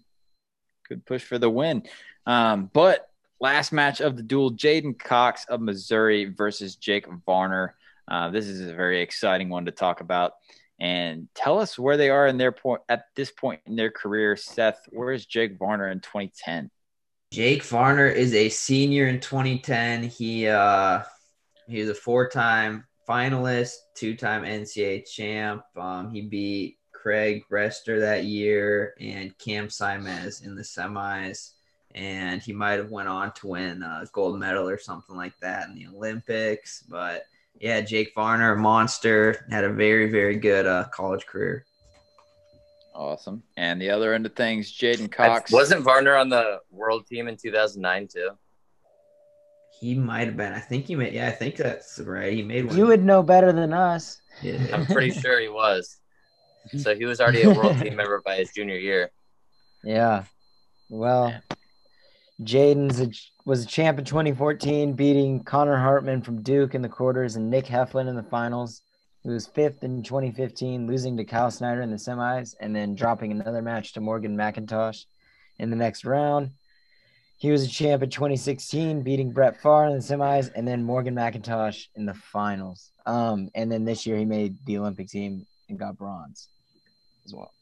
could 0.87 1.07
push 1.07 1.23
for 1.23 1.39
the 1.39 1.49
win. 1.49 1.85
Um, 2.27 2.71
but 2.73 3.09
last 3.41 3.73
match 3.73 4.01
of 4.01 4.17
the 4.17 4.23
duel, 4.23 4.53
J'den 4.53 4.99
Cox 4.99 5.47
of 5.47 5.61
Missouri 5.61 6.27
versus 6.27 6.77
Jake 6.77 7.07
Varner. 7.25 7.75
Uh, 8.09 8.31
this 8.31 8.47
is 8.47 8.61
a 8.69 8.75
very 8.75 9.01
exciting 9.01 9.49
one 9.49 9.67
to 9.67 9.73
talk 9.73 10.01
about. 10.01 10.33
And 10.81 11.29
tell 11.35 11.59
us 11.59 11.79
where 11.79 11.97
they 11.97 12.09
are 12.09 12.27
in 12.27 12.39
their 12.39 12.53
point 12.53 12.81
at 12.89 13.05
this 13.15 13.31
point 13.31 13.61
in 13.67 13.77
their 13.77 13.91
career. 13.91 14.37
Seth, 14.37 14.81
where 14.89 15.13
is 15.13 15.27
Jake 15.27 15.59
Varner 15.59 15.89
in 15.89 16.01
2010? 16.01 16.71
Jake 17.33 17.63
Varner 17.63 18.09
is 18.09 18.35
a 18.35 18.49
senior 18.49 19.07
in 19.07 19.21
2010. 19.21 20.05
He 20.05 20.49
uh 20.49 21.03
he 21.69 21.81
was 21.81 21.91
a 21.91 21.95
four-time 21.95 22.85
finalist, 23.09 23.75
two-time 23.95 24.43
NCAA 24.43 25.09
champ. 25.09 25.63
Um, 25.77 26.11
he 26.11 26.23
beat 26.23 26.79
Craig 26.93 27.45
Rester 27.49 28.01
that 28.01 28.25
year 28.25 28.95
and 29.01 29.37
Cam 29.39 29.69
Simaz 29.69 30.45
in 30.45 30.57
the 30.57 30.63
semis, 30.63 31.53
and 31.95 32.43
he 32.43 32.53
might 32.53 32.79
have 32.79 32.91
went 32.91 33.09
on 33.09 33.33
to 33.35 33.49
win 33.49 33.83
a 33.83 34.05
gold 34.13 34.39
medal 34.39 34.69
or 34.69 34.79
something 34.79 35.15
like 35.15 35.39
that 35.41 35.69
in 35.69 35.77
the 35.77 35.87
Olympics. 35.87 36.83
But 36.89 37.25
yeah, 37.61 37.81
Jake 37.83 38.13
Varner, 38.15 38.57
monster, 38.57 39.47
had 39.51 39.65
a 39.65 39.73
very 39.73 40.11
very 40.11 40.37
good 40.37 40.67
uh, 40.67 40.87
college 40.93 41.27
career. 41.27 41.65
Awesome. 42.95 43.43
And 43.57 43.81
the 43.81 43.91
other 43.91 44.13
end 44.13 44.27
of 44.27 44.35
things, 44.35 44.71
J'den 44.73 45.05
I- 45.05 45.07
Cox. 45.09 45.53
Wasn't 45.53 45.83
Varner 45.83 46.17
on 46.17 46.29
the 46.29 46.59
world 46.71 47.07
team 47.07 47.29
in 47.29 47.37
2009 47.37 48.09
too? 48.13 48.31
He 49.81 49.95
might 49.95 50.27
have 50.27 50.37
been. 50.37 50.53
I 50.53 50.59
think 50.61 50.87
he 50.87 50.95
made. 50.95 51.15
Yeah, 51.15 51.29
I 51.29 51.31
think 51.31 51.57
that's 51.57 51.99
right. 52.01 52.33
He 52.35 52.43
made 52.43 52.67
one. 52.67 52.77
You 52.77 52.87
would 52.89 53.03
know 53.03 53.23
better 53.23 53.53
than 53.53 53.73
us. 53.73 54.21
Yeah. 54.43 54.59
I'm 54.75 54.85
pretty 54.85 55.11
sure 55.21 55.41
he 55.41 55.49
was. 55.49 55.97
So 56.77 56.95
he 56.95 57.07
was 57.07 57.19
already 57.21 57.43
a 57.43 57.51
world 57.51 57.79
team 57.79 57.97
member 57.97 58.21
by 58.25 58.37
his 58.37 58.53
junior 58.53 58.77
year. 58.77 59.11
Yeah. 59.83 60.25
Well, 60.91 61.29
J'den's 61.31 61.60
a, 63.01 63.11
was 63.45 63.65
a 63.65 63.67
champ 63.67 63.99
in 63.99 64.05
2014, 64.05 64.95
beating 64.95 65.45
Conor 65.45 65.79
Hartmann 65.79 66.23
from 66.23 66.43
Duke 66.43 66.75
in 66.75 66.83
the 66.83 66.89
quarters 66.89 67.37
and 67.37 67.51
Nick 67.51 67.67
Heflin 67.67 68.09
in 68.09 68.17
the 68.17 68.23
finals. 68.23 68.83
He 69.23 69.29
was 69.29 69.47
fifth 69.47 69.85
in 69.85 70.03
2015, 70.03 70.87
losing 70.87 71.17
to 71.19 71.25
Kyle 71.25 71.51
Snyder 71.51 71.83
in 71.83 71.91
the 71.91 71.97
semis, 71.97 72.55
and 72.61 72.75
then 72.75 72.95
dropping 72.95 73.33
another 73.33 73.61
match 73.61 73.93
to 73.93 74.01
Morgan 74.01 74.37
McIntosh 74.37 75.05
in 75.59 75.69
the 75.69 75.77
next 75.77 76.05
round. 76.05 76.53
He 77.37 77.51
was 77.51 77.65
a 77.65 77.69
champ 77.69 78.03
in 78.03 78.11
2016, 78.11 79.03
beating 79.03 79.33
Brett 79.33 79.61
Pfarr 79.61 79.89
in 79.89 79.97
the 79.97 80.03
semis, 80.03 80.51
and 80.55 80.67
then 80.67 80.83
Morgan 80.83 81.15
McIntosh 81.15 81.87
in 81.95 82.07
the 82.07 82.15
finals. 82.15 82.93
Um, 83.05 83.51
and 83.55 83.71
then 83.71 83.85
this 83.85 84.07
year 84.07 84.17
he 84.17 84.25
made 84.25 84.57
the 84.65 84.79
Olympic 84.79 85.09
team 85.09 85.47
and 85.69 85.79
got 85.79 85.99
bronze 85.99 86.49
as 87.25 87.35
well. 87.35 87.53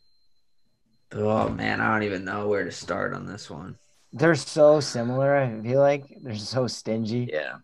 Oh 1.12 1.48
man, 1.48 1.80
I 1.80 1.92
don't 1.92 2.02
even 2.02 2.24
know 2.24 2.48
where 2.48 2.64
to 2.64 2.72
start 2.72 3.14
on 3.14 3.26
this 3.26 3.48
one. 3.48 3.76
They're 4.12 4.34
so 4.34 4.80
similar. 4.80 5.36
I 5.36 5.60
feel 5.60 5.80
like 5.80 6.04
they're 6.22 6.34
so 6.34 6.66
stingy. 6.66 7.30
Yeah. 7.32 7.56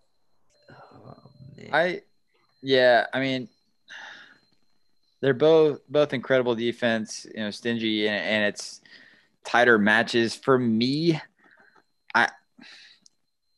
Oh. 0.71 1.17
I 1.73 2.03
yeah, 2.63 3.07
I 3.13 3.21
mean 3.21 3.49
they're 5.21 5.33
both 5.33 5.81
both 5.89 6.13
incredible 6.13 6.55
defense, 6.55 7.27
you 7.35 7.41
know, 7.41 7.51
stingy 7.51 8.07
and, 8.09 8.17
and 8.17 8.45
it's 8.45 8.83
tighter 9.45 9.79
matches. 9.79 10.35
For 10.35 10.59
me, 10.59 11.21
I 12.15 12.29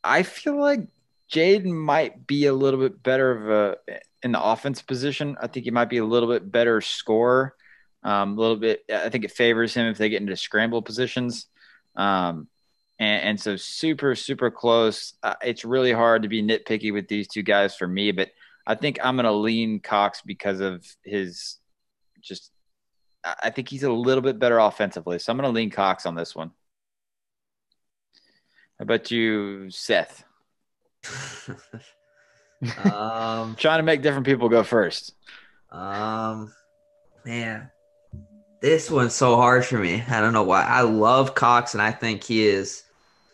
I 0.05 0.23
feel 0.23 0.61
like 0.61 0.87
J'den 1.31 1.65
might 1.65 2.27
be 2.27 2.47
a 2.47 2.53
little 2.53 2.79
bit 2.79 3.03
better 3.03 3.31
of 3.33 3.51
a 3.51 3.99
in 4.23 4.33
the 4.33 4.43
offense 4.43 4.81
position. 4.83 5.37
I 5.41 5.49
think 5.49 5.65
he 5.65 5.71
might 5.71 5.89
be 5.91 5.99
a 5.99 6.05
little 6.05 6.29
bit 6.29 6.51
better 6.51 6.81
scorer. 6.81 7.55
Um, 8.03 8.39
a 8.39 8.41
little 8.41 8.57
bit. 8.57 8.85
I 8.93 9.09
think 9.09 9.25
it 9.25 9.33
favors 9.33 9.75
him 9.75 9.87
if 9.87 9.99
they 9.99 10.09
get 10.09 10.21
into 10.21 10.37
scramble 10.37 10.83
positions. 10.83 11.47
Um, 11.97 12.47
and, 12.99 13.23
and 13.23 13.41
so 13.41 13.57
super 13.57 14.15
super 14.15 14.51
close. 14.51 15.15
Uh, 15.23 15.35
it's 15.43 15.65
really 15.65 15.93
hard 15.93 16.23
to 16.23 16.29
be 16.29 16.43
nitpicky 16.43 16.93
with 16.93 17.09
these 17.09 17.29
two 17.29 17.43
guys 17.43 17.77
for 17.77 17.87
me, 17.87 18.13
but 18.13 18.31
I 18.67 18.75
think 18.75 18.99
I'm 19.03 19.17
gonna 19.17 19.33
lean 19.33 19.81
Cox 19.81 20.23
because 20.25 20.61
of 20.61 20.85
his 21.05 21.59
just. 22.21 22.51
I 23.43 23.51
think 23.51 23.69
he's 23.69 23.83
a 23.83 23.91
little 23.91 24.23
bit 24.23 24.39
better 24.39 24.59
offensively, 24.59 25.19
so 25.19 25.33
I'm 25.33 25.37
gonna 25.37 25.51
lean 25.51 25.71
Cox 25.71 26.07
on 26.07 26.15
this 26.15 26.35
one. 26.35 26.53
How 28.79 28.83
about 28.83 29.11
you, 29.11 29.71
Seth? 29.71 30.25
um, 32.85 33.57
trying 33.59 33.79
to 33.79 33.83
make 33.83 34.03
different 34.03 34.27
people 34.27 34.49
go 34.49 34.63
first. 34.63 35.15
um, 35.71 36.53
man, 37.25 37.71
this 38.61 38.91
one's 38.91 39.15
so 39.15 39.37
hard 39.37 39.65
for 39.65 39.79
me. 39.79 40.03
I 40.09 40.21
don't 40.21 40.33
know 40.33 40.43
why. 40.43 40.63
I 40.63 40.83
love 40.83 41.35
Cox, 41.35 41.75
and 41.75 41.83
I 41.83 41.93
think 41.93 42.25
he 42.25 42.47
is. 42.47 42.83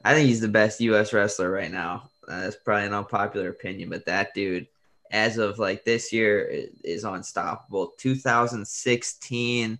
I 0.04 0.14
think 0.14 0.28
he's 0.28 0.40
the 0.40 0.48
best 0.48 0.80
U.S. 0.80 1.12
wrestler 1.12 1.50
right 1.50 1.70
now. 1.70 2.10
Uh, 2.26 2.40
that's 2.40 2.56
probably 2.56 2.86
an 2.86 2.94
unpopular 2.94 3.48
opinion, 3.50 3.90
but 3.90 4.06
that 4.06 4.34
dude, 4.34 4.66
as 5.10 5.38
of 5.38 5.58
like 5.58 5.84
this 5.84 6.12
year, 6.12 6.48
i- 6.52 6.68
is 6.84 7.04
unstoppable. 7.04 7.92
2016. 7.98 9.78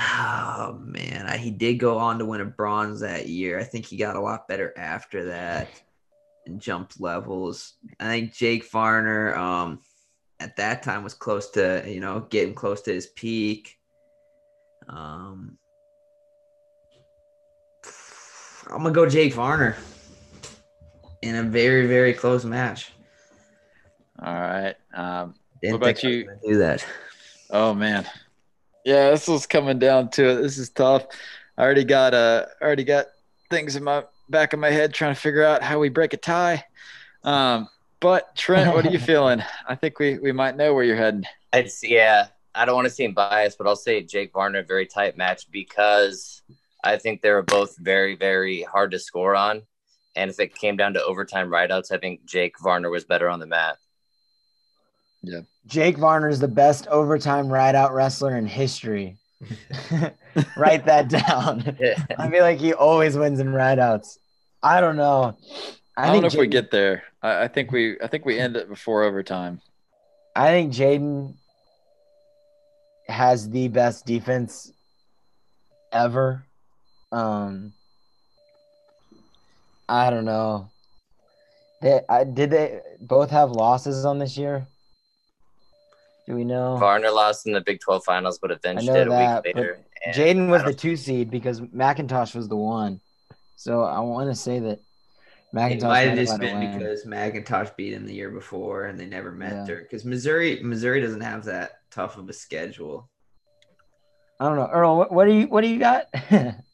Oh 0.00 0.78
man, 0.80 1.26
I, 1.26 1.36
he 1.36 1.50
did 1.50 1.74
go 1.74 1.98
on 1.98 2.18
to 2.18 2.24
win 2.24 2.40
a 2.40 2.46
bronze 2.46 3.00
that 3.00 3.28
year. 3.28 3.58
I 3.58 3.64
think 3.64 3.84
he 3.84 3.96
got 3.96 4.16
a 4.16 4.20
lot 4.20 4.48
better 4.48 4.72
after 4.76 5.24
that 5.26 5.68
and 6.46 6.60
jumped 6.60 7.00
levels. 7.00 7.74
I 8.00 8.04
think 8.04 8.32
Jake 8.32 8.70
Varner, 8.70 9.34
um, 9.36 9.80
at 10.40 10.56
that 10.56 10.82
time 10.82 11.04
was 11.04 11.14
close 11.14 11.50
to 11.50 11.84
you 11.86 12.00
know 12.00 12.20
getting 12.30 12.54
close 12.54 12.80
to 12.82 12.92
his 12.92 13.06
peak. 13.08 13.78
Um, 14.88 15.58
I'm 18.70 18.78
gonna 18.82 18.90
go 18.92 19.08
Jake 19.08 19.34
Varner 19.34 19.76
in 21.22 21.36
a 21.36 21.42
very 21.42 21.86
very 21.86 22.12
close 22.12 22.44
match. 22.44 22.92
All 24.22 24.32
right. 24.34 24.74
Um, 24.94 25.34
Didn't 25.60 25.80
What 25.80 25.88
about 25.88 25.98
think 25.98 26.02
you? 26.02 26.30
do 26.46 26.58
that. 26.58 26.84
Oh 27.50 27.74
man, 27.74 28.06
yeah, 28.84 29.10
this 29.10 29.28
was 29.28 29.46
coming 29.46 29.78
down 29.78 30.10
to 30.10 30.30
it. 30.30 30.42
This 30.42 30.58
is 30.58 30.70
tough. 30.70 31.06
I 31.58 31.62
already 31.64 31.84
got 31.84 32.14
uh, 32.14 32.46
already 32.62 32.84
got 32.84 33.06
things 33.50 33.76
in 33.76 33.84
my 33.84 34.04
back 34.30 34.52
of 34.52 34.60
my 34.60 34.70
head 34.70 34.94
trying 34.94 35.14
to 35.14 35.20
figure 35.20 35.44
out 35.44 35.62
how 35.62 35.78
we 35.78 35.88
break 35.90 36.14
a 36.14 36.16
tie. 36.16 36.64
Um, 37.24 37.68
but 38.00 38.34
Trent, 38.34 38.74
what 38.74 38.86
are 38.86 38.90
you 38.90 38.98
feeling? 39.12 39.42
I 39.68 39.74
think 39.74 39.98
we 39.98 40.18
we 40.18 40.32
might 40.32 40.56
know 40.56 40.72
where 40.74 40.84
you're 40.84 40.96
heading. 40.96 41.24
It's 41.52 41.82
yeah. 41.82 42.28
I 42.54 42.66
don't 42.66 42.74
want 42.74 42.86
to 42.86 42.92
seem 42.92 43.14
biased, 43.14 43.56
but 43.56 43.66
I'll 43.66 43.76
say 43.76 44.02
Jake 44.02 44.32
Varner 44.34 44.58
a 44.58 44.62
very 44.62 44.84
tight 44.86 45.16
match 45.16 45.50
because 45.50 46.42
I 46.82 46.96
think 46.96 47.22
they 47.22 47.30
were 47.30 47.42
both 47.42 47.76
very 47.78 48.16
very 48.16 48.62
hard 48.62 48.90
to 48.92 48.98
score 48.98 49.36
on, 49.36 49.62
and 50.16 50.30
if 50.30 50.40
it 50.40 50.54
came 50.54 50.76
down 50.76 50.94
to 50.94 51.04
overtime 51.04 51.48
rideouts, 51.48 51.92
I 51.92 51.98
think 51.98 52.24
Jake 52.24 52.58
Varner 52.60 52.90
was 52.90 53.04
better 53.04 53.28
on 53.28 53.40
the 53.40 53.46
mat. 53.46 53.76
Yeah. 55.22 55.40
Jake 55.66 55.96
Varner 55.96 56.28
is 56.28 56.40
the 56.40 56.48
best 56.48 56.88
overtime 56.88 57.48
ride 57.48 57.74
out 57.74 57.94
wrestler 57.94 58.36
in 58.36 58.46
history. 58.46 59.16
Write 60.56 60.86
that 60.86 61.08
down. 61.08 61.76
I 62.18 62.30
feel 62.30 62.42
like 62.42 62.58
he 62.58 62.74
always 62.74 63.16
wins 63.16 63.40
in 63.40 63.52
ride 63.52 63.78
outs. 63.78 64.18
I 64.62 64.80
don't 64.80 64.96
know. 64.96 65.36
I, 65.96 66.06
don't 66.06 66.22
know 66.22 66.26
if 66.26 66.34
we 66.34 66.46
get 66.46 66.70
there. 66.70 67.04
I, 67.22 67.44
I 67.44 67.48
think 67.48 67.70
we 67.72 68.00
I 68.00 68.06
think 68.06 68.24
we 68.24 68.38
end 68.38 68.56
it 68.56 68.68
before 68.68 69.02
overtime. 69.02 69.60
I 70.34 70.48
think 70.48 70.72
J'den 70.72 71.34
has 73.06 73.50
the 73.50 73.68
best 73.68 74.06
defense 74.06 74.72
ever. 75.92 76.46
Um, 77.12 77.74
I 79.88 80.10
don't 80.10 80.24
know. 80.24 80.70
They 81.82 82.00
I, 82.08 82.24
did 82.24 82.50
they 82.50 82.80
both 83.00 83.30
have 83.30 83.50
losses 83.50 84.04
on 84.04 84.18
this 84.18 84.36
year? 84.36 84.66
Do 86.26 86.34
we 86.34 86.44
know? 86.44 86.76
Varner 86.78 87.10
lost 87.10 87.46
in 87.46 87.52
the 87.52 87.60
Big 87.60 87.80
12 87.80 88.04
finals, 88.04 88.38
but 88.38 88.50
avenged 88.50 88.86
know 88.86 88.94
it 88.94 89.08
a 89.08 89.10
that, 89.10 89.44
week 89.44 89.56
later. 89.56 89.80
J'den 90.08 90.48
was 90.48 90.62
the 90.64 90.72
two 90.72 90.96
seed 90.96 91.30
because 91.30 91.60
McIntosh 91.60 92.34
was 92.34 92.48
the 92.48 92.56
one. 92.56 93.00
So 93.56 93.82
I 93.82 93.98
want 94.00 94.30
to 94.30 94.34
say 94.34 94.60
that 94.60 94.80
McIntosh 95.54 95.70
It 95.72 95.82
might 95.82 96.00
have 96.00 96.16
just 96.16 96.40
been 96.40 96.60
win. 96.60 96.78
because 96.78 97.04
McIntosh 97.04 97.76
beat 97.76 97.92
him 97.92 98.06
the 98.06 98.14
year 98.14 98.30
before 98.30 98.86
and 98.86 98.98
they 98.98 99.06
never 99.06 99.32
met 99.32 99.52
Yeah. 99.52 99.64
there. 99.64 99.80
Because 99.82 100.04
Missouri, 100.04 100.60
Missouri 100.62 101.00
doesn't 101.00 101.20
have 101.20 101.44
that 101.44 101.72
tough 101.90 102.16
of 102.16 102.28
a 102.28 102.32
schedule. 102.32 103.10
I 104.40 104.46
don't 104.46 104.56
know, 104.56 104.68
Earl. 104.72 104.96
What, 104.96 105.12
what 105.12 105.24
do 105.26 105.32
you 105.34 105.46
what 105.46 105.60
do 105.60 105.68
you 105.68 105.78
got? 105.78 106.06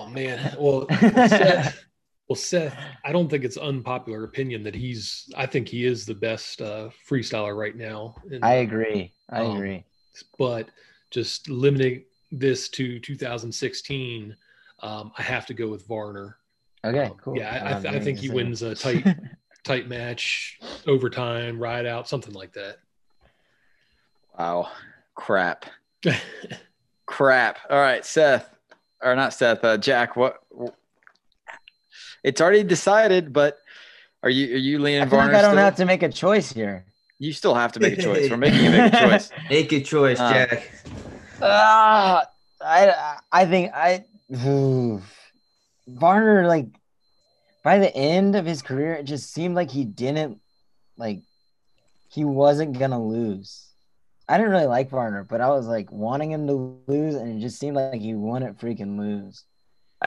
Oh 0.00 0.06
man. 0.08 0.56
Well, 0.58 0.86
Seth, 0.88 1.84
well, 2.28 2.36
Seth, 2.36 2.76
I 3.04 3.12
don't 3.12 3.28
think 3.28 3.44
it's 3.44 3.56
unpopular 3.56 4.24
opinion 4.24 4.62
that 4.62 4.74
he's. 4.74 5.30
I 5.36 5.46
think 5.46 5.68
he 5.68 5.84
is 5.84 6.06
the 6.06 6.14
best 6.14 6.62
uh, 6.62 6.88
freestyler 7.08 7.56
right 7.56 7.76
now. 7.76 8.16
And, 8.30 8.44
I 8.44 8.54
agree. 8.54 9.12
I 9.28 9.40
Um, 9.40 9.56
agree. 9.56 9.84
But 10.38 10.68
just 11.10 11.48
limiting 11.48 12.04
this 12.32 12.68
to 12.70 12.98
2016, 13.00 14.34
um, 14.82 15.12
I 15.18 15.22
have 15.22 15.46
to 15.46 15.54
go 15.54 15.68
with 15.68 15.86
Varner. 15.86 16.36
Okay, 16.84 17.04
Um, 17.04 17.16
cool. 17.22 17.36
Yeah, 17.36 17.50
I, 17.50 17.76
I, 17.76 17.80
th- 17.80 17.94
I 17.94 17.98
think 18.00 18.18
he 18.18 18.28
anything 18.28 18.34
wins 18.36 18.62
a 18.62 18.74
tight, 18.74 19.04
tight 19.64 19.88
match, 19.88 20.58
overtime, 20.86 21.58
ride 21.58 21.84
out, 21.84 22.08
something 22.08 22.32
like 22.32 22.52
that. 22.54 22.78
Wow. 24.38 24.70
Crap. 25.14 25.66
Crap. 27.06 27.58
All 27.68 27.78
right, 27.78 28.04
Seth. 28.04 28.48
Or 29.02 29.16
not 29.16 29.32
Seth, 29.32 29.64
uh, 29.64 29.78
Jack, 29.78 30.14
what 30.16 30.40
it's 32.22 32.40
already 32.40 32.62
decided, 32.64 33.32
but 33.32 33.58
are 34.22 34.28
you 34.30 34.54
are 34.54 34.58
you 34.58 34.78
leaning 34.78 35.02
I 35.02 35.06
feel 35.06 35.18
like 35.18 35.26
Varner 35.28 35.38
I 35.38 35.42
don't 35.42 35.50
still? 35.52 35.64
have 35.64 35.76
to 35.76 35.84
make 35.86 36.02
a 36.02 36.08
choice 36.10 36.52
here. 36.52 36.84
You 37.18 37.32
still 37.32 37.54
have 37.54 37.72
to 37.72 37.80
make 37.80 37.98
a 37.98 38.02
choice. 38.08 38.28
We're 38.30 38.36
making 38.36 38.62
you 38.64 38.70
make 38.70 38.92
a 38.92 38.96
choice. 38.98 39.30
Make 39.50 39.72
a 39.72 39.80
choice, 39.80 40.20
Uh, 40.20 40.32
Jack. 40.32 40.70
Ah, 41.42 42.26
I 42.60 43.16
I 43.32 43.46
think 43.46 43.72
I 43.74 44.04
oof. 44.46 45.02
Varner 45.88 46.46
like 46.46 46.66
by 47.64 47.78
the 47.78 47.94
end 47.96 48.36
of 48.36 48.44
his 48.44 48.60
career, 48.62 48.94
it 48.94 49.04
just 49.04 49.32
seemed 49.32 49.54
like 49.54 49.70
he 49.70 49.84
didn't 49.84 50.40
like 50.98 51.22
he 52.08 52.24
wasn't 52.24 52.78
gonna 52.78 53.02
lose. 53.02 53.66
I 54.30 54.36
didn't 54.36 54.52
really 54.52 54.66
like 54.66 54.90
Varner, 54.90 55.24
but 55.24 55.40
I 55.40 55.48
was 55.48 55.66
like 55.66 55.90
wanting 55.90 56.30
him 56.30 56.46
to 56.46 56.78
lose, 56.86 57.16
and 57.16 57.36
it 57.36 57.40
just 57.40 57.58
seemed 57.58 57.74
like 57.74 58.00
he 58.00 58.14
wouldn't 58.14 58.60
freaking 58.60 58.96
lose. 58.96 59.44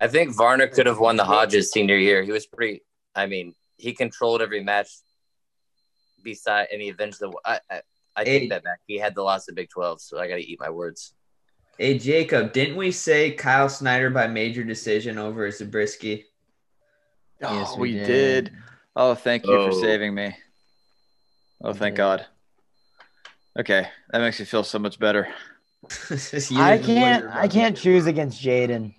I 0.01 0.07
think 0.07 0.33
Varner 0.33 0.67
could 0.67 0.85
have 0.85 0.97
won 0.99 1.17
the 1.17 1.25
Hodges 1.25 1.71
senior 1.73 1.97
year. 1.97 2.23
He 2.23 2.31
was 2.31 2.47
pretty. 2.47 2.83
I 3.15 3.25
mean, 3.25 3.53
he 3.77 3.91
controlled 3.93 4.41
every 4.41 4.63
match. 4.63 4.87
Beside, 6.23 6.67
and 6.71 6.81
he 6.81 6.87
avenged 6.87 7.19
the. 7.19 7.33
I, 7.43 7.59
I, 7.69 7.81
I 8.15 8.23
Hey. 8.23 8.39
take 8.39 8.49
that 8.51 8.63
back. 8.63 8.79
He 8.87 8.97
had 8.97 9.13
the 9.13 9.23
loss 9.23 9.49
of 9.49 9.55
Big 9.55 9.69
12, 9.69 9.99
so 9.99 10.17
I 10.19 10.29
got 10.29 10.35
to 10.35 10.41
eat 10.49 10.57
my 10.57 10.69
words. 10.69 11.13
Hey, 11.77 11.97
Jacob, 11.97 12.53
didn't 12.53 12.77
we 12.77 12.91
say 12.91 13.31
Kyle 13.31 13.67
Snyder 13.67 14.09
by 14.09 14.27
major 14.27 14.63
decision 14.63 15.17
over 15.17 15.51
Zabriskie? 15.51 16.23
Oh, 17.43 17.53
Yes, 17.59 17.75
we, 17.75 17.91
did. 17.91 18.53
Oh, 18.95 19.15
thank 19.15 19.45
you 19.45 19.53
Oh. 19.59 19.65
for 19.69 19.73
saving 19.73 20.15
me. 20.15 20.33
Oh, 21.61 21.73
thank. 21.73 21.97
God. 21.97 22.25
Okay, 23.59 23.87
that 24.11 24.19
makes 24.19 24.39
me 24.39 24.45
feel 24.45 24.63
so 24.63 24.79
much 24.79 24.99
better. 24.99 25.27
I 26.55 26.77
can't. 26.77 27.25
I 27.27 27.47
can't 27.47 27.77
choose 27.77 28.05
against 28.05 28.41
J'den. 28.41 28.93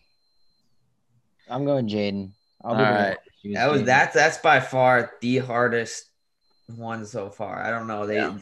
I'm 1.49 1.65
going 1.65 1.89
J'den. 1.89 2.31
I'll 2.63 2.75
be 2.75 2.81
All 2.81 2.87
the 2.87 2.93
one 2.93 3.01
right. 3.01 3.19
to 3.25 3.31
choose 3.43 3.55
That 3.55 3.71
was 3.71 3.83
J'den. 3.83 3.87
that's 3.87 4.15
that's 4.15 4.39
by 4.39 4.61
far 4.61 5.13
the 5.21 5.39
hardest 5.39 6.11
one 6.77 7.05
so 7.05 7.31
far. 7.31 7.63
I 7.63 7.71
don't 7.71 7.87
know. 7.87 8.07
They 8.07 8.17
Yeah. 8.17 8.39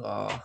oh 0.00 0.42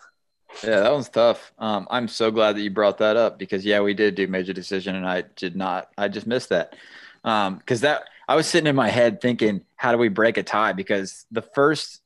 Yeah, 0.63 0.81
that 0.81 0.91
one's 0.91 1.09
tough. 1.09 1.53
Um, 1.57 1.87
I'm 1.89 2.07
so 2.07 2.31
glad 2.31 2.55
that 2.55 2.61
you 2.61 2.69
brought 2.69 2.97
that 2.99 3.17
up 3.17 3.39
because 3.39 3.65
yeah, 3.65 3.81
we 3.81 3.93
did 3.93 4.15
do 4.15 4.27
major 4.27 4.53
decision, 4.53 4.95
and 4.95 5.07
I 5.07 5.23
did 5.35 5.55
not. 5.55 5.89
I 5.97 6.07
just 6.07 6.27
missed 6.27 6.49
that 6.49 6.75
because 7.23 7.81
that 7.81 8.03
I 8.27 8.35
was 8.35 8.47
sitting 8.47 8.67
in 8.67 8.75
my 8.75 8.89
head 8.89 9.21
thinking, 9.21 9.61
how 9.75 9.91
do 9.91 9.97
we 9.97 10.09
break 10.09 10.37
a 10.37 10.43
tie? 10.43 10.73
Because 10.73 11.25
the 11.31 11.41
first, 11.41 12.01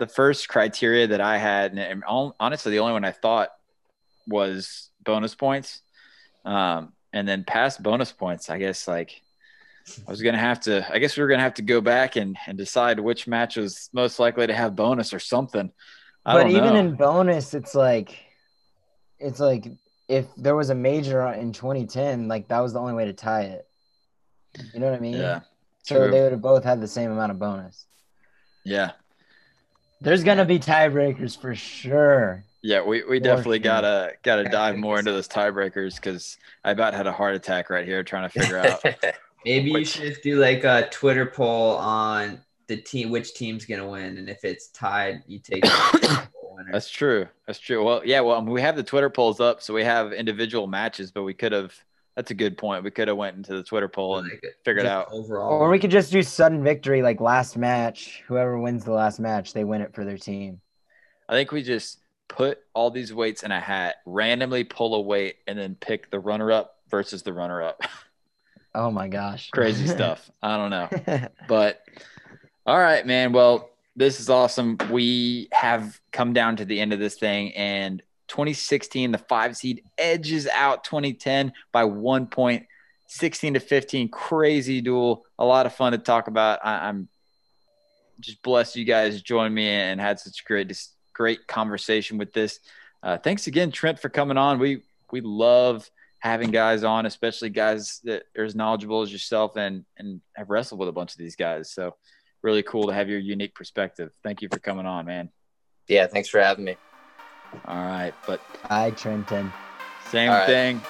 the 0.00 0.06
first 0.08 0.48
criteria 0.48 1.06
that 1.08 1.20
I 1.20 1.38
had, 1.38 1.72
and 1.74 2.02
hon- 2.02 2.32
honestly, 2.40 2.72
the 2.72 2.80
only 2.80 2.94
one 2.94 3.04
I 3.04 3.12
thought 3.12 3.50
was 4.26 4.90
bonus 5.04 5.34
points, 5.36 5.82
um, 6.44 6.92
and 7.12 7.28
then 7.28 7.44
past 7.44 7.82
bonus 7.82 8.10
points, 8.10 8.50
I 8.50 8.58
guess 8.58 8.88
like 8.88 9.22
I 10.06 10.10
was 10.10 10.22
gonna 10.22 10.38
have 10.38 10.60
to. 10.60 10.86
I 10.92 10.98
guess 10.98 11.16
we 11.16 11.22
were 11.22 11.28
gonna 11.28 11.42
have 11.42 11.54
to 11.54 11.62
go 11.62 11.80
back 11.80 12.16
and 12.16 12.36
and 12.46 12.58
decide 12.58 12.98
which 12.98 13.26
match 13.28 13.56
was 13.56 13.88
most 13.92 14.18
likely 14.18 14.46
to 14.46 14.54
have 14.54 14.74
bonus 14.74 15.12
or 15.14 15.18
something. 15.20 15.70
I 16.24 16.34
but 16.34 16.50
even 16.50 16.74
know. 16.74 16.76
in 16.76 16.94
bonus, 16.96 17.54
it's 17.54 17.74
like, 17.74 18.18
it's 19.18 19.40
like 19.40 19.66
if 20.08 20.26
there 20.36 20.54
was 20.56 20.70
a 20.70 20.74
major 20.74 21.26
in 21.28 21.52
2010, 21.52 22.28
like 22.28 22.48
that 22.48 22.60
was 22.60 22.72
the 22.72 22.80
only 22.80 22.94
way 22.94 23.06
to 23.06 23.12
tie 23.12 23.42
it. 23.42 23.66
You 24.74 24.80
know 24.80 24.90
what 24.90 24.96
I 24.96 25.00
mean? 25.00 25.14
yeah, 25.14 25.40
So 25.82 25.94
true. 25.96 26.10
they 26.10 26.20
would 26.22 26.32
have 26.32 26.42
both 26.42 26.64
had 26.64 26.80
the 26.80 26.88
same 26.88 27.10
amount 27.10 27.30
of 27.32 27.38
bonus. 27.38 27.86
yeah. 28.64 28.92
There's 30.00 30.24
gonna 30.24 30.44
be 30.44 30.58
tiebreakers 30.58 31.38
for 31.38 31.54
sure. 31.54 32.44
Yeah, 32.62 32.82
we, 32.82 33.02
we 33.04 33.18
For 33.18 33.24
definitely 33.24 33.58
sure. 33.58 33.64
gotta 33.64 34.12
gotta 34.22 34.44
dive 34.50 34.76
more 34.76 34.98
into 34.98 35.12
those 35.12 35.28
tiebreakers 35.28 35.96
because 35.96 36.38
I 36.64 36.72
about 36.72 36.94
had 36.94 37.06
a 37.06 37.12
heart 37.12 37.34
attack 37.34 37.70
right 37.70 37.86
here 37.86 38.02
trying 38.02 38.28
to 38.28 38.28
figure 38.30 38.58
out. 38.58 38.84
maybe 39.44 39.70
you 39.70 39.84
should 39.84 40.02
just 40.02 40.22
do 40.22 40.38
like 40.40 40.64
a 40.64 40.88
Twitter 40.90 41.26
poll 41.26 41.76
on 41.76 42.40
the 42.66 42.76
team 42.76 43.10
which 43.10 43.34
team's 43.34 43.64
gonna 43.64 43.88
win, 43.88 44.18
and 44.18 44.28
if 44.28 44.44
it's 44.44 44.68
tied, 44.68 45.22
you 45.26 45.38
take. 45.38 45.64
That's 46.72 46.90
true. 46.90 47.26
That's 47.46 47.58
true. 47.58 47.84
Well, 47.84 48.02
yeah. 48.04 48.20
Well, 48.20 48.44
we 48.44 48.60
have 48.60 48.76
the 48.76 48.82
Twitter 48.82 49.10
polls 49.10 49.40
up, 49.40 49.62
so 49.62 49.74
we 49.74 49.82
have 49.82 50.12
individual 50.12 50.66
matches, 50.66 51.10
but 51.10 51.22
we 51.22 51.34
could 51.34 51.52
have. 51.52 51.74
That's 52.20 52.32
a 52.32 52.34
good 52.34 52.58
point. 52.58 52.84
We 52.84 52.90
could 52.90 53.08
have 53.08 53.16
went 53.16 53.38
into 53.38 53.54
the 53.56 53.62
Twitter 53.62 53.88
poll 53.88 54.18
and 54.18 54.28
Like, 54.28 54.44
figured 54.62 54.84
just 54.84 54.92
out. 54.92 55.08
overall. 55.10 55.52
Or 55.54 55.70
we 55.70 55.78
could 55.78 55.90
just 55.90 56.12
do 56.12 56.22
sudden 56.22 56.62
victory, 56.62 57.00
like 57.00 57.18
last 57.18 57.56
match. 57.56 58.22
Whoever 58.28 58.58
wins 58.60 58.84
the 58.84 58.92
last 58.92 59.18
match, 59.20 59.54
they 59.54 59.64
win 59.64 59.80
it 59.80 59.94
for 59.94 60.04
their 60.04 60.18
team. 60.18 60.60
I 61.30 61.32
think 61.32 61.50
we 61.50 61.62
just 61.62 62.00
put 62.28 62.58
all 62.74 62.90
these 62.90 63.14
weights 63.14 63.42
in 63.42 63.52
a 63.52 63.58
hat, 63.58 63.96
randomly 64.04 64.64
pull 64.64 64.96
a 64.96 65.00
weight, 65.00 65.36
and 65.46 65.58
then 65.58 65.76
pick 65.80 66.10
the 66.10 66.20
runner-up 66.20 66.76
versus 66.90 67.22
the 67.22 67.32
runner-up. 67.32 67.80
Oh 68.74 68.90
my 68.90 69.08
gosh. 69.08 69.48
Crazy 69.50 69.86
stuff. 69.88 70.30
I 70.42 70.56
don't 70.58 70.70
know. 70.70 71.26
But 71.48 71.80
all 72.66 72.78
right, 72.78 73.04
man. 73.06 73.32
Well, 73.32 73.70
this 73.96 74.20
is 74.20 74.28
awesome. 74.28 74.76
We 74.90 75.48
have 75.52 75.98
come 76.12 76.34
down 76.34 76.56
to 76.56 76.66
the 76.66 76.78
end 76.80 76.92
of 76.92 76.98
this 77.00 77.16
thing, 77.16 77.52
and 77.54 78.02
2016, 78.30 79.10
the 79.10 79.18
five 79.18 79.56
seed 79.56 79.82
edges 79.98 80.46
out 80.46 80.84
2010 80.84 81.52
by 81.72 81.84
one 81.84 82.26
point, 82.26 82.66
16 83.08 83.54
to 83.54 83.60
15. 83.60 84.08
Crazy 84.08 84.80
duel. 84.80 85.24
A 85.38 85.44
lot 85.44 85.66
of 85.66 85.74
fun 85.74 85.92
to 85.92 85.98
talk 85.98 86.28
about. 86.28 86.60
I, 86.64 86.88
I'm 86.88 87.08
just 88.20 88.40
blessed 88.42 88.76
you 88.76 88.84
guys 88.84 89.20
joined 89.20 89.54
me 89.54 89.66
and 89.66 90.00
had 90.00 90.20
such 90.20 90.44
great, 90.44 90.72
great 91.12 91.46
conversation 91.48 92.18
with 92.18 92.32
this. 92.32 92.60
Uh, 93.02 93.18
thanks 93.18 93.48
again, 93.48 93.72
Trent, 93.72 93.98
for 93.98 94.08
coming 94.08 94.38
on. 94.38 94.58
We 94.58 94.82
we 95.10 95.20
love 95.20 95.90
having 96.20 96.52
guys 96.52 96.84
on, 96.84 97.06
especially 97.06 97.48
guys 97.50 98.00
that 98.04 98.24
are 98.38 98.44
as 98.44 98.54
knowledgeable 98.54 99.02
as 99.02 99.10
yourself 99.10 99.56
and 99.56 99.84
and 99.96 100.20
have 100.36 100.50
wrestled 100.50 100.78
with 100.78 100.88
a 100.88 100.92
bunch 100.92 101.12
of 101.12 101.18
these 101.18 101.34
guys. 101.34 101.72
So 101.72 101.96
really 102.42 102.62
cool 102.62 102.86
to 102.86 102.94
have 102.94 103.08
your 103.08 103.18
unique 103.18 103.54
perspective. 103.54 104.12
Thank 104.22 104.40
you 104.40 104.48
for 104.52 104.60
coming 104.60 104.86
on, 104.86 105.06
man. 105.06 105.30
yeah, 105.88 106.06
thanks 106.06 106.28
for 106.28 106.40
having 106.40 106.64
me. 106.64 106.76
All 107.66 107.76
right, 107.76 108.12
but 108.26 108.40
Hi, 108.64 108.90
Trenton. 108.92 109.52
same 110.10 110.30
All 110.30 110.38
right. 110.38 110.46
thing. 110.46 110.80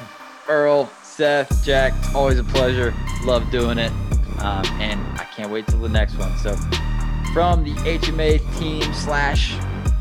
Earl, 0.49 0.87
Seth, 1.03 1.65
Jack, 1.65 1.93
always 2.15 2.39
a 2.39 2.45
pleasure. 2.45 2.95
Love 3.25 3.51
doing 3.51 3.79
it, 3.79 3.93
um, 4.41 4.65
and 4.81 5.01
I 5.19 5.25
can't 5.35 5.51
wait 5.51 5.67
till 5.67 5.81
the 5.81 5.89
next 5.89 6.17
one. 6.17 6.37
So 6.39 6.57
from 7.33 7.65
the 7.65 7.75
HMA 7.85 8.39
team 8.59 8.93
slash 8.95 9.55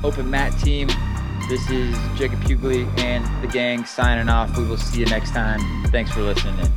Open 0.03 0.29
Mat 0.29 0.57
team, 0.59 0.87
this 1.49 1.69
is 1.69 1.95
Jacob 2.15 2.39
Hughley 2.41 2.87
and 2.99 3.25
the 3.43 3.47
gang 3.47 3.85
signing 3.85 4.29
off. 4.29 4.57
We 4.57 4.65
will 4.65 4.77
see 4.77 4.99
you 4.99 5.05
next 5.07 5.31
time. 5.31 5.59
Thanks 5.87 6.11
for 6.11 6.21
listening 6.21 6.57
in. 6.59 6.71